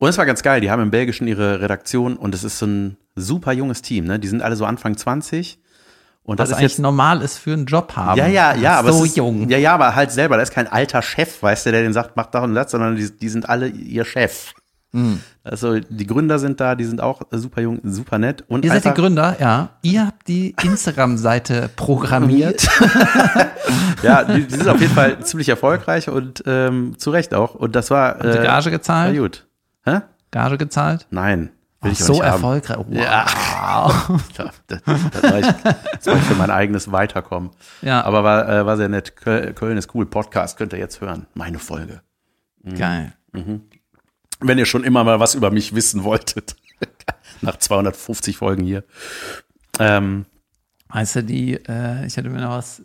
Und 0.00 0.08
es 0.08 0.16
war 0.16 0.24
ganz 0.24 0.42
geil, 0.42 0.62
die 0.62 0.70
haben 0.70 0.80
im 0.82 0.90
Belgischen 0.90 1.28
ihre 1.28 1.60
Redaktion 1.60 2.16
und 2.16 2.34
es 2.34 2.42
ist 2.42 2.58
so 2.58 2.66
ein 2.66 2.96
super 3.16 3.52
junges 3.52 3.82
Team, 3.82 4.06
ne? 4.06 4.18
Die 4.18 4.28
sind 4.28 4.40
alle 4.40 4.56
so 4.56 4.64
Anfang 4.64 4.96
20. 4.96 5.58
Und 6.22 6.38
Was 6.38 6.48
das 6.48 6.58
ist 6.58 6.62
jetzt 6.62 6.78
normal 6.78 7.20
ist 7.20 7.36
für 7.36 7.52
einen 7.52 7.66
Job 7.66 7.94
haben. 7.96 8.16
ja, 8.16 8.26
ja, 8.26 8.54
ja, 8.54 8.78
aber 8.78 8.92
so 8.92 9.04
ist, 9.04 9.18
jung. 9.18 9.50
Ja, 9.50 9.58
ja, 9.58 9.74
aber 9.74 9.94
halt 9.94 10.10
selber, 10.10 10.36
da 10.36 10.42
ist 10.42 10.52
kein 10.52 10.68
alter 10.68 11.02
Chef, 11.02 11.42
weißt 11.42 11.66
du, 11.66 11.72
der 11.72 11.82
den 11.82 11.92
sagt, 11.92 12.16
mach 12.16 12.26
das 12.26 12.42
und 12.44 12.54
das, 12.54 12.70
sondern 12.70 12.96
die, 12.96 13.10
die 13.10 13.28
sind 13.28 13.46
alle 13.48 13.68
ihr 13.68 14.06
Chef. 14.06 14.54
Hm. 14.92 15.20
Also 15.44 15.78
die 15.80 16.06
Gründer 16.06 16.38
sind 16.38 16.60
da, 16.60 16.76
die 16.76 16.84
sind 16.84 17.02
auch 17.02 17.20
super 17.30 17.60
jung, 17.60 17.80
super 17.84 18.18
nett 18.18 18.42
und 18.48 18.64
Ihr 18.64 18.70
seid 18.72 18.86
die 18.86 18.94
Gründer, 18.94 19.36
ja. 19.38 19.68
Ihr 19.82 20.06
habt 20.06 20.28
die 20.28 20.54
Instagram-Seite 20.62 21.68
programmiert. 21.76 22.66
ja, 24.02 24.24
die, 24.24 24.46
die 24.46 24.54
sind 24.54 24.68
auf 24.68 24.80
jeden 24.80 24.94
Fall 24.94 25.20
ziemlich 25.20 25.50
erfolgreich 25.50 26.08
und 26.08 26.42
ähm, 26.46 26.94
zu 26.96 27.10
Recht 27.10 27.34
auch. 27.34 27.54
Und 27.54 27.76
das 27.76 27.90
war, 27.90 28.14
Habt 28.14 28.24
äh, 28.24 28.42
Gage 28.42 28.64
war 28.64 28.70
gezahlt? 28.70 29.18
gut. 29.18 29.44
Hä? 29.90 30.00
Gage 30.30 30.58
gezahlt? 30.58 31.06
Nein, 31.10 31.50
will 31.80 31.90
Ach, 31.90 31.92
ich 31.92 31.98
so 31.98 32.20
erfolgreich. 32.22 32.78
Wow. 32.78 32.86
Ja. 32.92 33.26
das, 34.36 34.62
das, 34.66 35.22
war 35.22 35.38
ich, 35.38 35.46
das 35.46 36.06
war 36.06 36.16
ich 36.16 36.22
für 36.22 36.34
mein 36.34 36.50
eigenes 36.50 36.90
Weiterkommen. 36.92 37.50
Ja. 37.82 38.02
Aber 38.04 38.22
war, 38.24 38.48
äh, 38.48 38.66
war 38.66 38.76
sehr 38.76 38.88
nett. 38.88 39.14
Köl- 39.16 39.52
Köln 39.52 39.76
ist 39.76 39.94
cool. 39.94 40.06
Podcast 40.06 40.56
könnt 40.56 40.72
ihr 40.72 40.78
jetzt 40.78 41.00
hören. 41.00 41.26
Meine 41.34 41.58
Folge. 41.58 42.02
Geil. 42.78 43.12
Wenn 44.40 44.58
ihr 44.58 44.66
schon 44.66 44.84
immer 44.84 45.02
mal 45.04 45.20
was 45.20 45.34
über 45.34 45.50
mich 45.50 45.74
wissen 45.74 46.04
wolltet. 46.04 46.56
Nach 47.42 47.56
250 47.56 48.36
Folgen 48.36 48.64
hier. 48.64 48.84
Ähm, 49.78 50.26
Weißt 50.88 51.16
du, 51.16 51.22
die, 51.24 51.54
äh, 51.54 52.04
ich 52.06 52.16
hatte 52.16 52.28
mir 52.30 52.40
noch 52.40 52.50
was, 52.50 52.82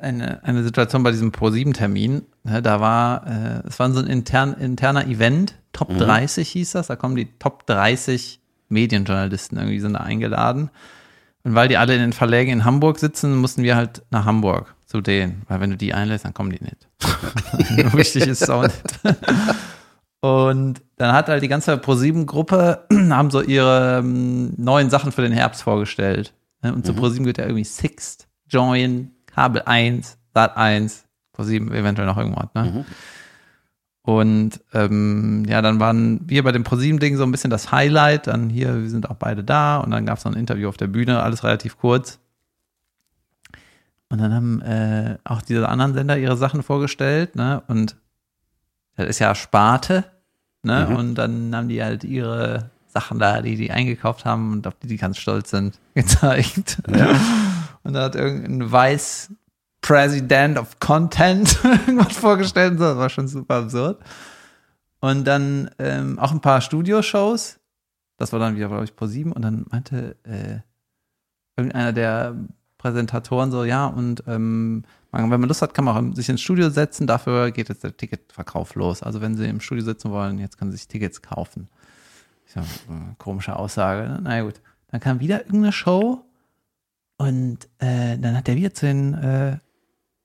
eine, 0.00 0.42
eine 0.44 0.62
Situation 0.62 1.02
bei 1.02 1.10
diesem 1.10 1.32
Pro-7-Termin, 1.32 2.22
ne, 2.44 2.62
da 2.62 2.80
war, 2.80 3.26
äh, 3.26 3.66
es 3.66 3.78
war 3.78 3.90
so 3.92 4.00
ein 4.00 4.06
intern, 4.06 4.54
interner 4.54 5.06
Event, 5.06 5.54
Top 5.72 5.96
30 5.96 6.48
hieß 6.48 6.72
das, 6.72 6.86
da 6.86 6.96
kommen 6.96 7.16
die 7.16 7.28
Top 7.38 7.66
30 7.66 8.40
Medienjournalisten 8.68 9.58
irgendwie 9.58 9.80
sind 9.80 9.94
da 9.94 10.00
eingeladen. 10.00 10.70
Und 11.42 11.54
weil 11.54 11.68
die 11.68 11.76
alle 11.76 11.94
in 11.94 12.00
den 12.00 12.12
Verlägen 12.12 12.52
in 12.52 12.64
Hamburg 12.64 12.98
sitzen, 12.98 13.36
mussten 13.36 13.62
wir 13.62 13.76
halt 13.76 14.02
nach 14.10 14.24
Hamburg 14.24 14.74
zu 14.86 15.00
denen, 15.00 15.42
weil 15.48 15.60
wenn 15.60 15.70
du 15.70 15.76
die 15.76 15.92
einlässt, 15.92 16.24
dann 16.24 16.32
kommen 16.32 16.50
die 16.50 16.62
nicht. 16.62 17.94
Wichtig 17.94 18.26
ist 18.26 18.42
es 18.42 18.50
auch 18.50 18.62
nicht. 18.62 18.82
Und 20.20 20.80
dann 20.96 21.12
hat 21.12 21.28
halt 21.28 21.42
die 21.42 21.48
ganze 21.48 21.74
Pro7-Gruppe 21.74 22.86
haben 23.10 23.30
so 23.30 23.42
ihre 23.42 23.98
ähm, 23.98 24.54
neuen 24.56 24.88
Sachen 24.88 25.12
für 25.12 25.20
den 25.20 25.32
Herbst 25.32 25.62
vorgestellt. 25.62 26.32
Ne? 26.62 26.72
Und 26.72 26.86
zu 26.86 26.92
Pro7 26.92 27.18
gehört 27.18 27.38
ja 27.38 27.44
irgendwie 27.44 27.64
Sixt, 27.64 28.26
Join, 28.48 29.10
Kabel 29.34 29.62
1, 29.64 30.18
Sat 30.34 30.56
1, 30.56 31.04
Pro7 31.36 31.72
eventuell 31.72 32.06
noch 32.06 32.18
irgendwas, 32.18 32.48
ne? 32.54 32.64
Und 34.06 34.60
ähm, 34.74 35.44
ja, 35.48 35.62
dann 35.62 35.80
waren 35.80 36.20
wir 36.28 36.42
bei 36.42 36.52
dem 36.52 36.62
ProSieben-Ding 36.62 37.16
so 37.16 37.22
ein 37.22 37.30
bisschen 37.30 37.48
das 37.50 37.72
Highlight. 37.72 38.26
Dann 38.26 38.50
hier, 38.50 38.82
wir 38.82 38.90
sind 38.90 39.08
auch 39.08 39.16
beide 39.16 39.42
da 39.42 39.78
und 39.78 39.92
dann 39.92 40.04
gab 40.04 40.18
es 40.18 40.24
noch 40.26 40.32
ein 40.32 40.38
Interview 40.38 40.68
auf 40.68 40.76
der 40.76 40.88
Bühne, 40.88 41.22
alles 41.22 41.42
relativ 41.42 41.78
kurz. 41.78 42.18
Und 44.10 44.20
dann 44.20 44.34
haben 44.34 44.60
äh, 44.60 45.16
auch 45.24 45.40
diese 45.40 45.68
anderen 45.68 45.94
Sender 45.94 46.18
ihre 46.18 46.36
Sachen 46.36 46.62
vorgestellt, 46.62 47.34
ne? 47.34 47.62
Und 47.66 47.96
das 48.96 49.08
ist 49.08 49.18
ja 49.20 49.34
Sparte, 49.34 50.04
ne? 50.62 50.86
Mhm. 50.90 50.96
Und 50.96 51.14
dann 51.14 51.56
haben 51.56 51.68
die 51.68 51.82
halt 51.82 52.04
ihre 52.04 52.70
Sachen 52.88 53.18
da, 53.18 53.40
die 53.40 53.56
die 53.56 53.70
eingekauft 53.70 54.26
haben 54.26 54.52
und 54.52 54.66
auf 54.66 54.74
die 54.82 54.86
die 54.86 54.98
ganz 54.98 55.16
stolz 55.16 55.50
sind, 55.50 55.78
gezeigt. 55.94 56.82
Und 57.84 57.92
da 57.92 58.02
hat 58.02 58.16
irgendein 58.16 58.72
Vice 58.72 59.30
President 59.80 60.58
of 60.58 60.80
Content 60.80 61.58
irgendwas 61.86 62.16
vorgestellt 62.16 62.78
so. 62.78 62.84
Das 62.84 62.96
war 62.96 63.10
schon 63.10 63.28
super 63.28 63.56
absurd. 63.56 64.02
Und 65.00 65.24
dann 65.24 65.70
ähm, 65.78 66.18
auch 66.18 66.32
ein 66.32 66.40
paar 66.40 66.62
Studioshows. 66.62 67.60
Das 68.16 68.32
war 68.32 68.40
dann 68.40 68.56
wieder, 68.56 68.68
glaube 68.68 68.84
ich, 68.84 68.96
pro 68.96 69.06
7 69.06 69.32
Und 69.32 69.42
dann 69.42 69.66
meinte 69.70 70.16
äh, 70.24 70.60
irgendeiner 71.56 71.92
der 71.92 72.34
Präsentatoren 72.78 73.50
so, 73.50 73.64
ja, 73.64 73.86
und 73.86 74.24
ähm, 74.26 74.84
wenn 75.10 75.28
man 75.28 75.42
Lust 75.44 75.62
hat, 75.62 75.74
kann 75.74 75.84
man 75.84 76.12
auch 76.12 76.16
sich 76.16 76.28
ins 76.28 76.40
Studio 76.40 76.70
setzen. 76.70 77.06
Dafür 77.06 77.50
geht 77.50 77.68
jetzt 77.68 77.84
der 77.84 77.96
Ticketverkauf 77.96 78.74
los. 78.74 79.02
Also 79.02 79.20
wenn 79.20 79.36
Sie 79.36 79.46
im 79.46 79.60
Studio 79.60 79.84
sitzen 79.84 80.10
wollen, 80.10 80.38
jetzt 80.38 80.58
können 80.58 80.70
Sie 80.70 80.78
sich 80.78 80.88
Tickets 80.88 81.22
kaufen. 81.22 81.68
Ich 82.46 82.52
so, 82.52 82.60
äh, 82.60 83.14
komische 83.18 83.56
Aussage. 83.56 84.08
ne? 84.08 84.20
Na 84.22 84.36
ja, 84.36 84.42
gut. 84.42 84.60
Dann 84.88 85.00
kam 85.00 85.20
wieder 85.20 85.44
irgendeine 85.44 85.72
Show 85.72 86.23
und 87.16 87.58
äh, 87.78 88.18
dann 88.18 88.36
hat 88.36 88.48
er 88.48 88.56
wieder 88.56 88.74
zu 88.74 88.86
den 88.86 89.14
äh, 89.14 89.56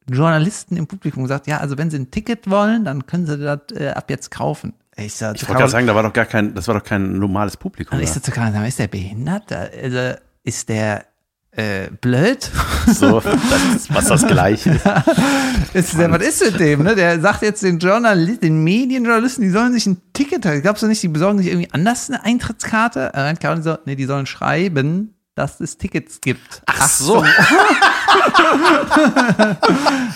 Journalisten 0.09 0.75
im 0.77 0.87
Publikum 0.87 1.23
gesagt, 1.23 1.47
ja, 1.47 1.59
also 1.59 1.77
wenn 1.77 1.89
Sie 1.89 1.97
ein 1.97 2.11
Ticket 2.11 2.49
wollen, 2.49 2.85
dann 2.85 3.05
können 3.05 3.27
Sie 3.27 3.37
das 3.37 3.59
äh, 3.75 3.89
ab 3.89 4.09
jetzt 4.09 4.31
kaufen. 4.31 4.73
Ich, 4.95 5.15
so, 5.15 5.31
ich 5.31 5.47
wollte 5.47 5.59
gerade 5.59 5.69
sagen, 5.69 5.87
da 5.87 5.95
war 5.95 6.03
doch 6.03 6.13
gar 6.13 6.25
kein, 6.25 6.53
das 6.55 6.67
war 6.67 6.75
doch 6.75 6.83
kein 6.83 7.19
normales 7.19 7.55
Publikum. 7.55 7.97
und 7.97 8.03
ich 8.03 8.11
so 8.11 8.19
zu 8.19 8.31
Karin, 8.31 8.53
ist 8.65 8.79
der 8.79 8.87
behindert? 8.87 9.51
Also, 9.51 10.19
ist 10.43 10.67
der 10.67 11.05
äh, 11.51 11.89
blöd? 12.01 12.49
So, 12.87 13.19
das 13.21 13.75
ist 13.75 13.87
fast 13.87 14.09
das 14.09 14.27
Gleiche. 14.27 14.71
Ist 15.73 15.99
der, 15.99 16.09
was 16.11 16.25
ist 16.25 16.43
mit 16.43 16.59
dem? 16.59 16.81
Ne? 16.81 16.95
Der 16.95 17.19
sagt 17.21 17.43
jetzt 17.43 17.61
den 17.61 17.77
Journalisten, 17.77 18.41
den 18.41 18.63
Medienjournalisten, 18.63 19.43
die 19.43 19.51
sollen 19.51 19.71
sich 19.71 19.85
ein 19.85 20.01
Ticket, 20.13 20.41
glaubst 20.63 20.81
du 20.81 20.87
nicht, 20.87 21.03
die 21.03 21.07
besorgen 21.07 21.37
sich 21.37 21.47
irgendwie 21.47 21.71
anders 21.71 22.09
eine 22.09 22.23
Eintrittskarte? 22.23 23.11
Äh, 23.13 23.29
Und 23.29 23.39
Karin 23.39 23.61
so, 23.61 23.77
nee, 23.85 23.95
die 23.95 24.05
sollen 24.05 24.25
schreiben, 24.25 25.13
dass 25.39 25.61
es 25.61 25.77
Tickets 25.77 26.19
gibt. 26.19 26.61
Ach 26.65 26.89
so. 26.89 27.23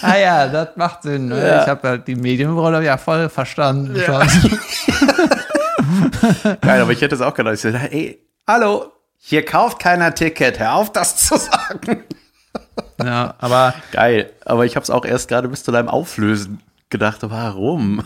Ah 0.01 0.17
ja, 0.17 0.47
das 0.47 0.75
macht 0.75 1.03
Sinn. 1.03 1.29
Ne? 1.29 1.47
Ja. 1.47 1.61
Ich 1.61 1.69
habe 1.69 1.87
halt 1.87 2.07
die 2.07 2.15
Medienrolle 2.15 2.83
ja 2.83 2.97
voll 2.97 3.29
verstanden 3.29 3.95
schon. 4.03 4.17
Geil, 6.61 6.81
aber 6.81 6.91
ich 6.91 7.01
hätte 7.01 7.15
es 7.15 7.21
auch 7.21 7.33
gedacht. 7.33 7.53
Ich 7.53 7.61
so, 7.61 7.69
ey, 7.69 8.19
hallo, 8.47 8.91
hier 9.17 9.45
kauft 9.45 9.79
keiner 9.79 10.13
Ticket. 10.13 10.59
Hör 10.59 10.73
auf, 10.73 10.91
das 10.91 11.15
zu 11.15 11.37
sagen. 11.37 12.03
Ja, 13.03 13.35
aber 13.39 13.73
Geil, 13.91 14.31
aber 14.45 14.65
ich 14.65 14.75
habe 14.75 14.83
es 14.83 14.89
auch 14.89 15.05
erst 15.05 15.27
gerade 15.27 15.47
bis 15.47 15.63
zu 15.63 15.71
deinem 15.71 15.89
Auflösen 15.89 16.61
gedacht. 16.89 17.19
Warum? 17.21 18.03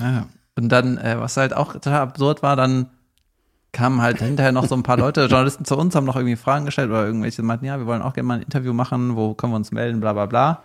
Ja. 0.00 0.26
Und 0.56 0.70
dann, 0.70 0.96
äh, 0.98 1.16
was 1.18 1.36
halt 1.36 1.54
auch 1.54 1.74
total 1.74 2.00
absurd 2.00 2.42
war, 2.42 2.56
dann 2.56 2.88
kamen 3.72 4.00
halt 4.00 4.18
hinterher 4.18 4.52
noch 4.52 4.66
so 4.66 4.74
ein 4.74 4.82
paar 4.82 4.96
Leute, 4.96 5.22
Journalisten 5.26 5.64
zu 5.64 5.76
uns, 5.76 5.94
haben 5.94 6.06
noch 6.06 6.16
irgendwie 6.16 6.36
Fragen 6.36 6.64
gestellt 6.64 6.88
oder 6.90 7.04
irgendwelche 7.06 7.42
meinten, 7.42 7.66
ja, 7.66 7.78
wir 7.78 7.86
wollen 7.86 8.02
auch 8.02 8.14
gerne 8.14 8.26
mal 8.26 8.34
ein 8.36 8.42
Interview 8.42 8.72
machen, 8.72 9.14
wo 9.16 9.34
können 9.34 9.52
wir 9.52 9.56
uns 9.56 9.72
melden, 9.72 10.00
bla 10.00 10.12
bla 10.14 10.26
bla. 10.26 10.62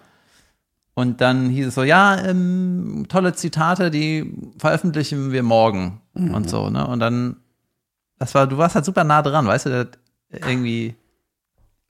Und 0.95 1.21
dann 1.21 1.49
hieß 1.49 1.67
es 1.67 1.75
so, 1.75 1.83
ja, 1.83 2.17
ähm, 2.23 3.05
tolle 3.09 3.33
Zitate, 3.33 3.89
die 3.91 4.33
veröffentlichen 4.59 5.31
wir 5.31 5.41
morgen 5.43 6.01
und 6.13 6.49
so, 6.49 6.69
ne? 6.69 6.85
Und 6.85 6.99
dann, 6.99 7.37
das 8.19 8.35
war, 8.35 8.45
du 8.47 8.57
warst 8.59 8.75
halt 8.75 8.85
super 8.85 9.03
nah 9.03 9.21
dran, 9.23 9.47
weißt 9.47 9.65
du, 9.65 9.69
das 9.71 9.87
irgendwie, 10.47 10.95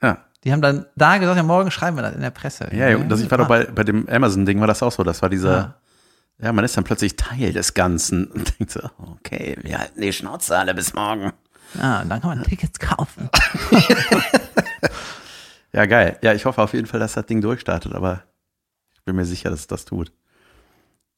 Ja. 0.02 0.20
die 0.46 0.54
haben 0.54 0.62
dann 0.62 0.86
da 0.96 1.18
gesagt, 1.18 1.36
ja, 1.38 1.44
morgen 1.44 1.70
schreiben 1.70 1.98
wir 1.98 2.02
das 2.02 2.16
in 2.16 2.22
der 2.22 2.30
Presse. 2.32 2.70
Ja, 2.74 2.88
ja, 2.90 2.98
das, 2.98 3.20
ich 3.22 3.30
war 3.30 3.38
doch 3.38 3.48
bei, 3.50 3.66
bei 3.66 3.84
dem 3.84 4.08
Amazon-Ding, 4.08 4.60
war 4.62 4.68
das 4.68 4.82
auch 4.82 4.92
so. 4.92 5.04
Das 5.04 5.22
war 5.22 5.30
dieser, 5.30 5.52
Ja. 5.58 5.74
Ja. 6.44 6.54
man 6.54 6.66
ist 6.66 6.78
dann 6.78 6.84
plötzlich 6.84 7.16
Teil 7.16 7.54
des 7.54 7.74
Ganzen 7.74 8.28
und 8.32 8.60
denkt 8.60 8.74
so, 8.74 8.82
okay, 8.98 9.58
wir 9.62 9.80
halten 9.80 10.02
die 10.02 10.14
Schnauze 10.14 10.58
alle 10.58 10.74
bis 10.74 10.94
morgen. 10.94 11.34
Ja, 11.76 12.02
und 12.02 12.10
dann 12.10 12.22
kann 12.22 12.38
man 12.38 12.44
Tickets 12.44 12.78
kaufen. 12.80 13.30
Ja, 15.74 15.88
geil. 15.88 16.18
Ja, 16.22 16.34
ich 16.34 16.46
hoffe 16.46 16.62
auf 16.62 16.74
jeden 16.74 16.86
Fall, 16.86 17.00
dass 17.00 17.14
das 17.14 17.26
Ding 17.26 17.42
durchstartet, 17.42 17.94
aber 17.94 18.24
ich 18.94 19.02
bin 19.04 19.16
mir 19.16 19.26
sicher, 19.26 19.50
dass 19.50 19.62
es 19.62 19.68
das 19.68 19.86
tut. 19.86 20.12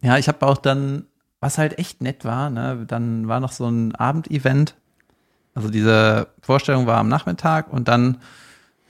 Ja, 0.01 0.17
ich 0.17 0.29
habe 0.29 0.45
auch 0.45 0.57
dann, 0.57 1.05
was 1.41 1.57
halt 1.57 1.77
echt 1.77 2.01
nett 2.01 2.23
war, 2.23 2.49
ne, 2.49 2.85
dann 2.87 3.27
war 3.27 3.41
noch 3.41 3.51
so 3.51 3.67
ein 3.67 3.93
Abendevent. 3.95 4.75
Also 5.53 5.69
diese 5.69 6.27
Vorstellung 6.41 6.87
war 6.87 6.97
am 6.97 7.09
Nachmittag 7.09 7.71
und 7.71 7.87
dann 7.87 8.21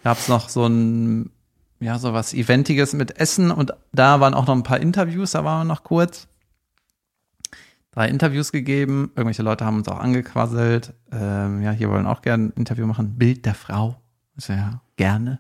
gab 0.04 0.20
es 0.20 0.28
noch 0.28 0.50
so 0.50 0.68
ein, 0.68 1.32
ja, 1.86 2.00
so 2.00 2.14
was 2.14 2.34
Eventiges 2.34 2.94
mit 2.94 3.20
Essen 3.20 3.52
und 3.52 3.74
da 3.94 4.20
waren 4.20 4.34
auch 4.34 4.48
noch 4.48 4.56
ein 4.56 4.64
paar 4.64 4.80
Interviews, 4.80 5.32
da 5.32 5.46
waren 5.46 5.68
wir 5.68 5.74
noch 5.74 5.84
kurz. 5.84 6.28
Drei 7.92 8.10
Interviews 8.10 8.52
gegeben, 8.52 9.12
irgendwelche 9.16 9.44
Leute 9.44 9.66
haben 9.66 9.78
uns 9.78 9.88
auch 9.88 10.00
angequasselt. 10.00 10.94
Ähm, 11.14 11.62
ja, 11.62 11.72
hier 11.72 11.90
wollen 11.90 12.08
auch 12.08 12.22
gerne 12.24 12.46
ein 12.46 12.54
Interview 12.58 12.88
machen. 12.88 13.18
Bild 13.18 13.46
der 13.46 13.54
Frau. 13.54 14.02
Also 14.36 14.54
ja, 14.54 14.82
gerne. 14.98 15.40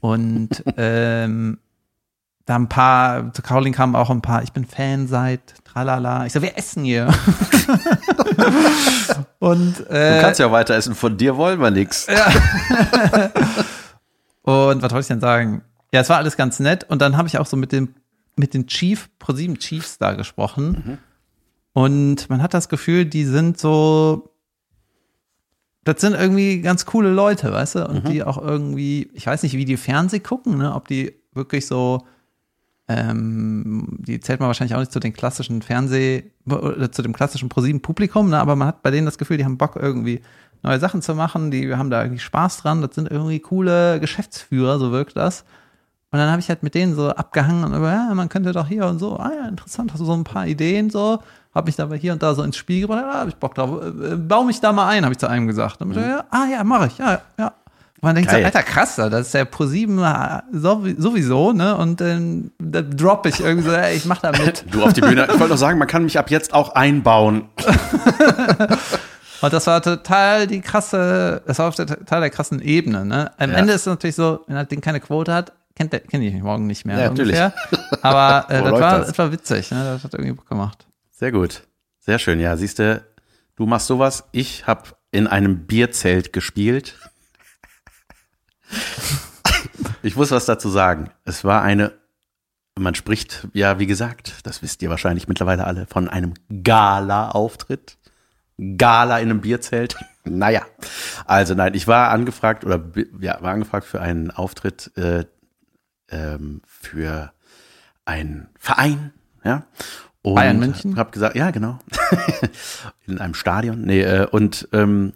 Und 0.00 0.64
ähm, 0.76 1.58
da 2.46 2.56
ein 2.56 2.68
paar, 2.68 3.32
zu 3.32 3.42
Caroline 3.42 3.76
kamen 3.76 3.94
auch 3.94 4.08
ein 4.10 4.22
paar, 4.22 4.42
ich 4.42 4.52
bin 4.52 4.64
Fan 4.64 5.06
seit 5.06 5.54
tralala. 5.64 6.26
Ich 6.26 6.32
so, 6.32 6.42
wir 6.42 6.56
essen 6.56 6.84
hier. 6.84 7.08
und 9.38 9.86
äh, 9.90 10.16
Du 10.16 10.20
kannst 10.22 10.40
ja 10.40 10.50
weiter 10.50 10.74
essen, 10.74 10.94
von 10.94 11.16
dir 11.16 11.36
wollen 11.36 11.60
wir 11.60 11.70
nichts. 11.70 12.06
Und 14.46 14.80
was 14.80 14.92
wollte 14.92 15.00
ich 15.00 15.08
denn 15.08 15.20
sagen? 15.20 15.62
Ja, 15.92 16.00
es 16.00 16.08
war 16.08 16.18
alles 16.18 16.36
ganz 16.36 16.60
nett. 16.60 16.84
Und 16.88 17.02
dann 17.02 17.16
habe 17.16 17.26
ich 17.26 17.36
auch 17.36 17.46
so 17.46 17.56
mit 17.56 17.72
dem, 17.72 17.94
mit 18.36 18.54
den 18.54 18.68
Chief, 18.68 19.10
ProSieben 19.18 19.58
Chiefs 19.58 19.98
da 19.98 20.12
gesprochen. 20.12 20.98
Und 21.72 22.30
man 22.30 22.42
hat 22.42 22.54
das 22.54 22.68
Gefühl, 22.68 23.04
die 23.06 23.24
sind 23.24 23.58
so, 23.58 24.30
das 25.84 26.00
sind 26.00 26.14
irgendwie 26.14 26.60
ganz 26.60 26.86
coole 26.86 27.10
Leute, 27.12 27.52
weißt 27.52 27.74
du? 27.74 27.88
Und 27.88 28.08
die 28.08 28.22
auch 28.22 28.38
irgendwie, 28.38 29.10
ich 29.14 29.26
weiß 29.26 29.42
nicht, 29.42 29.56
wie 29.56 29.64
die 29.64 29.76
Fernseh 29.76 30.20
gucken, 30.20 30.58
ne? 30.58 30.74
Ob 30.74 30.86
die 30.86 31.14
wirklich 31.32 31.66
so, 31.66 32.06
ähm, 32.88 33.98
die 33.98 34.20
zählt 34.20 34.38
man 34.38 34.46
wahrscheinlich 34.46 34.76
auch 34.76 34.80
nicht 34.80 34.92
zu 34.92 35.00
den 35.00 35.12
klassischen 35.12 35.60
Fernseh, 35.60 36.30
oder 36.46 36.92
zu 36.92 37.02
dem 37.02 37.12
klassischen 37.12 37.48
ProSieben 37.48 37.82
Publikum, 37.82 38.30
ne? 38.30 38.38
Aber 38.38 38.54
man 38.54 38.68
hat 38.68 38.82
bei 38.82 38.92
denen 38.92 39.06
das 39.06 39.18
Gefühl, 39.18 39.38
die 39.38 39.44
haben 39.44 39.58
Bock 39.58 39.76
irgendwie 39.76 40.22
neue 40.62 40.78
Sachen 40.80 41.02
zu 41.02 41.14
machen, 41.14 41.50
die 41.50 41.74
haben 41.74 41.90
da 41.90 42.02
irgendwie 42.02 42.20
Spaß 42.20 42.58
dran, 42.62 42.82
das 42.82 42.94
sind 42.94 43.10
irgendwie 43.10 43.40
coole 43.40 44.00
Geschäftsführer, 44.00 44.78
so 44.78 44.92
wirkt 44.92 45.16
das. 45.16 45.44
Und 46.12 46.18
dann 46.20 46.30
habe 46.30 46.40
ich 46.40 46.48
halt 46.48 46.62
mit 46.62 46.74
denen 46.74 46.94
so 46.94 47.10
abgehangen 47.10 47.64
und 47.64 47.74
über, 47.74 47.90
ja, 47.92 48.14
man 48.14 48.28
könnte 48.28 48.52
doch 48.52 48.68
hier 48.68 48.86
und 48.86 48.98
so, 48.98 49.18
ah 49.18 49.30
ja, 49.42 49.48
interessant, 49.48 49.92
hast 49.92 50.00
du 50.00 50.04
so 50.06 50.14
ein 50.14 50.24
paar 50.24 50.46
Ideen 50.46 50.88
so, 50.88 51.18
habe 51.54 51.66
mich 51.66 51.76
dabei 51.76 51.96
hier 51.98 52.12
und 52.12 52.22
da 52.22 52.34
so 52.34 52.42
ins 52.42 52.56
Spiel 52.56 52.82
gebracht, 52.82 53.04
ah, 53.06 53.18
habe 53.20 53.30
ich 53.30 53.36
Bock 53.36 53.54
drauf, 53.54 53.70
äh, 53.82 54.12
äh, 54.12 54.16
bau 54.16 54.44
mich 54.44 54.60
da 54.60 54.72
mal 54.72 54.88
ein, 54.88 55.04
habe 55.04 55.12
ich 55.12 55.18
zu 55.18 55.28
einem 55.28 55.46
gesagt. 55.46 55.80
Und 55.82 55.94
ja, 55.96 56.24
ah 56.30 56.44
ja, 56.50 56.62
mache 56.64 56.86
ich, 56.86 56.98
ja, 56.98 57.20
ja. 57.38 57.46
Und 57.98 58.02
man 58.02 58.14
denkt 58.14 58.30
Geil. 58.30 58.40
so, 58.40 58.44
alter, 58.46 58.62
krass, 58.62 58.96
das 58.96 59.12
ist 59.28 59.32
ja 59.34 59.44
ProSieben 59.46 59.98
äh, 59.98 60.42
sowie- 60.52 60.96
sowieso, 61.00 61.52
ne? 61.52 61.74
Und 61.76 62.00
dann 62.00 62.50
da 62.58 62.82
drop 62.82 63.24
ich 63.26 63.40
irgendwie 63.40 63.68
so, 63.68 63.74
ey, 63.74 63.96
ich 63.96 64.04
mach 64.04 64.20
da 64.20 64.32
mit. 64.32 64.66
Du 64.70 64.82
auf 64.84 64.92
die 64.92 65.00
Bühne. 65.00 65.24
Ich 65.32 65.38
wollte 65.40 65.54
noch 65.54 65.58
sagen, 65.58 65.78
man 65.78 65.88
kann 65.88 66.04
mich 66.04 66.18
ab 66.18 66.30
jetzt 66.30 66.52
auch 66.52 66.74
einbauen. 66.74 67.46
Und 69.42 69.52
das 69.52 69.66
war 69.66 69.82
total 69.82 70.46
die 70.46 70.60
krasse, 70.60 71.42
das 71.46 71.58
war 71.58 71.68
auf 71.68 71.74
der 71.74 71.86
total 71.86 72.20
der 72.20 72.30
krassen 72.30 72.60
Ebene. 72.60 73.04
Ne? 73.04 73.30
Am 73.38 73.50
Ja. 73.50 73.56
Ende 73.56 73.72
ist 73.72 73.82
es 73.82 73.86
natürlich 73.86 74.16
so, 74.16 74.40
wenn 74.46 74.56
das 74.56 74.68
Ding 74.68 74.80
keine 74.80 75.00
Quote 75.00 75.32
hat, 75.32 75.52
kennt 75.74 75.92
der, 75.92 76.00
kenn 76.00 76.22
ich 76.22 76.32
mich 76.32 76.42
morgen 76.42 76.66
nicht 76.66 76.84
mehr. 76.86 76.98
Ja, 76.98 77.08
natürlich. 77.10 77.38
Aber 78.02 78.46
äh, 78.50 78.62
das, 78.62 78.72
war, 78.72 78.98
das. 78.98 79.08
das 79.08 79.18
war 79.18 79.32
witzig, 79.32 79.70
ne? 79.70 79.84
das 79.84 80.04
hat 80.04 80.14
irgendwie 80.14 80.32
Bock 80.32 80.48
gemacht. 80.48 80.86
Sehr 81.10 81.32
gut. 81.32 81.62
Sehr 82.00 82.18
schön. 82.18 82.40
Ja, 82.40 82.56
siehst 82.56 82.78
du, 82.78 83.04
du 83.56 83.66
machst 83.66 83.86
sowas. 83.86 84.24
Ich 84.32 84.66
habe 84.66 84.82
in 85.10 85.26
einem 85.26 85.66
Bierzelt 85.66 86.32
gespielt. 86.32 86.96
Ich 90.02 90.16
muss 90.16 90.30
was 90.30 90.46
dazu 90.46 90.68
sagen. 90.68 91.10
Es 91.24 91.44
war 91.44 91.62
eine, 91.62 91.92
man 92.78 92.94
spricht 92.94 93.48
ja, 93.52 93.78
wie 93.78 93.86
gesagt, 93.86 94.34
das 94.44 94.62
wisst 94.62 94.82
ihr 94.82 94.90
wahrscheinlich 94.90 95.28
mittlerweile 95.28 95.64
alle, 95.64 95.86
von 95.86 96.08
einem 96.08 96.34
Gala-Auftritt. 96.62 97.98
Gala 98.58 99.18
in 99.18 99.30
einem 99.30 99.40
Bierzelt. 99.40 99.96
Naja, 100.28 100.62
also 101.24 101.54
nein, 101.54 101.74
ich 101.74 101.86
war 101.86 102.10
angefragt 102.10 102.64
oder 102.64 102.84
ja, 103.20 103.40
war 103.42 103.52
angefragt 103.52 103.86
für 103.86 104.00
einen 104.00 104.32
Auftritt 104.32 104.90
äh, 104.96 105.24
ähm, 106.08 106.62
für 106.66 107.32
einen 108.04 108.48
Verein, 108.58 109.12
ja. 109.44 109.66
Und 110.22 110.34
Bayern 110.34 110.58
München? 110.58 110.96
Hab 110.96 111.12
gesagt, 111.12 111.36
ja, 111.36 111.52
genau. 111.52 111.78
in 113.06 113.20
einem 113.20 113.34
Stadion. 113.34 113.82
Nee, 113.82 114.02
äh, 114.02 114.26
und 114.26 114.68
ähm, 114.72 115.12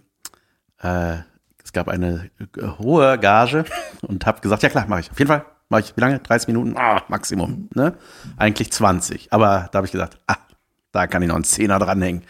äh, 0.81 1.17
es 1.65 1.73
gab 1.73 1.89
eine 1.89 2.31
äh, 2.57 2.67
hohe 2.79 3.19
Gage 3.19 3.65
und 4.03 4.27
habe 4.27 4.41
gesagt, 4.41 4.63
ja 4.63 4.69
klar, 4.69 4.87
mache 4.87 5.01
ich. 5.01 5.11
Auf 5.11 5.19
jeden 5.19 5.29
Fall 5.29 5.45
mache 5.69 5.81
ich. 5.81 5.97
Wie 5.97 6.01
lange? 6.01 6.21
30 6.21 6.47
Minuten? 6.47 6.77
Ah, 6.77 7.03
Maximum. 7.09 7.69
Ne? 7.75 7.95
Eigentlich 8.37 8.73
20. 8.73 9.33
Aber 9.33 9.69
da 9.73 9.79
habe 9.79 9.87
ich 9.87 9.93
gesagt, 9.93 10.19
ah, 10.29 10.37
da 10.93 11.09
kann 11.09 11.23
ich 11.23 11.29
noch 11.29 11.37
einen 11.37 11.45
Zehner 11.45 11.81
dranhängen. 11.81 12.23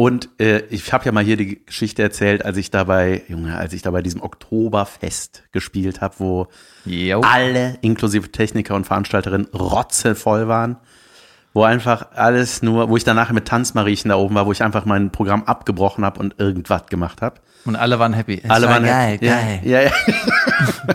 Und 0.00 0.30
äh, 0.40 0.60
ich 0.70 0.94
habe 0.94 1.04
ja 1.04 1.12
mal 1.12 1.22
hier 1.22 1.36
die 1.36 1.62
Geschichte 1.62 2.02
erzählt, 2.02 2.42
als 2.42 2.56
ich 2.56 2.70
dabei, 2.70 3.20
Junge, 3.28 3.58
als 3.58 3.74
ich 3.74 3.82
da 3.82 3.90
bei 3.90 4.00
diesem 4.00 4.22
Oktoberfest 4.22 5.42
gespielt 5.52 6.00
habe, 6.00 6.14
wo 6.16 6.46
Jo. 6.86 7.20
alle, 7.20 7.76
inklusive 7.82 8.32
Techniker 8.32 8.76
und 8.76 8.86
Veranstalterinnen, 8.86 9.48
rotzevoll 9.48 10.48
waren. 10.48 10.78
Wo 11.52 11.64
einfach 11.64 12.12
alles 12.14 12.62
nur, 12.62 12.88
wo 12.88 12.96
ich 12.96 13.04
danach 13.04 13.32
mit 13.32 13.46
Tanzmariechen 13.46 14.08
da 14.08 14.16
oben 14.16 14.36
war, 14.36 14.46
wo 14.46 14.52
ich 14.52 14.62
einfach 14.62 14.84
mein 14.84 15.10
Programm 15.10 15.44
abgebrochen 15.44 16.04
habe 16.04 16.20
und 16.20 16.38
irgendwas 16.38 16.86
gemacht 16.86 17.22
habe. 17.22 17.40
Und 17.64 17.76
alle 17.76 17.98
waren 17.98 18.12
happy. 18.12 18.40
Es 18.42 18.50
Alle 18.50 18.66
war 18.66 18.74
waren 18.74 18.84
geil, 18.84 19.18
ja, 19.20 19.34
geil. 19.34 19.60
Ja, 19.64 19.80
ja. 19.82 19.90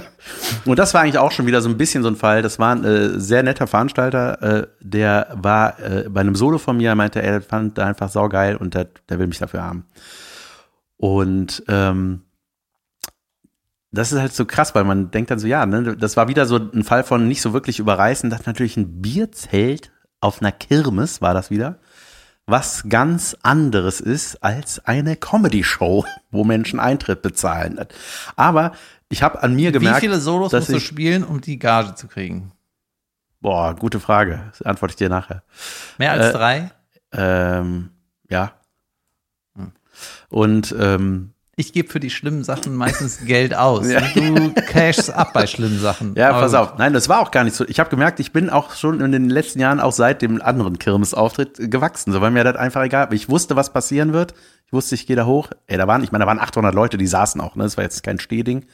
und 0.65 0.79
das 0.79 0.93
war 0.93 1.01
eigentlich 1.01 1.17
auch 1.17 1.31
schon 1.31 1.45
wieder 1.45 1.61
so 1.61 1.69
ein 1.69 1.77
bisschen 1.77 2.03
so 2.03 2.09
ein 2.09 2.15
Fall. 2.15 2.41
Das 2.41 2.57
war 2.57 2.73
ein 2.73 2.83
äh, 2.83 3.19
sehr 3.19 3.43
netter 3.43 3.67
Veranstalter, 3.67 4.41
äh, 4.41 4.67
der 4.79 5.27
war 5.33 5.79
äh, 5.79 6.09
bei 6.09 6.21
einem 6.21 6.35
Solo 6.35 6.57
von 6.57 6.77
mir, 6.77 6.95
meinte, 6.95 7.21
er 7.21 7.41
fand 7.41 7.77
er 7.77 7.87
einfach 7.87 8.09
saugeil 8.09 8.55
und 8.55 8.73
der, 8.73 8.87
der 9.09 9.19
will 9.19 9.27
mich 9.27 9.39
dafür 9.39 9.63
haben. 9.63 9.85
Und 10.97 11.63
ähm, 11.67 12.21
das 13.91 14.11
ist 14.11 14.19
halt 14.19 14.33
so 14.33 14.45
krass, 14.45 14.75
weil 14.75 14.83
man 14.83 15.11
denkt 15.11 15.31
dann 15.31 15.39
so, 15.39 15.47
ja, 15.47 15.65
ne, 15.65 15.95
das 15.95 16.17
war 16.17 16.27
wieder 16.27 16.45
so 16.45 16.57
ein 16.57 16.83
Fall 16.83 17.03
von 17.03 17.27
nicht 17.27 17.41
so 17.41 17.53
wirklich 17.53 17.79
überreißen. 17.79 18.29
Das 18.29 18.41
ist 18.41 18.47
natürlich 18.47 18.77
ein 18.77 19.01
Bierzelt 19.01 19.91
auf 20.25 20.41
einer 20.41 20.51
Kirmes 20.51 21.21
war 21.21 21.33
das 21.33 21.49
wieder, 21.49 21.77
was 22.47 22.83
ganz 22.89 23.37
anderes 23.43 24.01
ist 24.01 24.43
als 24.43 24.83
eine 24.85 25.15
Comedy-Show, 25.15 26.05
wo 26.31 26.43
Menschen 26.43 26.79
Eintritt 26.79 27.21
bezahlen. 27.21 27.79
Aber 28.35 28.73
ich 29.09 29.23
habe 29.23 29.41
an 29.43 29.55
mir 29.55 29.69
Wie 29.69 29.73
gemerkt, 29.73 29.99
viele 29.99 30.19
Solos 30.19 30.51
musst 30.51 30.69
du 30.69 30.79
spielen, 30.79 31.23
um 31.23 31.41
die 31.41 31.59
Gage 31.59 31.95
zu 31.95 32.07
kriegen? 32.07 32.51
boah, 33.45 33.75
gute 33.75 33.99
Frage, 33.99 34.41
das 34.49 34.63
antworte 34.63 34.93
ich 34.93 34.95
dir 34.95 35.09
nachher. 35.09 35.43
Mehr 35.99 36.13
als 36.13 36.25
Äh, 36.25 36.31
drei? 36.31 36.71
Ähm, 37.11 37.91
ja. 38.27 38.53
Hm. 39.55 39.71
Und 40.29 40.75
ähm, 40.79 41.34
Ich 41.57 41.71
gebe 41.71 41.89
für 41.89 42.01
die 42.01 42.09
schlimmen 42.09 42.43
Sachen 42.43 42.75
meistens 42.75 43.25
Geld 43.25 43.55
aus. 43.55 43.89
Ja. 43.89 44.01
Du 44.13 44.53
cashst 44.53 45.09
ab 45.13 45.31
bei 45.33 45.47
schlimmen 45.47 45.79
Sachen. 45.79 46.13
Ja, 46.15 46.31
Aber 46.31 46.41
pass 46.41 46.53
auf. 46.53 46.77
Nein, 46.77 46.93
das 46.93 47.07
war 47.07 47.21
auch 47.21 47.31
gar 47.31 47.43
nicht 47.45 47.55
so. 47.55 47.65
Ich 47.67 47.79
habe 47.79 47.89
gemerkt, 47.89 48.19
ich 48.19 48.33
bin 48.33 48.49
auch 48.49 48.75
schon 48.75 48.99
in 48.99 49.11
den 49.11 49.29
letzten 49.29 49.59
Jahren, 49.59 49.79
auch 49.79 49.93
seit 49.93 50.21
dem 50.21 50.41
anderen 50.41 50.79
Kirmesauftritt, 50.79 51.71
gewachsen. 51.71 52.11
So, 52.11 52.19
weil 52.19 52.31
mir 52.31 52.43
das 52.43 52.57
einfach 52.57 52.83
egal. 52.83 53.13
Ich 53.13 53.29
wusste, 53.29 53.55
was 53.55 53.71
passieren 53.71 54.11
wird. 54.11 54.33
Ich 54.67 54.73
wusste, 54.73 54.95
ich 54.95 55.07
gehe 55.07 55.15
da 55.15 55.25
hoch. 55.25 55.49
Ey, 55.67 55.77
da 55.77 55.87
waren, 55.87 56.03
ich 56.03 56.11
meine, 56.11 56.23
da 56.23 56.27
waren 56.27 56.39
800 56.39 56.75
Leute, 56.75 56.97
die 56.97 57.07
saßen 57.07 57.39
auch. 57.39 57.55
Ne, 57.55 57.63
das 57.63 57.77
war 57.77 57.83
jetzt 57.83 58.03
kein 58.03 58.19
Stehding. 58.19 58.65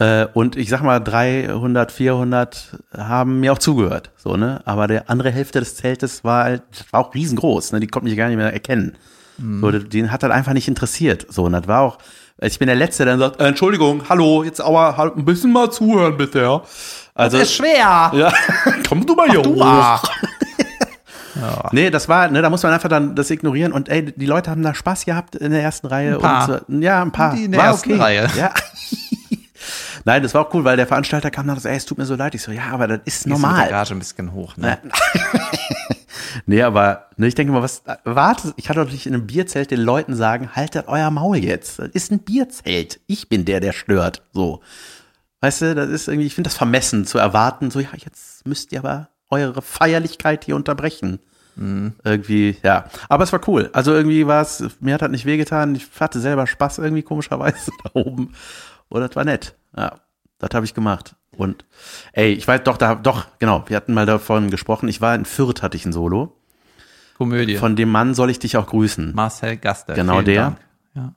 Äh, 0.00 0.26
und 0.34 0.56
ich 0.56 0.70
sag 0.70 0.82
mal, 0.82 0.98
300, 0.98 1.92
400 1.92 2.78
haben 2.96 3.38
mir 3.38 3.52
auch 3.52 3.58
zugehört. 3.58 4.10
So 4.16 4.36
ne, 4.36 4.60
aber 4.64 4.88
der 4.88 5.08
andere 5.08 5.30
Hälfte 5.30 5.60
des 5.60 5.76
Zeltes 5.76 6.24
war 6.24 6.44
halt, 6.44 6.62
war 6.90 7.00
auch 7.00 7.14
riesengroß. 7.14 7.72
Ne, 7.72 7.80
die 7.80 7.86
konnten 7.86 8.08
mich 8.08 8.16
gar 8.16 8.28
nicht 8.28 8.36
mehr 8.36 8.52
erkennen. 8.52 8.96
So, 9.38 9.70
den 9.70 10.12
hat 10.12 10.22
das 10.22 10.30
einfach 10.30 10.52
nicht 10.52 10.68
interessiert. 10.68 11.26
So, 11.28 11.44
und 11.44 11.52
das 11.52 11.66
war 11.66 11.80
auch, 11.80 11.98
ich 12.40 12.58
bin 12.58 12.66
der 12.66 12.76
Letzte, 12.76 13.04
der 13.04 13.14
dann 13.16 13.20
sagt, 13.20 13.40
äh, 13.40 13.46
Entschuldigung, 13.48 14.02
hallo, 14.08 14.44
jetzt 14.44 14.60
aber 14.60 14.96
halt 14.96 15.16
ein 15.16 15.24
bisschen 15.24 15.52
mal 15.52 15.70
zuhören, 15.70 16.16
bitte, 16.16 16.40
ja. 16.42 16.62
Also, 17.14 17.38
Das 17.38 17.48
ist 17.48 17.54
schwer. 17.56 18.10
ja, 18.14 18.32
komm 18.88 19.04
du 19.06 19.14
mal 19.14 19.28
hier 19.30 19.42
Du 19.42 19.54
hoch. 19.56 19.64
ach. 19.64 20.02
Nee, 21.72 21.90
das 21.90 22.08
war, 22.08 22.28
ne, 22.28 22.42
da 22.42 22.50
muss 22.50 22.62
man 22.62 22.72
einfach 22.72 22.88
dann 22.88 23.14
das 23.16 23.30
ignorieren 23.30 23.72
und 23.72 23.88
ey, 23.88 24.12
die 24.16 24.26
Leute 24.26 24.50
haben 24.50 24.62
da 24.62 24.74
Spaß 24.74 25.04
gehabt 25.04 25.34
in 25.34 25.50
der 25.52 25.62
ersten 25.62 25.86
Reihe. 25.88 26.14
Ein 26.14 26.20
paar. 26.20 26.60
Und 26.68 26.82
ja, 26.82 27.02
ein 27.02 27.12
paar. 27.12 27.34
Die 27.34 27.44
in 27.44 27.52
der 27.52 27.60
war 27.60 27.66
ersten 27.68 28.00
Reihe. 28.00 28.28
Ja. 28.36 28.52
Nein, 30.04 30.22
das 30.22 30.34
war 30.34 30.46
auch 30.46 30.54
cool, 30.54 30.64
weil 30.64 30.76
der 30.76 30.86
Veranstalter 30.86 31.30
kam 31.30 31.46
dann 31.46 31.56
und 31.56 31.62
so, 31.62 31.68
ey, 31.68 31.76
es 31.76 31.86
tut 31.86 31.98
mir 31.98 32.04
so 32.06 32.14
leid. 32.14 32.34
Ich 32.34 32.42
so, 32.42 32.52
ja, 32.52 32.70
aber 32.70 32.86
das 32.88 33.00
ist 33.04 33.16
Ist 33.16 33.26
mit 33.26 33.32
normal. 33.38 33.62
der 33.62 33.70
Gage 33.70 33.94
ein 33.94 33.98
bisschen 33.98 34.32
hoch, 34.32 34.56
ne? 34.56 34.78
Nee, 36.46 36.62
aber 36.62 37.06
ne, 37.16 37.28
ich 37.28 37.34
denke 37.34 37.52
mal, 37.52 37.62
was, 37.62 37.82
warte, 38.02 38.52
ich 38.56 38.64
kann 38.64 38.76
doch 38.76 38.90
nicht 38.90 39.06
in 39.06 39.14
einem 39.14 39.26
Bierzelt 39.26 39.70
den 39.70 39.80
Leuten 39.80 40.16
sagen, 40.16 40.50
haltet 40.54 40.88
euer 40.88 41.10
Maul 41.10 41.36
jetzt. 41.36 41.78
Das 41.78 41.88
ist 41.90 42.10
ein 42.10 42.18
Bierzelt. 42.18 43.00
Ich 43.06 43.28
bin 43.28 43.44
der, 43.44 43.60
der 43.60 43.72
stört. 43.72 44.22
So. 44.32 44.60
Weißt 45.40 45.62
du, 45.62 45.74
das 45.74 45.88
ist 45.90 46.08
irgendwie, 46.08 46.26
ich 46.26 46.34
finde 46.34 46.48
das 46.48 46.56
vermessen 46.56 47.06
zu 47.06 47.18
erwarten, 47.18 47.70
so, 47.70 47.78
ja, 47.80 47.88
jetzt 47.96 48.46
müsst 48.46 48.72
ihr 48.72 48.80
aber 48.80 49.08
eure 49.30 49.62
Feierlichkeit 49.62 50.44
hier 50.44 50.56
unterbrechen. 50.56 51.20
Irgendwie, 51.56 52.56
ja. 52.64 52.86
Aber 53.08 53.22
es 53.22 53.32
war 53.32 53.40
cool. 53.46 53.70
Also 53.72 53.92
irgendwie 53.92 54.26
war 54.26 54.42
es, 54.42 54.64
mir 54.80 54.94
hat 54.94 55.02
das 55.02 55.10
nicht 55.10 55.24
wehgetan. 55.24 55.76
Ich 55.76 55.86
hatte 56.00 56.18
selber 56.18 56.48
Spaß 56.48 56.78
irgendwie 56.78 57.04
komischerweise 57.04 57.70
da 57.84 57.90
oben. 57.92 58.34
Und 58.88 59.00
das 59.00 59.14
war 59.14 59.24
nett. 59.24 59.54
Ja, 59.76 60.00
das 60.38 60.50
habe 60.54 60.66
ich 60.66 60.74
gemacht. 60.74 61.16
Und 61.36 61.64
ey, 62.12 62.32
ich 62.32 62.46
weiß 62.46 62.62
doch, 62.64 62.76
da, 62.76 62.94
doch, 62.94 63.26
genau, 63.38 63.64
wir 63.66 63.76
hatten 63.76 63.94
mal 63.94 64.06
davon 64.06 64.50
gesprochen. 64.50 64.88
Ich 64.88 65.00
war 65.00 65.14
in 65.14 65.24
Fürth, 65.24 65.62
hatte 65.62 65.76
ich 65.76 65.84
ein 65.84 65.92
Solo. 65.92 66.36
Komödie. 67.16 67.56
Von 67.56 67.76
dem 67.76 67.90
Mann 67.90 68.14
soll 68.14 68.30
ich 68.30 68.38
dich 68.38 68.56
auch 68.56 68.66
grüßen. 68.66 69.14
Marcel 69.14 69.56
Gaster. 69.56 69.94
Genau 69.94 70.22
der. 70.22 70.56
Ja. 70.94 71.14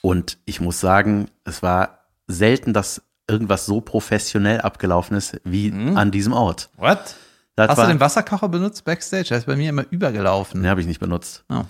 Und 0.00 0.38
ich 0.44 0.60
muss 0.60 0.80
sagen, 0.80 1.28
es 1.44 1.62
war 1.62 2.06
selten, 2.26 2.72
dass 2.72 3.02
irgendwas 3.28 3.66
so 3.66 3.80
professionell 3.80 4.60
abgelaufen 4.60 5.16
ist 5.16 5.40
wie 5.44 5.72
an 5.72 6.10
diesem 6.10 6.32
Ort. 6.32 6.70
What? 6.76 7.16
Das 7.54 7.68
Hast 7.68 7.78
war, 7.78 7.86
du 7.86 7.92
den 7.92 8.00
Wasserkocher 8.00 8.48
benutzt 8.48 8.84
backstage? 8.84 9.28
Der 9.28 9.38
ist 9.38 9.46
bei 9.46 9.56
mir 9.56 9.68
immer 9.70 9.84
übergelaufen. 9.90 10.62
Den 10.62 10.70
habe 10.70 10.80
ich 10.80 10.86
nicht 10.86 11.00
benutzt. 11.00 11.44
Oh. 11.50 11.64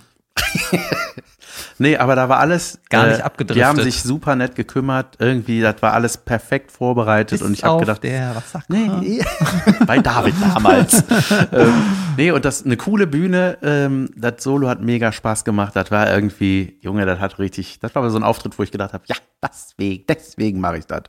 Nee, 1.79 1.97
aber 1.97 2.15
da 2.15 2.29
war 2.29 2.39
alles 2.39 2.79
Gar 2.91 3.09
nicht 3.09 3.21
äh, 3.21 3.23
abgedriftet. 3.23 3.57
Die 3.57 3.65
haben 3.65 3.81
sich 3.81 4.03
super 4.03 4.37
nett 4.37 4.55
gekümmert. 4.55 5.17
Irgendwie, 5.19 5.61
das 5.61 5.83
war 5.83 5.93
alles 5.93 6.17
perfekt 6.17 6.71
vorbereitet. 6.71 7.43
und 7.43 7.53
ich 7.53 7.65
habe 7.65 7.81
gedacht, 7.81 8.03
der 8.05 8.37
Wasser 8.37 8.63
nee, 8.69 9.21
bei 9.87 9.99
David 9.99 10.35
damals. 10.41 11.05
ähm, 11.53 11.73
nee, 12.17 12.31
und 12.31 12.45
das 12.45 12.65
eine 12.65 12.77
coole 12.77 13.07
Bühne. 13.07 13.59
Ähm, 13.63 14.11
das 14.17 14.43
Solo 14.43 14.69
hat 14.69 14.81
mega 14.81 15.13
Spaß 15.13 15.45
gemacht. 15.45 15.75
Das 15.75 15.91
war 15.91 16.09
irgendwie, 16.13 16.79
Junge, 16.81 17.05
das 17.07 17.19
hat 17.19 17.39
richtig, 17.39 17.81
das 17.81 17.95
war 17.95 18.09
so 18.11 18.17
ein 18.17 18.23
Auftritt, 18.23 18.59
wo 18.59 18.63
ich 18.63 18.71
gedacht 18.71 18.93
habe, 18.93 19.05
ja, 19.07 19.17
deswegen, 19.43 20.05
deswegen 20.09 20.61
mache 20.61 20.79
ich 20.79 20.87
das. 20.87 21.03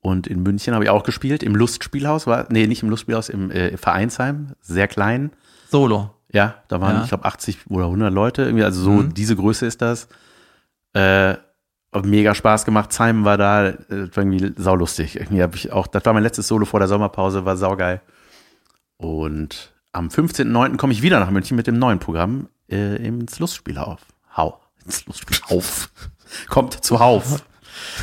Und 0.00 0.26
in 0.26 0.42
München 0.42 0.74
habe 0.74 0.84
ich 0.84 0.90
auch 0.90 1.04
gespielt, 1.04 1.42
im 1.42 1.54
Lustspielhaus, 1.54 2.26
war, 2.26 2.46
nee, 2.50 2.66
nicht 2.66 2.82
im 2.82 2.90
Lustspielhaus, 2.90 3.28
im 3.28 3.50
äh, 3.50 3.76
Vereinsheim, 3.76 4.52
sehr 4.60 4.88
klein. 4.88 5.30
Solo. 5.70 6.10
Ja, 6.32 6.54
da 6.68 6.80
waren, 6.80 6.92
Ja. 6.92 6.98
Mhm. 6.98 7.02
ich 7.04 7.08
glaube, 7.10 7.24
80 7.24 7.58
oder 7.70 7.86
100 7.86 8.12
Leute, 8.12 8.42
irgendwie, 8.42 8.64
also 8.64 8.80
so 8.82 9.02
diese 9.02 9.36
Größe 9.36 9.66
ist 9.66 9.82
das. 9.82 10.08
Äh, 10.94 11.36
mega 12.04 12.34
Spaß 12.34 12.64
gemacht. 12.64 12.92
Simon 12.92 13.24
war 13.24 13.36
da, 13.36 13.68
äh, 13.68 13.74
war 13.88 14.24
irgendwie 14.24 14.52
saulustig. 14.56 15.16
Irgendwie 15.16 15.42
habe 15.42 15.56
ich 15.56 15.72
auch, 15.72 15.86
das 15.86 16.04
war 16.06 16.12
mein 16.14 16.22
letztes 16.22 16.48
Solo 16.48 16.64
vor 16.64 16.80
der 16.80 16.88
Sommerpause, 16.88 17.44
war 17.44 17.56
saugeil. 17.56 18.00
Und 18.96 19.72
am 19.92 20.08
15.09. 20.08 20.76
komme 20.78 20.92
ich 20.92 21.02
wieder 21.02 21.20
nach 21.20 21.30
München 21.30 21.56
mit 21.56 21.66
dem 21.66 21.78
neuen 21.78 21.98
Programm 21.98 22.48
äh, 22.70 22.96
ins 22.96 23.38
Lustspielhaus. 23.38 24.00
Hau. 24.36 24.58
Ins 24.84 25.04
Lustspielhaus. 25.06 25.90
Kommt 26.48 26.82
zu 26.82 26.98
Hauf. 26.98 27.44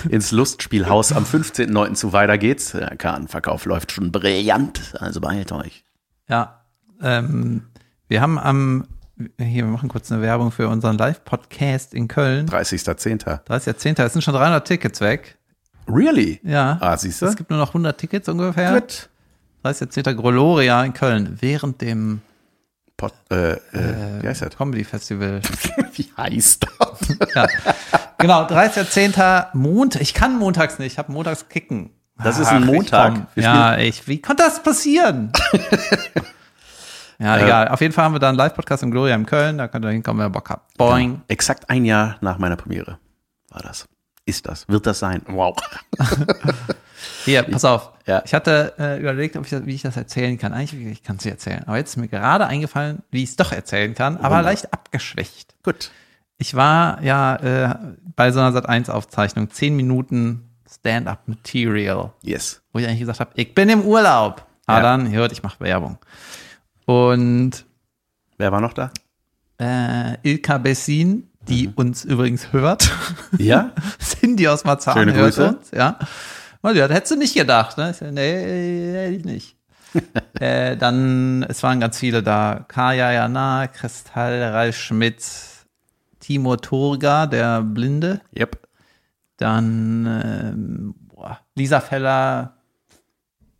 Ins 0.09 0.31
Lustspielhaus 0.31 1.11
am 1.11 1.23
15.09. 1.23 1.93
zu 1.95 2.13
weiter 2.13 2.37
geht's. 2.37 2.71
Der 2.73 2.95
Kartenverkauf 2.95 3.65
läuft 3.65 3.91
schon 3.91 4.11
brillant, 4.11 4.93
also 4.99 5.19
beeilt 5.21 5.51
euch. 5.51 5.83
Ja. 6.27 6.61
Ähm, 7.01 7.63
wir 8.09 8.21
haben 8.21 8.39
am, 8.39 8.87
hier, 9.37 9.63
wir 9.63 9.71
machen 9.71 9.87
kurz 9.87 10.11
eine 10.11 10.21
Werbung 10.21 10.51
für 10.51 10.67
unseren 10.67 10.97
Live-Podcast 10.97 11.93
in 11.93 12.07
Köln. 12.07 12.47
30.10. 12.47 13.45
30.10. 13.45 14.03
Es 14.03 14.13
sind 14.13 14.23
schon 14.23 14.33
300 14.33 14.67
Tickets 14.67 14.99
weg. 14.99 15.37
Really? 15.87 16.39
Ja. 16.43 16.77
Ah, 16.81 16.97
siehst 16.97 17.21
du? 17.21 17.27
Es 17.27 17.35
gibt 17.35 17.51
nur 17.51 17.59
noch 17.59 17.69
100 17.69 17.97
Tickets 17.97 18.27
ungefähr. 18.27 18.73
Gut. 18.73 19.09
30.10. 19.63 20.15
Groloria 20.15 20.83
in 20.83 20.93
Köln. 20.93 21.37
Während 21.39 21.81
dem 21.81 22.21
Pot, 22.97 23.13
äh, 23.31 23.53
äh, 23.53 24.23
wie 24.23 24.27
heißt 24.27 24.41
das? 24.41 24.57
Comedy 24.57 24.83
Festival. 24.83 25.41
Wie 25.93 26.11
heißt 26.17 26.65
das? 26.79 27.17
ja. 27.35 27.47
Genau, 28.17 28.45
30.10. 28.45 29.47
Montag. 29.53 30.01
Ich 30.01 30.13
kann 30.13 30.37
montags 30.37 30.79
nicht. 30.79 30.93
Ich 30.93 30.97
habe 30.97 31.11
montags 31.11 31.47
kicken. 31.47 31.91
Das 32.21 32.39
ist 32.39 32.47
ein 32.47 32.63
ich 32.63 32.67
Montag. 32.67 33.27
Wir 33.35 33.43
Ja, 33.43 33.77
ich, 33.77 34.07
wie 34.07 34.21
konnte 34.21 34.43
das 34.43 34.61
passieren? 34.61 35.31
ja, 37.19 37.37
egal. 37.37 37.67
Auf 37.69 37.81
jeden 37.81 37.93
Fall 37.93 38.05
haben 38.05 38.13
wir 38.15 38.19
da 38.19 38.29
einen 38.29 38.37
Live-Podcast 38.37 38.81
im 38.83 38.91
Gloria 38.91 39.15
in 39.15 39.25
Köln. 39.25 39.57
Da 39.57 39.67
könnt 39.67 39.85
ihr 39.85 39.91
hinkommen, 39.91 40.19
wenn 40.19 40.27
ihr 40.27 40.33
Bock 40.33 40.49
habt. 40.49 40.77
Boing. 40.77 41.21
Exakt 41.27 41.69
ein 41.69 41.85
Jahr 41.85 42.17
nach 42.21 42.37
meiner 42.37 42.55
Premiere 42.55 42.97
war 43.49 43.61
das. 43.61 43.87
Ist 44.25 44.47
das? 44.47 44.67
Wird 44.69 44.85
das 44.85 44.99
sein? 44.99 45.21
Wow. 45.27 45.55
Hier, 47.25 47.43
pass 47.43 47.65
auf. 47.65 47.91
Ja. 48.05 48.21
Ich 48.25 48.33
hatte 48.33 48.73
äh, 48.77 48.99
überlegt, 48.99 49.35
ob 49.37 49.43
ich 49.45 49.49
das, 49.51 49.65
wie 49.65 49.73
ich 49.75 49.81
das 49.81 49.97
erzählen 49.97 50.37
kann. 50.37 50.53
Eigentlich, 50.53 50.85
ich 50.85 51.03
kann 51.03 51.15
es 51.17 51.25
nicht 51.25 51.33
erzählen. 51.33 51.63
Aber 51.65 51.77
jetzt 51.77 51.89
ist 51.91 51.97
mir 51.97 52.07
gerade 52.07 52.45
eingefallen, 52.47 53.03
wie 53.11 53.23
ich 53.23 53.29
es 53.31 53.35
doch 53.35 53.51
erzählen 53.51 53.93
kann, 53.95 54.17
aber 54.17 54.35
Wunder. 54.37 54.41
leicht 54.43 54.71
abgeschwächt. 54.73 55.55
Gut. 55.63 55.91
Ich 56.37 56.55
war 56.55 57.01
ja 57.03 57.35
äh, 57.37 57.75
bei 58.15 58.31
so 58.31 58.39
einer 58.39 58.57
Sat1-Aufzeichnung, 58.57 59.49
10 59.49 59.75
Minuten 59.75 60.49
Stand-up-Material, 60.71 62.11
Yes. 62.21 62.61
wo 62.73 62.79
ich 62.79 62.85
eigentlich 62.87 62.99
gesagt 62.99 63.19
habe, 63.19 63.31
ich 63.35 63.53
bin 63.55 63.69
im 63.69 63.81
Urlaub. 63.81 64.45
Aber 64.65 64.77
Ja. 64.77 64.83
dann, 64.83 65.11
hört, 65.11 65.31
ich 65.31 65.41
mache 65.43 65.59
Werbung. 65.61 65.97
Und 66.89 67.65
Wer 68.39 68.51
war 68.51 68.61
noch 68.61 68.73
da? 68.73 68.89
äh, 69.59 70.17
Ilka 70.23 70.57
Bessin, 70.57 71.29
die 71.47 71.67
Mhm. 71.67 71.73
uns 71.75 72.03
übrigens 72.05 72.51
hört, 72.51 72.89
Ja? 73.37 73.71
Cindy 73.99 74.47
aus 74.47 74.63
Marzahn 74.63 74.95
Schöne 74.97 75.13
hört 75.13 75.35
Grüße. 75.35 75.47
uns, 75.49 75.71
ja. 75.71 75.99
Und 76.61 76.75
ja, 76.75 76.87
das 76.87 76.97
hättest 76.97 77.11
du 77.11 77.15
nicht 77.17 77.35
gedacht, 77.35 77.77
ne? 77.77 77.91
Ich 77.91 78.01
nee, 78.01 78.93
hätte 78.93 79.13
ich 79.15 79.23
nicht. 79.25 79.55
äh, 80.39 80.75
dann, 80.77 81.43
es 81.43 81.61
waren 81.63 81.79
ganz 81.79 81.99
viele 81.99 82.23
da. 82.23 82.65
Kaya 82.67 83.11
Jana, 83.11 83.67
Kristall, 83.67 84.41
Ralf 84.43 84.75
Schmidt, 84.77 85.23
Timo 86.19 86.55
Turga, 86.57 87.27
der 87.27 87.61
Blinde. 87.61 88.21
Yep. 88.37 88.67
Dann 89.37 90.05
ähm, 90.05 90.95
boah, 91.13 91.39
Lisa 91.55 91.79
Feller, 91.81 92.55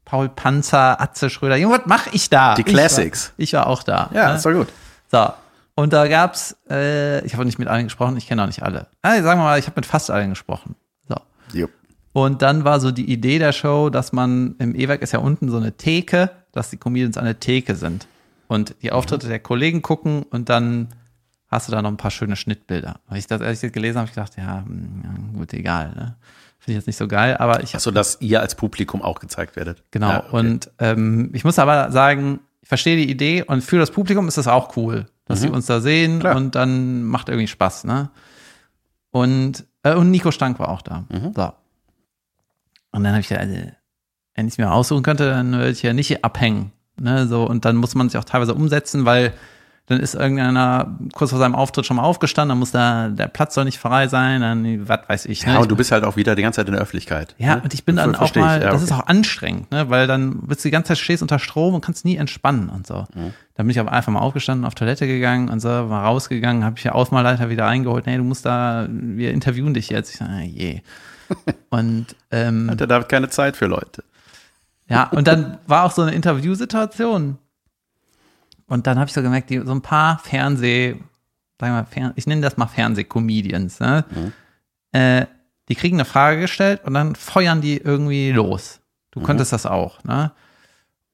Paul 0.10 0.28
Panzer, 0.28 0.99
Atze 0.99 1.30
Schröder. 1.30 1.55
Junge, 1.55 1.78
was 1.78 1.86
mache 1.86 2.10
ich 2.14 2.32
da? 2.32 2.55
Die 2.55 2.62
Ich 2.62 2.68
war- 2.68 2.74
Classics. 2.74 3.32
Ich 3.38 3.53
war, 3.53 3.68
auch 3.68 3.84
da. 3.84 4.10
Ja, 4.12 4.30
ne? 4.30 4.38
ist 4.38 4.45
doch 4.45 4.51
gut. 4.53 4.68
So. 5.12 5.28
Und 5.76 5.93
da 5.93 6.07
gab's, 6.07 6.57
äh, 6.68 7.24
ich 7.26 7.34
habe 7.36 7.45
nicht 7.45 7.60
mit 7.60 7.68
allen 7.68 7.84
gesprochen, 7.84 8.18
ich 8.18 8.28
kenne 8.28 8.41
auch 8.41 8.47
nicht 8.47 8.64
alle. 8.64 8.88
Also, 9.03 9.24
sagen 9.24 9.39
wir 9.39 9.43
mal, 9.45 9.60
ich 9.60 9.68
habe 9.68 9.76
mit 9.76 9.86
fast 9.86 10.10
allen 10.10 10.32
gesprochen. 10.32 10.76
So. 11.07 11.16
Jupp. 11.53 11.70
Und 12.12 12.41
dann 12.41 12.64
war 12.64 12.80
so 12.80 12.89
die 12.89 13.05
Idee 13.12 13.38
der 13.38 13.51
Show, 13.53 13.91
dass 13.91 14.12
man 14.12 14.55
im 14.57 14.74
E-Werk 14.74 15.03
ist 15.03 15.14
ja 15.14 15.20
unten 15.20 15.49
so 15.51 15.57
eine 15.57 15.74
Theke, 15.74 16.32
dass 16.53 16.72
die 16.72 16.78
Comedians 16.78 17.16
an 17.18 17.26
der 17.26 17.39
Theke 17.39 17.76
sind. 17.76 18.07
Und 18.47 18.74
die 18.82 18.91
Auftritte 18.91 19.28
der 19.28 19.38
Kollegen 19.39 19.84
gucken 19.84 20.24
und 20.24 20.49
dann 20.49 20.88
hast 21.49 21.68
du 21.68 21.72
da 21.72 21.84
noch 21.84 21.89
ein 21.91 21.97
paar 21.97 22.10
schöne 22.10 22.36
Schnittbilder. 22.36 22.99
Weil 23.07 23.20
ich 23.20 23.28
das 23.28 23.41
ehrlich 23.41 23.72
gelesen 23.72 23.99
habe, 23.99 24.07
ich 24.10 24.16
gedacht, 24.16 24.34
ja, 24.38 24.64
hm, 24.66 25.01
ja 25.03 25.38
gut, 25.38 25.53
egal. 25.53 25.89
Ne? 25.95 26.16
Finde 26.70 26.78
ich 26.78 26.82
jetzt 26.84 26.88
nicht 26.88 26.98
so 26.98 27.08
geil, 27.08 27.36
aber 27.38 27.64
ich 27.64 27.74
Achso, 27.76 27.92
dass 27.92 28.18
ihr 28.22 28.42
als 28.42 28.56
Publikum 28.56 29.02
auch 29.02 29.20
gezeigt 29.20 29.56
werdet. 29.56 29.84
Genau. 29.92 30.10
Ja, 30.10 30.24
okay. 30.28 30.36
Und 30.38 30.72
ähm, 30.80 31.32
ich 31.34 31.44
muss 31.44 31.58
aber 31.60 31.92
sagen, 31.92 32.40
ich 32.62 32.68
verstehe 32.68 32.96
die 32.96 33.10
Idee 33.10 33.44
und 33.44 33.62
für 33.64 33.80
das 33.80 33.90
Publikum 33.92 34.28
ist 34.28 34.38
das 34.38 34.48
auch 34.48 34.78
cool, 34.78 35.08
dass 35.26 35.42
sie 35.42 35.50
uns 35.50 35.66
da 35.66 35.80
sehen 35.82 36.16
Mhm. 36.16 36.20
Klar. 36.20 36.36
und 36.36 36.56
dann 36.56 37.04
macht 37.04 37.30
irgendwie 37.30 37.48
Spaß, 37.48 37.86
ne? 37.86 38.10
Und, 39.12 39.66
äh, 39.84 39.94
und 39.96 40.12
Nico 40.12 40.32
Stank 40.32 40.60
war 40.60 40.70
auch 40.70 40.82
da. 40.84 41.06
Mhm. 41.10 41.34
So. 41.36 41.52
Und 42.92 43.04
dann 43.04 43.14
habe 43.14 43.22
ich 43.22 43.30
ja, 43.30 43.38
also, 43.38 43.56
wenn 44.36 44.48
ich 44.48 44.54
es 44.54 44.58
mir 44.58 44.72
aussuchen 44.72 45.04
könnte, 45.04 45.30
dann 45.30 45.52
würde 45.52 45.72
ich 45.72 45.82
ja 45.82 45.94
nicht 45.94 46.08
hier 46.08 46.24
abhängen. 46.24 46.72
Ne? 47.00 47.28
So, 47.28 47.46
und 47.46 47.66
dann 47.66 47.76
muss 47.78 47.96
man 47.96 48.10
sich 48.10 48.18
auch 48.20 48.24
teilweise 48.24 48.54
umsetzen, 48.54 49.06
weil 49.06 49.34
dann 49.90 50.00
ist 50.00 50.14
irgendeiner 50.16 50.98
kurz 51.14 51.32
vor 51.32 51.40
seinem 51.40 51.56
Auftritt 51.56 51.86
schon 51.86 51.98
mal 51.98 52.04
aufgestanden, 52.04 52.50
dann 52.50 52.60
muss 52.60 52.72
da, 52.72 53.10
der 53.10 53.28
Platz 53.28 53.56
soll 53.56 53.66
nicht 53.66 53.80
frei 53.80 54.08
sein, 54.08 54.40
dann, 54.42 54.88
was 54.88 55.00
weiß 55.08 55.26
ich. 55.26 55.46
Ne? 55.46 55.54
ja, 55.54 55.60
und 55.60 55.70
du 55.70 55.76
bist 55.76 55.92
halt 55.92 56.04
auch 56.06 56.16
wieder 56.16 56.36
die 56.36 56.42
ganze 56.42 56.58
Zeit 56.58 56.68
in 56.68 56.74
der 56.74 56.82
Öffentlichkeit. 56.82 57.36
ja, 57.38 57.56
ne? 57.58 57.62
und 57.64 57.74
ich 57.74 57.84
bin 57.84 57.96
Ver- 57.96 58.04
dann 58.04 58.16
auch 58.16 58.20
versteh 58.20 58.40
ich. 58.40 58.46
mal, 58.46 58.62
Ja, 58.62 58.70
das 58.72 58.82
ist 58.84 58.92
okay. 58.92 59.02
auch 59.02 59.08
anstrengend, 59.08 59.72
ne? 59.72 59.90
weil 59.90 60.08
dann 60.08 60.42
bist 60.48 60.64
du 60.64 60.68
die 60.70 60.72
ganze 60.72 60.90
Zeit 60.90 61.00
stehst 61.00 61.22
unter 61.22 61.40
Strom 61.40 61.74
und 61.74 61.82
kannst 61.84 62.06
nie 62.06 62.16
entspannen 62.16 62.70
und 62.70 62.88
so. 62.88 63.06
Mhm. 63.16 63.34
Dann 63.56 63.66
bin 63.66 63.72
ich 63.72 63.80
aber 63.80 63.92
einfach 63.92 64.12
mal 64.14 64.20
aufgestanden, 64.22 64.66
auf 64.66 64.76
Toilette 64.76 65.06
gegangen 65.06 65.50
und 65.50 65.60
so, 65.60 65.68
war 65.68 66.06
rausgegangen, 66.06 66.64
habe 66.64 66.78
ich 66.78 66.84
ja 66.86 66.94
Ausmalleiter 66.94 67.50
wieder 67.50 67.68
eingeholt, 67.68 68.06
nee, 68.06 68.16
du 68.16 68.24
musst 68.24 68.46
da, 68.46 68.88
wir 68.90 69.32
interviewen 69.34 69.74
dich 69.74 69.90
jetzt. 69.90 70.12
Ich 70.14 70.20
sag, 70.20 70.30
ah, 70.30 70.40
je. 70.42 70.82
Und 71.70 72.16
ähm, 72.32 72.70
Hat 72.72 72.80
der 72.80 72.88
David 72.88 73.10
keine 73.10 73.30
Zeit 73.30 73.56
für 73.58 73.68
Leute. 73.68 74.04
ja, 74.88 75.04
und 75.12 75.28
dann 75.28 75.60
war 75.68 75.84
auch 75.84 75.92
so 75.92 76.02
eine 76.02 76.12
Interviewsituation. 76.14 77.38
Und 78.70 78.88
dann 78.88 78.98
habe 79.00 79.08
ich 79.08 79.14
so 79.14 79.22
gemerkt, 79.22 79.50
die, 79.50 79.60
so 79.60 79.72
ein 79.72 79.82
paar 79.82 80.20
Fernseh, 80.20 80.96
sagen 81.60 81.74
wir 81.74 81.86
Fern, 81.86 82.14
ich 82.16 82.28
nenne 82.28 82.42
das 82.42 82.56
mal 82.56 82.68
Fernsehcomedians, 82.68 83.80
ne? 83.80 84.06
Äh, 84.92 85.26
die 85.68 85.76
kriegen 85.76 85.98
eine 85.98 86.06
Frage 86.06 86.40
gestellt 86.40 86.82
und 86.86 86.94
dann 86.94 87.16
feuern 87.16 87.62
die 87.62 87.78
irgendwie 87.78 88.32
los. 88.32 88.80
Du 89.12 89.22
konntest 89.22 89.52
das 89.54 89.66
auch, 89.66 90.04
ne? 90.04 90.32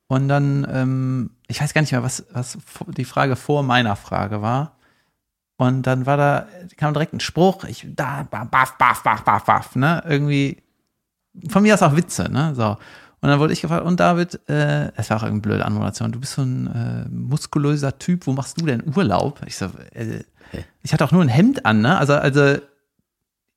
Und 0.08 0.28
dann, 0.28 0.68
ähm, 0.70 1.32
ich 1.48 1.62
weiß 1.62 1.74
gar 1.74 1.82
nicht 1.82 1.92
mehr, 1.92 2.04
was, 2.04 2.26
was 2.32 2.58
die 2.88 3.06
Frage 3.06 3.36
vor 3.36 3.64
meiner 3.64 3.96
Frage 3.96 4.42
war. 4.42 4.78
Und 5.58 5.84
dann 5.84 6.06
war 6.06 6.18
da, 6.18 6.48
kam 6.78 6.94
direkt 6.94 7.14
ein 7.14 7.22
Spruch, 7.22 7.64
ich, 7.64 7.88
da, 7.96 8.28
baff, 8.30 8.78
baff, 8.78 9.02
baff, 9.04 9.24
baff, 9.24 9.46
baff, 9.46 9.76
ne? 9.76 10.04
Irgendwie, 10.06 10.62
von 11.50 11.64
mir 11.64 11.74
aus 11.74 11.82
auch 11.82 11.96
Witze, 11.96 12.30
ne? 12.30 12.54
So. 12.54 12.78
Und 13.26 13.32
dann 13.32 13.40
wurde 13.40 13.54
ich 13.54 13.62
gefragt, 13.62 13.84
und 13.84 14.00
David, 14.00 14.40
äh, 14.48 14.92
es 14.98 15.10
war 15.10 15.18
auch 15.18 15.24
irgendeine 15.24 15.54
blöde 15.54 15.66
Anmoderation, 15.66 16.12
du 16.12 16.20
bist 16.20 16.34
so 16.34 16.44
ein 16.44 16.68
äh, 16.68 17.10
muskulöser 17.10 17.98
Typ, 17.98 18.28
wo 18.28 18.34
machst 18.34 18.62
du 18.62 18.68
denn 18.68 18.84
Urlaub? 18.96 19.42
Ich 19.48 19.58
so, 19.58 19.66
äh, 19.96 20.20
ich 20.84 20.94
hatte 20.94 21.04
auch 21.04 21.12
nur 21.12 21.24
ein 21.24 21.28
Hemd 21.28 21.66
an, 21.66 21.82
ne? 21.82 21.98
Also, 21.98 22.14
also, 22.14 22.58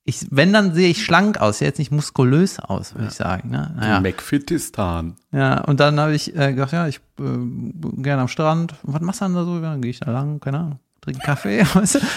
ich, 0.05 0.25
wenn, 0.31 0.53
dann 0.53 0.73
sehe 0.73 0.89
ich 0.89 1.05
schlank 1.05 1.39
aus, 1.39 1.59
sehe 1.59 1.67
jetzt 1.67 1.77
nicht 1.77 1.91
muskulös 1.91 2.59
aus, 2.59 2.95
würde 2.95 3.09
ich 3.09 3.13
sagen, 3.13 3.51
ne? 3.51 3.75
Naja. 3.77 3.99
McFitistan. 3.99 5.17
Ja, 5.31 5.61
und 5.61 5.79
dann 5.79 5.99
habe 5.99 6.15
ich 6.15 6.35
äh, 6.35 6.53
gedacht, 6.53 6.73
ja, 6.73 6.87
ich 6.87 6.95
äh, 6.95 7.21
bin 7.21 8.01
gerne 8.01 8.23
am 8.23 8.27
Strand. 8.27 8.73
Und 8.81 8.95
was 8.95 9.01
machst 9.01 9.21
du 9.21 9.25
dann 9.25 9.35
da 9.35 9.45
so? 9.45 9.53
Ja, 9.57 9.61
Dann 9.61 9.83
gehe 9.83 9.91
ich 9.91 9.99
da 9.99 10.09
lang, 10.09 10.39
keine 10.39 10.57
Ahnung, 10.61 10.79
trinke 11.01 11.19
Kaffee. 11.19 11.63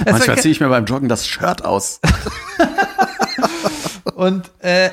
Manchmal 0.07 0.38
ziehe 0.38 0.53
ich 0.53 0.61
mir 0.61 0.70
beim 0.70 0.86
Joggen 0.86 1.11
das 1.11 1.26
Shirt 1.26 1.66
aus. 1.66 2.00
Und 4.14 4.50
äh, 4.61 4.88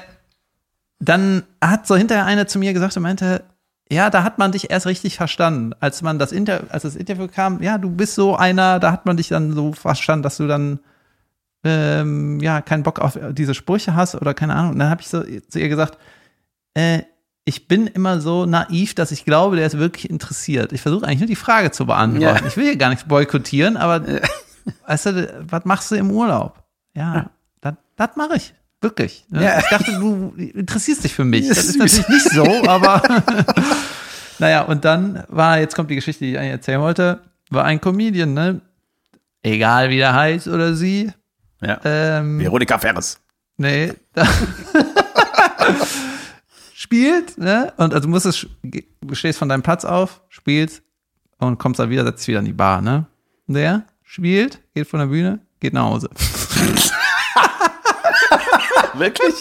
dann 1.00 1.43
hat 1.62 1.88
so 1.88 1.95
hinterher 1.95 2.26
eine 2.26 2.45
zu 2.45 2.60
mir 2.60 2.74
gesagt 2.74 2.95
und 2.97 3.04
meinte, 3.04 3.43
ja, 3.91 4.10
da 4.10 4.24
hat 4.24 4.38
man 4.38 4.52
dich 4.52 4.70
erst 4.70 4.86
richtig 4.86 5.18
verstanden. 5.18 5.74
Als 5.80 6.02
man 6.02 6.20
das 6.20 6.32
Inter 6.32 6.66
als 6.70 6.84
das 6.84 6.95
Interview 6.95 7.28
kam, 7.28 7.62
ja, 7.64 7.78
du 7.78 7.89
bist 7.89 8.16
so 8.16 8.36
einer, 8.36 8.80
da 8.80 8.91
hat 8.91 9.06
man 9.06 9.18
dich 9.18 9.30
dann 9.30 9.54
so 9.54 9.74
verstanden, 9.74 10.24
dass 10.24 10.38
du 10.38 10.47
dann 10.47 10.80
ähm, 11.64 12.39
ja 12.39 12.62
keinen 12.62 12.84
Bock 12.84 13.00
auf 13.00 13.18
diese 13.32 13.56
Sprüche 13.56 13.95
hast 13.95 14.16
oder 14.16 14.34
keine 14.34 14.56
Ahnung. 14.56 14.74
Und 14.74 14.80
dann 14.80 14.89
habe 14.89 15.02
ich 15.02 15.08
so 15.08 15.24
zu 15.24 15.60
ihr 15.60 15.70
gesagt, 15.70 15.97
äh, 16.76 17.02
ich 17.45 17.68
bin 17.68 17.88
immer 17.88 18.22
so 18.22 18.45
naiv, 18.45 18.93
dass 18.93 19.12
ich 19.12 19.26
glaube, 19.26 19.56
der 19.56 19.66
ist 19.66 19.80
wirklich 19.80 20.08
interessiert. 20.08 20.72
Ich 20.72 20.82
versuche 20.82 21.06
eigentlich 21.06 21.20
nur 21.20 21.28
die 21.28 21.36
Frage 21.36 21.72
zu 21.72 21.88
beantworten. 21.88 22.43
Ja. 22.43 22.45
Ich 22.45 22.58
will 22.58 22.66
hier 22.66 22.78
gar 22.78 22.89
nichts 22.89 23.06
boykottieren, 23.06 23.76
aber 23.76 24.06
weißt 24.86 25.06
du, 25.08 25.45
was 25.50 25.66
machst 25.66 25.89
du 25.89 25.95
im 25.95 26.12
Urlaub? 26.12 26.62
Ja, 26.93 27.32
das, 27.62 27.74
das 27.95 28.16
mache 28.16 28.36
ich. 28.36 28.54
Wirklich. 28.82 29.25
Ne? 29.30 29.43
Ja. 29.43 29.59
Ich 29.59 29.67
dachte, 29.69 29.91
du 29.91 30.34
interessierst 30.38 31.03
dich 31.03 31.13
für 31.13 31.25
mich. 31.25 31.47
Das 31.47 31.65
ist 31.65 31.77
natürlich 31.80 32.07
nicht 32.07 32.30
so, 32.30 32.45
aber 32.67 33.01
naja, 34.39 34.61
und 34.61 34.86
dann 34.86 35.23
war, 35.27 35.59
jetzt 35.59 35.75
kommt 35.75 35.89
die 35.89 35.95
Geschichte, 35.95 36.23
die 36.23 36.32
ich 36.32 36.38
eigentlich 36.38 36.51
erzählen 36.51 36.82
wollte, 36.82 37.21
war 37.49 37.65
ein 37.65 37.82
Comedian, 37.82 38.34
ne? 38.34 38.61
Egal 39.41 39.89
wie 39.89 39.97
der 39.97 40.13
heißt 40.13 40.47
oder 40.47 40.75
sie. 40.75 41.11
Ja. 41.61 41.80
Ähm, 41.84 42.39
Veronika 42.39 42.77
Ferres. 42.77 43.19
Nee. 43.57 43.93
spielt, 46.73 47.38
ne? 47.38 47.73
Und 47.77 47.93
also 47.93 48.07
du 48.07 48.09
musst 48.09 48.25
es, 48.25 48.47
du 48.63 49.15
stehst 49.15 49.38
von 49.38 49.49
deinem 49.49 49.61
Platz 49.61 49.86
auf, 49.86 50.21
spielst 50.30 50.82
und 51.38 51.59
kommst 51.59 51.80
dann 51.80 51.89
wieder, 51.89 52.03
setzt 52.03 52.27
wieder 52.27 52.39
in 52.39 52.45
die 52.45 52.53
Bar, 52.53 52.82
ne? 52.82 53.05
Der 53.47 53.84
spielt, 54.03 54.61
geht 54.73 54.88
von 54.88 54.99
der 54.99 55.07
Bühne, 55.07 55.39
geht 55.59 55.73
nach 55.73 55.84
Hause. 55.84 56.09
Wirklich? 59.00 59.36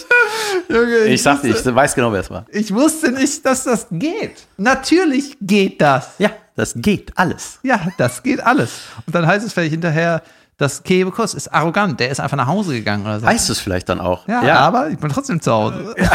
Junge, 0.67 1.05
Ich 1.05 1.21
sagte, 1.23 1.47
ich 1.47 1.65
weiß 1.75 1.95
genau, 1.95 2.11
wer 2.11 2.21
es 2.21 2.29
war. 2.29 2.45
ich 2.51 2.73
wusste 2.73 3.11
nicht, 3.11 3.45
dass 3.45 3.63
das 3.63 3.87
geht. 3.91 4.45
Natürlich 4.57 5.37
geht 5.41 5.81
das. 5.81 6.09
Ja, 6.17 6.29
das 6.55 6.73
geht 6.75 7.11
alles. 7.17 7.59
Ja, 7.63 7.79
das 7.97 8.21
geht 8.23 8.41
alles. 8.43 8.71
Und 9.05 9.15
dann 9.15 9.25
heißt 9.27 9.45
es 9.45 9.53
vielleicht 9.53 9.71
hinterher, 9.71 10.21
das 10.57 10.83
Kebekus 10.83 11.33
ist 11.33 11.47
arrogant, 11.53 11.99
der 12.01 12.09
ist 12.09 12.19
einfach 12.19 12.35
nach 12.35 12.47
Hause 12.47 12.73
gegangen 12.73 13.05
oder 13.05 13.19
so. 13.21 13.25
Heißt 13.25 13.49
es 13.49 13.59
vielleicht 13.59 13.87
dann 13.87 14.01
auch. 14.01 14.27
ja, 14.27 14.41
aber 14.59 14.89
ich 14.89 14.97
bin 14.97 15.09
trotzdem 15.09 15.41
zu 15.41 15.51
Hause. 15.53 15.95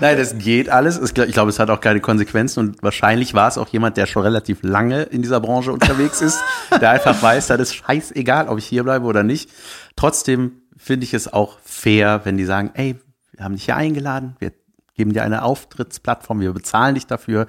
Nein, 0.00 0.16
das 0.18 0.36
geht 0.38 0.68
alles. 0.68 0.96
Es- 0.98 1.10
Ich 1.16 1.32
glaube, 1.32 1.50
es 1.50 1.58
hat 1.58 1.70
auch 1.70 1.80
keine 1.80 2.00
Konsequenzen 2.00 2.60
und 2.60 2.82
wahrscheinlich 2.82 3.34
war 3.34 3.48
es 3.48 3.56
auch 3.58 3.68
jemand, 3.68 3.96
der 3.96 4.06
schon 4.06 4.22
relativ 4.22 4.58
lange 4.62 5.02
in 5.04 5.22
dieser 5.22 5.40
Branche 5.40 5.72
unterwegs 5.72 6.20
ist, 6.20 6.38
der 6.80 6.90
einfach 6.90 7.20
weiß, 7.22 7.46
das 7.48 7.60
ist 7.60 7.74
scheißegal, 7.76 8.48
ob 8.48 8.58
ich 8.58 8.66
hier 8.66 8.84
bleibe 8.84 9.06
oder 9.06 9.22
nicht. 9.22 9.50
Trotzdem 9.96 10.62
finde 10.76 11.04
ich 11.04 11.14
es 11.14 11.32
auch 11.32 11.58
fair, 11.64 12.20
wenn 12.24 12.36
die 12.36 12.44
sagen, 12.44 12.70
ey, 12.74 12.96
wir 13.32 13.44
haben 13.44 13.54
dich 13.54 13.64
hier 13.64 13.76
eingeladen, 13.76 14.36
wir 14.38 14.52
geben 14.94 15.12
dir 15.12 15.22
eine 15.22 15.42
Auftrittsplattform, 15.42 16.40
wir 16.40 16.52
bezahlen 16.52 16.94
dich 16.94 17.06
dafür. 17.06 17.46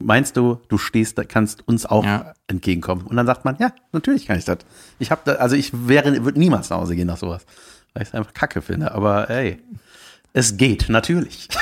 Meinst 0.00 0.36
du, 0.36 0.60
du 0.68 0.78
stehst, 0.78 1.18
da 1.18 1.24
kannst 1.24 1.66
uns 1.66 1.84
auch 1.86 2.04
Ja. 2.04 2.32
entgegenkommen? 2.46 3.06
Und 3.06 3.16
dann 3.16 3.26
sagt 3.26 3.44
man, 3.44 3.56
ja, 3.58 3.72
natürlich 3.92 4.26
kann 4.26 4.38
ich 4.38 4.44
das. 4.44 4.58
Ich 4.98 5.10
habe 5.10 5.22
da, 5.24 5.32
also 5.34 5.56
ich 5.56 5.72
wäre, 5.88 6.24
würde 6.24 6.38
niemals 6.38 6.70
nach 6.70 6.78
Hause 6.78 6.94
gehen 6.96 7.06
nach 7.08 7.16
sowas, 7.16 7.44
weil 7.94 8.02
ich 8.04 8.08
es 8.10 8.14
einfach 8.14 8.32
Kacke 8.32 8.62
finde. 8.62 8.92
Aber 8.92 9.28
ey, 9.28 9.60
es 10.32 10.56
geht 10.56 10.88
natürlich. 10.88 11.48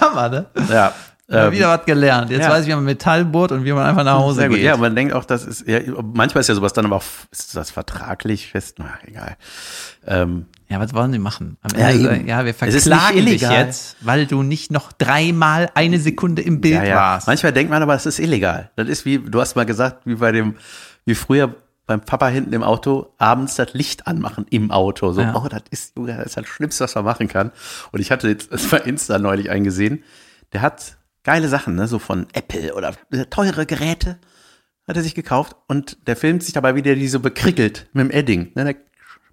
Hammer, 0.00 0.28
ne? 0.28 0.46
Ja. 0.70 0.94
Ähm, 1.30 1.52
wieder 1.52 1.68
was 1.68 1.84
gelernt. 1.84 2.30
Jetzt 2.30 2.44
ja. 2.44 2.50
weiß 2.50 2.62
ich, 2.62 2.70
wie 2.70 2.74
man 2.74 2.84
Metall 2.84 3.24
bohrt 3.24 3.52
und 3.52 3.64
wie 3.64 3.72
man 3.72 3.84
einfach 3.84 4.04
nach 4.04 4.18
Hause 4.18 4.40
Sehr 4.40 4.48
gut. 4.48 4.56
geht. 4.56 4.64
Ja, 4.64 4.76
man 4.78 4.96
denkt 4.96 5.12
auch, 5.12 5.24
das 5.24 5.44
ist, 5.44 5.68
ja, 5.68 5.80
manchmal 6.14 6.40
ist 6.40 6.48
ja 6.48 6.54
sowas 6.54 6.72
dann 6.72 6.86
aber 6.86 6.96
auch, 6.96 7.04
ist 7.30 7.54
das 7.54 7.70
vertraglich 7.70 8.48
fest? 8.48 8.76
Na, 8.78 8.94
egal. 9.06 9.36
Ähm, 10.06 10.46
Ja, 10.70 10.80
was 10.80 10.94
wollen 10.94 11.12
sie 11.12 11.18
machen? 11.18 11.58
Am 11.62 11.78
Ja, 11.78 11.92
sagen, 11.92 12.26
ja, 12.26 12.44
wir 12.44 12.50
ist 12.50 12.58
verklagen 12.58 13.26
dich 13.26 13.42
jetzt, 13.42 13.96
weil 14.00 14.26
du 14.26 14.42
nicht 14.42 14.70
noch 14.70 14.90
dreimal 14.92 15.70
eine 15.74 15.98
Sekunde 15.98 16.40
im 16.40 16.60
Bild 16.60 16.76
ja, 16.76 16.84
ja. 16.84 16.96
warst. 16.96 17.26
Manchmal 17.26 17.52
denkt 17.52 17.70
man 17.70 17.82
aber, 17.82 17.94
es 17.94 18.06
ist 18.06 18.18
illegal. 18.18 18.70
Das 18.76 18.88
ist 18.88 19.04
wie, 19.04 19.18
du 19.18 19.40
hast 19.40 19.54
mal 19.54 19.66
gesagt, 19.66 20.06
wie 20.06 20.14
bei 20.16 20.32
dem, 20.32 20.56
wie 21.04 21.14
früher 21.14 21.54
beim 21.86 22.02
Papa 22.02 22.28
hinten 22.28 22.52
im 22.52 22.62
Auto, 22.62 23.14
abends 23.16 23.56
das 23.56 23.72
Licht 23.72 24.06
anmachen 24.06 24.44
im 24.50 24.70
Auto. 24.70 25.12
So, 25.12 25.22
oh, 25.22 25.48
das 25.48 25.62
ist, 25.70 25.94
das 25.96 26.26
ist 26.26 26.36
das 26.36 26.46
Schlimmste, 26.46 26.84
was 26.84 26.94
man 26.94 27.04
machen 27.04 27.28
kann. 27.28 27.50
Und 27.92 28.00
ich 28.00 28.10
hatte 28.10 28.28
jetzt 28.28 28.52
das 28.52 28.66
bei 28.66 28.78
Insta 28.78 29.18
neulich 29.18 29.48
eingesehen, 29.48 30.04
der 30.52 30.60
hat 30.60 30.97
geile 31.28 31.48
Sachen, 31.48 31.74
ne, 31.74 31.86
so 31.86 31.98
von 31.98 32.26
Apple 32.32 32.74
oder 32.74 32.94
teure 33.28 33.66
Geräte, 33.66 34.16
hat 34.88 34.96
er 34.96 35.02
sich 35.02 35.14
gekauft 35.14 35.56
und 35.66 35.98
der 36.06 36.16
filmt 36.16 36.42
sich 36.42 36.54
dabei, 36.54 36.74
wie 36.74 36.80
der 36.80 36.94
die 36.94 37.06
so 37.06 37.20
bekrickelt 37.20 37.86
mit 37.92 38.06
dem 38.06 38.10
Edding. 38.10 38.52
Ne, 38.54 38.64
der 38.64 38.76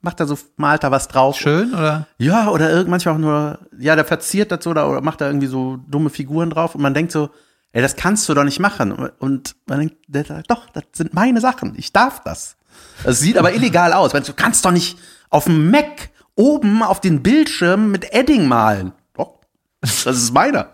macht 0.02 0.20
da 0.20 0.26
so, 0.26 0.38
malt 0.58 0.84
da 0.84 0.92
was 0.92 1.08
drauf. 1.08 1.38
Schön, 1.38 1.74
oder? 1.74 2.06
Ja, 2.18 2.50
oder 2.50 2.70
irgend 2.70 2.90
manchmal 2.90 3.16
auch 3.16 3.20
nur, 3.20 3.60
ja, 3.80 3.96
der 3.96 4.04
verziert 4.04 4.52
das 4.52 4.66
so 4.66 4.72
oder, 4.72 4.90
oder 4.90 5.00
macht 5.00 5.22
da 5.22 5.28
irgendwie 5.28 5.48
so 5.48 5.78
dumme 5.88 6.10
Figuren 6.10 6.50
drauf 6.50 6.76
und 6.76 6.82
man 6.82 6.94
denkt 6.94 7.14
so, 7.14 7.30
ey, 7.72 7.82
das 7.82 7.96
kannst 7.96 8.28
du 8.28 8.34
doch 8.34 8.44
nicht 8.44 8.60
machen. 8.60 8.92
Und 8.92 9.56
man 9.66 9.80
denkt, 9.80 9.96
der 10.10 10.26
sagt, 10.26 10.52
doch, 10.52 10.70
das 10.72 10.84
sind 10.92 11.14
meine 11.14 11.40
Sachen, 11.40 11.76
ich 11.78 11.94
darf 11.94 12.22
das. 12.24 12.58
Das 13.06 13.22
sieht 13.22 13.38
aber 13.38 13.54
illegal 13.54 13.94
aus, 13.94 14.14
weil 14.14 14.22
du 14.22 14.34
kannst 14.34 14.66
doch 14.66 14.72
nicht 14.72 15.00
auf 15.30 15.46
dem 15.46 15.72
Mac 15.72 16.10
oben 16.36 16.84
auf 16.84 17.00
den 17.00 17.24
Bildschirm 17.24 17.90
mit 17.90 18.14
Edding 18.14 18.50
malen. 18.50 18.92
Doch, 19.14 19.40
das 19.80 20.06
ist 20.06 20.34
meiner. 20.34 20.74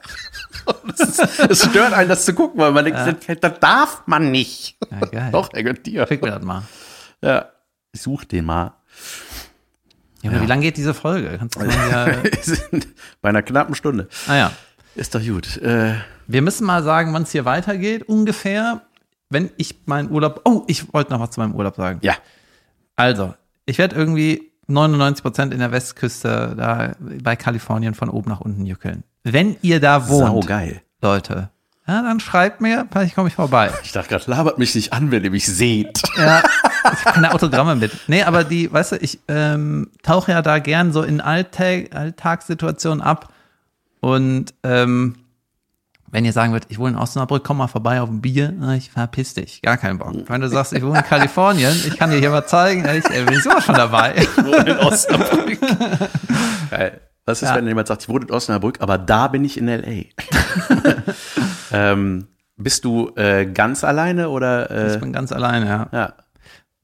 Es 1.49 1.65
stört 1.65 1.93
einen, 1.93 2.09
das 2.09 2.25
zu 2.25 2.33
gucken, 2.33 2.59
weil 2.59 2.71
man 2.71 2.85
denkt, 2.85 3.43
das, 3.43 3.59
darf 3.59 4.03
man 4.05 4.31
nicht. 4.31 4.77
Ja, 4.89 4.99
geil. 5.07 5.29
Doch, 5.31 5.49
er 5.53 5.63
gehört 5.63 5.85
dir. 5.85 6.05
Schick 6.07 6.21
mir 6.21 6.31
das 6.31 6.43
mal. 6.43 6.63
Ja, 7.21 7.49
ich 7.91 8.01
such 8.01 8.25
den 8.25 8.45
mal. 8.45 8.73
Ja, 10.21 10.39
Wie 10.39 10.45
lange 10.45 10.61
geht 10.61 10.77
diese 10.77 10.93
Folge? 10.93 11.35
Kannst 11.39 11.55
du 11.55 11.61
mal 11.65 12.21
sind 12.41 12.87
bei 13.21 13.29
einer 13.29 13.41
knappen 13.41 13.73
Stunde. 13.75 14.07
ah 14.27 14.35
ja. 14.35 14.51
Ist 14.95 15.15
doch 15.15 15.21
gut. 15.23 15.57
Äh, 15.57 15.95
Wir 16.27 16.41
müssen 16.41 16.65
mal 16.65 16.83
sagen, 16.83 17.13
wann 17.13 17.23
es 17.23 17.31
hier 17.31 17.45
weitergeht, 17.45 18.03
ungefähr. 18.03 18.81
Wenn 19.29 19.49
ich 19.57 19.79
meinen 19.85 20.11
Urlaub, 20.11 20.41
oh, 20.43 20.63
ich 20.67 20.93
wollte 20.93 21.13
noch 21.13 21.21
was 21.21 21.31
zu 21.31 21.39
meinem 21.39 21.55
Urlaub 21.55 21.75
sagen. 21.75 21.99
ja. 22.03 22.15
Also, 22.97 23.33
ich 23.65 23.77
werde 23.77 23.95
irgendwie 23.95 24.51
99 24.67 25.23
Prozent 25.23 25.53
in 25.53 25.59
der 25.59 25.71
Westküste, 25.71 26.53
da 26.57 26.93
bei 26.99 27.35
Kalifornien 27.35 27.95
von 27.95 28.09
oben 28.09 28.29
nach 28.29 28.41
unten 28.41 28.65
juckeln. 28.65 29.03
Wenn 29.23 29.57
ihr 29.61 29.79
da 29.79 30.07
wohnt, 30.09 30.27
Sau 30.27 30.39
geil. 30.41 30.81
Leute, 31.01 31.49
ja, 31.87 32.01
dann 32.01 32.19
schreibt 32.19 32.61
mir, 32.61 32.87
vielleicht 32.91 33.15
komme 33.15 33.27
ich 33.27 33.35
vorbei. 33.35 33.71
Ich 33.83 33.91
dachte 33.91 34.09
gerade, 34.09 34.29
labert 34.29 34.57
mich 34.57 34.75
nicht 34.75 34.93
an, 34.93 35.11
wenn 35.11 35.23
ihr 35.23 35.31
mich 35.31 35.45
seht. 35.45 36.01
Ja, 36.17 36.41
ich 36.83 37.05
habe 37.05 37.13
keine 37.13 37.33
Autogramme 37.33 37.75
mit. 37.75 37.91
Nee, 38.07 38.23
aber 38.23 38.43
die, 38.43 38.71
weißt 38.71 38.93
du, 38.93 38.95
ich 38.97 39.19
ähm, 39.27 39.89
tauche 40.03 40.31
ja 40.31 40.41
da 40.41 40.59
gern 40.59 40.93
so 40.93 41.03
in 41.03 41.19
Alltag, 41.21 41.93
Alltagssituationen 41.93 43.01
ab. 43.01 43.33
Und 43.99 44.53
ähm, 44.63 45.15
wenn 46.11 46.25
ihr 46.25 46.33
sagen 46.33 46.51
würdet, 46.51 46.69
ich 46.71 46.79
wohne 46.79 46.91
in 46.91 46.97
Osnabrück, 46.97 47.43
komm 47.43 47.57
mal 47.57 47.67
vorbei 47.67 48.01
auf 48.01 48.09
ein 48.09 48.21
Bier, 48.21 48.53
ich 48.77 48.91
verpiss 48.91 49.33
dich, 49.33 49.61
gar 49.61 49.77
keinen 49.77 49.97
Bock. 49.97 50.13
Wenn 50.27 50.41
du 50.41 50.49
sagst, 50.49 50.73
ich 50.73 50.83
wohne 50.83 50.99
in 50.99 51.05
Kalifornien, 51.05 51.73
ich 51.87 51.97
kann 51.97 52.09
dir 52.11 52.17
hier 52.17 52.29
mal 52.29 52.45
zeigen, 52.45 52.85
ich 52.85 53.09
äh, 53.09 53.23
bin 53.23 53.39
sowas 53.39 53.65
schon 53.65 53.75
dabei. 53.75 54.15
Ich 54.17 54.37
wohne 54.37 54.71
in 54.71 54.77
Osnabrück. 54.77 55.59
Geil. 56.69 57.01
Was 57.25 57.41
ist, 57.41 57.49
Ja. 57.49 57.55
wenn 57.55 57.67
jemand 57.67 57.87
sagt, 57.87 58.03
ich 58.03 58.09
wohne 58.09 58.25
in 58.25 58.31
Osnabrück, 58.31 58.81
aber 58.81 58.97
da 58.97 59.27
bin 59.27 59.45
ich 59.45 59.57
in 59.57 59.67
L.A.? 59.67 60.05
ähm, 61.71 62.27
bist 62.57 62.83
du 62.85 63.11
äh, 63.15 63.45
ganz 63.45 63.83
alleine 63.83 64.29
oder? 64.29 64.87
Ich 64.87 64.95
Äh, 64.95 64.99
bin 64.99 65.13
ganz 65.13 65.31
alleine, 65.31 65.65
ja. 65.67 65.89
ja. 65.91 66.13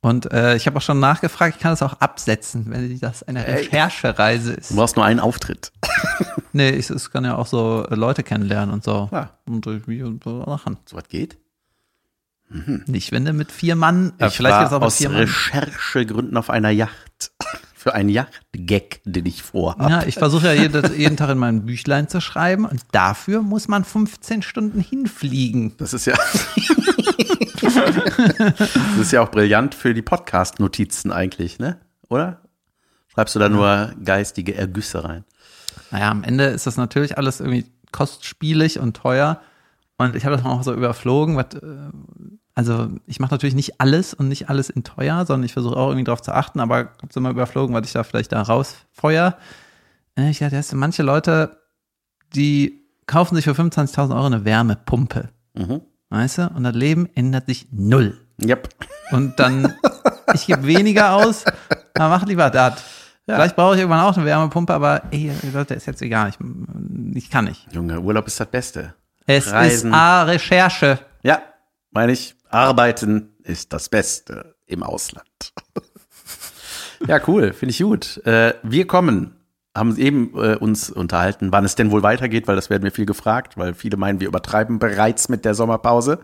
Und 0.02 0.32
äh, 0.32 0.56
ich 0.56 0.68
habe 0.68 0.78
auch 0.78 0.82
schon 0.82 1.00
nachgefragt, 1.00 1.56
ich 1.56 1.62
kann 1.62 1.72
das 1.72 1.82
auch 1.82 1.94
absetzen, 2.00 2.66
wenn 2.70 3.00
das 3.00 3.24
eine 3.24 3.46
Recherchereise 3.46 4.54
ist. 4.54 4.72
Du 4.72 4.76
brauchst 4.76 4.96
nur 4.96 5.06
einen 5.06 5.20
Auftritt. 5.20 5.72
Nee, 6.54 6.70
ich, 6.72 6.90
es 6.90 7.12
kann 7.12 7.24
ja 7.24 7.36
auch 7.36 7.46
so 7.46 7.86
äh, 7.88 7.94
Leute 7.94 8.24
kennenlernen 8.24 8.74
und 8.74 8.84
so. 8.84 9.10
Ja. 9.12 9.32
Und 9.46 9.68
irgendwie 9.68 10.02
und 10.02 10.24
so 10.24 10.44
Sachen. 10.46 10.78
So 10.86 10.96
was 10.96 11.08
geht? 11.08 11.38
Nicht, 12.50 13.12
wenn 13.12 13.26
du 13.26 13.34
mit 13.34 13.52
vier 13.52 13.76
Mann, 13.76 14.14
äh, 14.18 14.28
ich 14.28 14.38
vielleicht 14.38 14.72
war 14.72 14.74
auch 14.74 14.82
aus 14.82 14.98
vier 14.98 15.10
Mann. 15.10 15.20
Recherchegründen 15.20 16.36
auf 16.38 16.50
einer 16.50 16.70
Yacht. 16.72 17.32
Für 17.88 18.10
Yacht-Gag, 18.10 19.02
den 19.06 19.26
ich 19.26 19.44
vorhabe. 19.44 19.90
Ja, 19.90 20.04
ich 20.04 20.16
versuche 20.16 20.48
ja 20.48 20.54
jeden, 20.54 20.94
jeden 20.98 21.18
Tag 21.18 21.30
in 21.30 21.38
mein 21.38 21.66
Büchlein 21.66 22.08
zu 22.10 22.20
schreiben 22.20 22.66
und 22.66 22.82
dafür 22.92 23.42
muss 23.42 23.68
man 23.68 23.84
15 23.84 24.42
Stunden 24.42 24.82
hinfliegen. 24.82 25.76
Das 25.78 25.94
ist 25.94 26.06
ja. 26.06 26.16
das 27.62 28.98
ist 29.00 29.12
ja 29.12 29.22
auch 29.22 29.32
brillant 29.32 29.74
für 29.76 29.94
die 29.94 30.02
Podcast-Notizen 30.02 31.12
eigentlich, 31.12 31.60
ne? 31.60 31.80
Oder? 32.10 32.42
Schreibst 33.08 33.36
du 33.36 33.40
da 33.40 33.48
nur 33.50 33.94
geistige 34.04 34.56
Ergüsse 34.56 35.04
rein? 35.04 35.24
Naja, 35.92 36.12
am 36.12 36.24
Ende 36.24 36.46
ist 36.46 36.68
das 36.68 36.78
natürlich 36.78 37.18
alles 37.18 37.40
irgendwie 37.40 37.66
kostspielig 37.92 38.80
und 38.80 38.98
teuer. 38.98 39.42
Und 39.98 40.16
ich 40.16 40.26
habe 40.26 40.36
das 40.36 40.46
auch 40.46 40.64
so 40.64 40.74
überflogen. 40.74 41.38
Was, 41.38 41.54
äh, 41.56 41.90
also 42.58 42.90
ich 43.06 43.20
mache 43.20 43.32
natürlich 43.36 43.54
nicht 43.56 43.80
alles 43.80 44.16
und 44.16 44.30
nicht 44.30 44.50
alles 44.50 44.70
in 44.72 44.84
teuer, 44.84 45.26
sondern 45.28 45.46
ich 45.46 45.54
versuche 45.54 45.78
auch 45.78 45.90
irgendwie 45.90 46.06
drauf 46.06 46.22
zu 46.24 46.34
achten, 46.34 46.60
aber 46.60 46.78
habe 46.78 47.14
so 47.14 47.22
mal 47.22 47.32
überflogen, 47.32 47.76
was 47.76 47.86
ich 47.86 47.94
da 47.94 48.04
vielleicht 48.04 48.32
da 48.32 48.42
rausfeuer. 48.42 49.38
Äh, 50.18 50.30
Ich 50.32 50.40
dachte, 50.40 50.56
das 50.56 50.70
sind 50.70 50.80
manche 50.80 51.04
Leute, 51.04 51.58
die 52.36 52.82
kaufen 53.06 53.36
sich 53.36 53.46
für 53.46 53.52
25.000 53.52 54.16
Euro 54.16 54.26
eine 54.26 54.44
Wärmepumpe. 54.44 55.30
Mhm. 55.54 55.82
Weißt 56.10 56.40
du? 56.40 56.48
Und 56.56 56.64
das 56.64 56.74
Leben 56.76 57.08
ändert 57.16 57.46
sich 57.48 57.68
null. 57.72 58.18
Yep. 58.44 58.70
Und 59.12 59.40
dann, 59.40 59.74
ich 60.34 60.48
gebe 60.48 60.66
weniger 60.66 61.14
aus, 61.14 61.46
aber 61.94 62.10
mach 62.10 62.26
lieber 62.26 62.50
das. 62.50 62.84
Vielleicht 63.26 63.56
brauche 63.58 63.76
ich 63.76 63.82
irgendwann 63.82 64.00
auch 64.06 64.16
eine 64.16 64.26
Wärmepumpe, 64.26 64.74
aber 64.74 65.04
ey, 65.12 65.32
Leute, 65.54 65.74
ist 65.74 65.86
jetzt 65.86 66.02
egal. 66.02 66.30
Ich, 66.30 66.38
ich 67.18 67.30
kann 67.30 67.46
nicht. 67.46 67.68
Junge, 67.74 68.00
Urlaub 68.00 68.26
ist 68.26 68.40
das 68.40 68.48
Beste. 68.48 68.94
Es 69.26 69.52
Reisen. 69.52 69.90
ist 69.92 69.96
A, 69.96 70.24
Recherche. 70.24 71.00
Ja, 71.24 71.42
meine 71.92 72.14
ich, 72.14 72.36
arbeiten 72.50 73.36
ist 73.44 73.74
das 73.74 73.90
Beste 73.90 74.56
im 74.66 74.84
Ausland. 74.84 75.54
ja, 77.08 77.20
cool, 77.28 77.54
finde 77.54 77.72
ich 77.72 77.80
gut. 77.80 78.18
Äh, 78.26 78.54
wir 78.64 78.88
kommen 78.88 79.38
haben 79.78 79.96
eben 79.98 80.32
äh, 80.36 80.56
uns 80.56 80.90
unterhalten, 80.90 81.52
wann 81.52 81.66
es 81.66 81.76
denn 81.76 81.92
wohl 81.92 82.04
weitergeht, 82.04 82.48
weil 82.48 82.56
das 82.56 82.70
werden 82.70 82.84
wir 82.84 82.92
viel 82.92 83.06
gefragt, 83.06 83.58
weil 83.58 83.74
viele 83.74 83.98
meinen, 83.98 84.20
wir 84.20 84.28
übertreiben 84.28 84.80
bereits 84.80 85.30
mit 85.30 85.46
der 85.46 85.54
Sommerpause. 85.54 86.20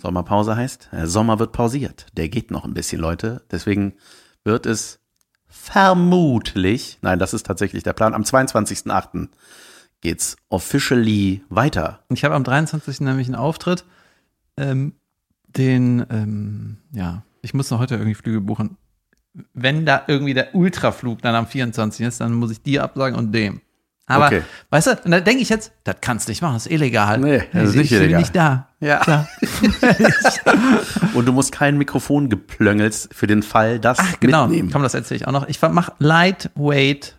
Sommerpause 0.00 0.56
heißt, 0.56 0.88
der 0.92 1.06
Sommer 1.06 1.38
wird 1.38 1.52
pausiert. 1.52 2.06
Der 2.16 2.28
geht 2.28 2.50
noch 2.50 2.64
ein 2.64 2.74
bisschen, 2.74 3.00
Leute. 3.00 3.42
Deswegen 3.50 3.94
wird 4.44 4.66
es 4.66 5.00
vermutlich, 5.46 6.98
nein, 7.02 7.18
das 7.18 7.34
ist 7.34 7.46
tatsächlich 7.46 7.82
der 7.82 7.94
Plan, 7.94 8.14
am 8.14 8.22
22.08. 8.22 9.28
geht's 10.00 10.36
officially 10.48 11.42
weiter. 11.48 12.00
Ich 12.10 12.24
habe 12.24 12.34
am 12.34 12.44
23. 12.44 13.00
nämlich 13.00 13.26
einen 13.26 13.36
Auftritt, 13.36 13.84
ähm, 14.56 14.94
den, 15.56 16.04
ähm, 16.10 16.78
ja, 16.92 17.22
ich 17.42 17.54
muss 17.54 17.70
noch 17.70 17.78
heute 17.78 17.94
irgendwie 17.94 18.14
Flüge 18.14 18.40
buchen. 18.40 18.76
Wenn 19.54 19.86
da 19.86 20.02
irgendwie 20.06 20.34
der 20.34 20.54
Ultraflug 20.54 21.22
dann 21.22 21.34
am 21.34 21.46
24. 21.46 22.06
ist, 22.06 22.20
dann 22.20 22.34
muss 22.34 22.50
ich 22.50 22.62
dir 22.62 22.82
absagen 22.82 23.16
und 23.18 23.32
dem. 23.32 23.60
Aber, 24.10 24.26
Okay. 24.28 24.42
weißt 24.70 24.86
du, 24.86 24.90
und 25.04 25.10
da 25.10 25.20
denke 25.20 25.42
ich 25.42 25.50
jetzt, 25.50 25.70
das 25.84 25.96
kannst 26.00 26.26
du 26.28 26.30
nicht 26.30 26.40
machen, 26.40 26.54
das 26.54 26.64
ist 26.66 26.72
illegal. 26.72 27.18
Nee, 27.18 27.42
das 27.52 27.70
ist 27.70 27.74
nicht 27.76 27.84
ich 27.92 27.98
bin 27.98 28.00
illegal. 28.04 28.20
nicht 28.20 28.34
da. 28.34 28.68
Ja. 28.80 28.98
Klar. 29.00 29.28
Und 31.14 31.26
du 31.26 31.32
musst 31.32 31.52
kein 31.52 31.76
Mikrofon 31.76 32.28
geplöngelt 32.30 33.08
für 33.12 33.26
den 33.26 33.42
Fall, 33.42 33.78
das 33.78 33.98
Ach, 34.00 34.20
genau. 34.20 34.46
mitnehmen. 34.46 34.70
Komm, 34.72 34.82
das 34.82 34.94
erzähle 34.94 35.16
ich 35.16 35.26
auch 35.26 35.32
noch. 35.32 35.46
Ich 35.48 35.60
mache 35.60 35.92
Lightweight 35.98 37.18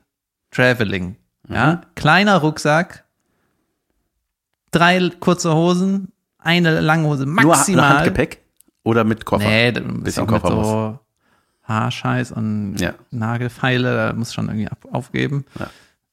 Traveling. 0.51 1.15
Mhm. 1.47 1.55
Ja, 1.55 1.81
kleiner 1.95 2.37
Rucksack, 2.37 3.05
drei 4.71 5.09
kurze 5.19 5.53
Hosen, 5.53 6.11
eine 6.39 6.79
lange 6.79 7.07
Hose 7.07 7.25
Nur, 7.25 7.35
maximal. 7.35 7.89
Handgepäck 7.97 8.41
oder 8.83 9.03
mit 9.03 9.25
Koffer? 9.25 9.47
Nee, 9.47 9.71
da 9.71 9.81
bist 9.81 10.03
Bisschen 10.03 10.25
mit 10.25 10.41
Koffer 10.41 10.55
muss. 10.55 10.67
so 10.67 10.99
Haarscheiß 11.63 12.31
und 12.31 12.77
Ja. 12.77 12.95
Nagelfeile, 13.11 13.95
da 13.95 14.13
muss 14.13 14.33
schon 14.33 14.47
irgendwie 14.47 14.67
aufgeben. 14.91 15.45
Ja. 15.59 15.67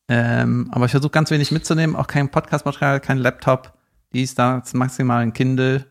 Ähm, 0.08 0.68
aber 0.70 0.84
ich 0.84 0.90
versuche 0.90 1.10
ganz 1.10 1.30
wenig 1.30 1.50
mitzunehmen, 1.50 1.96
auch 1.96 2.06
kein 2.06 2.28
Podcast-Material, 2.30 3.00
kein 3.00 3.18
Laptop, 3.18 3.72
dies, 4.12 4.34
das, 4.34 4.74
maximal 4.74 5.22
ein 5.22 5.32
Kindle. 5.32 5.86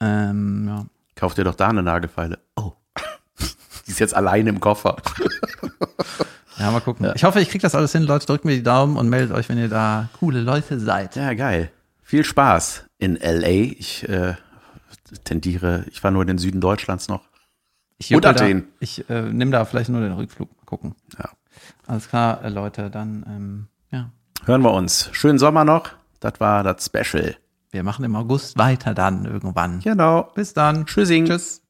Ähm, 0.00 0.64
ja. 0.66 0.86
Kauf 1.14 1.34
dir 1.34 1.44
doch 1.44 1.54
da 1.54 1.68
eine 1.68 1.82
Nagelfeile. 1.82 2.38
Oh. 2.56 2.72
Die 3.86 3.90
ist 3.90 4.00
jetzt 4.00 4.16
alleine 4.16 4.50
im 4.50 4.60
Koffer. 4.60 4.96
ja, 6.58 6.70
mal 6.70 6.80
gucken. 6.80 7.12
Ich 7.14 7.22
hoffe, 7.22 7.40
ich 7.40 7.50
kriege 7.50 7.62
das 7.62 7.74
alles 7.74 7.92
hin. 7.92 8.02
Leute, 8.02 8.26
drückt 8.26 8.44
mir 8.44 8.52
die 8.56 8.62
Daumen 8.62 8.96
und 8.96 9.08
meldet 9.08 9.36
euch, 9.36 9.48
wenn 9.48 9.58
ihr 9.58 9.68
da 9.68 10.08
coole 10.18 10.40
Leute 10.40 10.80
seid. 10.80 11.14
Ja, 11.16 11.34
geil. 11.34 11.70
Viel 12.02 12.24
Spaß 12.24 12.84
in 13.04 13.16
LA. 13.16 13.48
Ich 13.78 14.08
äh, 14.08 14.34
tendiere, 15.24 15.84
ich 15.90 16.02
war 16.02 16.10
nur 16.10 16.22
in 16.22 16.28
den 16.28 16.38
Süden 16.38 16.60
Deutschlands 16.60 17.08
noch. 17.08 17.28
Ich 17.98 18.14
Und 18.14 18.26
Athen. 18.26 18.68
Ich 18.80 19.08
äh, 19.08 19.22
nehme 19.22 19.50
da 19.50 19.64
vielleicht 19.64 19.90
nur 19.90 20.00
den 20.00 20.12
Rückflug. 20.12 20.50
Mal 20.56 20.64
gucken. 20.64 20.94
Ja. 21.18 21.30
Alles 21.86 22.08
klar, 22.08 22.42
äh, 22.44 22.48
Leute, 22.48 22.90
dann, 22.90 23.24
ähm, 23.28 23.66
ja. 23.90 24.10
Hören 24.44 24.62
wir 24.62 24.72
uns. 24.72 25.10
Schönen 25.12 25.38
Sommer 25.38 25.64
noch. 25.64 25.90
Das 26.20 26.40
war 26.40 26.62
das 26.62 26.86
Special. 26.86 27.36
Wir 27.70 27.82
machen 27.82 28.04
im 28.04 28.16
August 28.16 28.58
weiter 28.58 28.94
dann 28.94 29.24
irgendwann. 29.24 29.80
Genau. 29.80 30.30
Bis 30.34 30.54
dann. 30.54 30.86
Tschüssing. 30.86 31.26
Tschüss. 31.26 31.63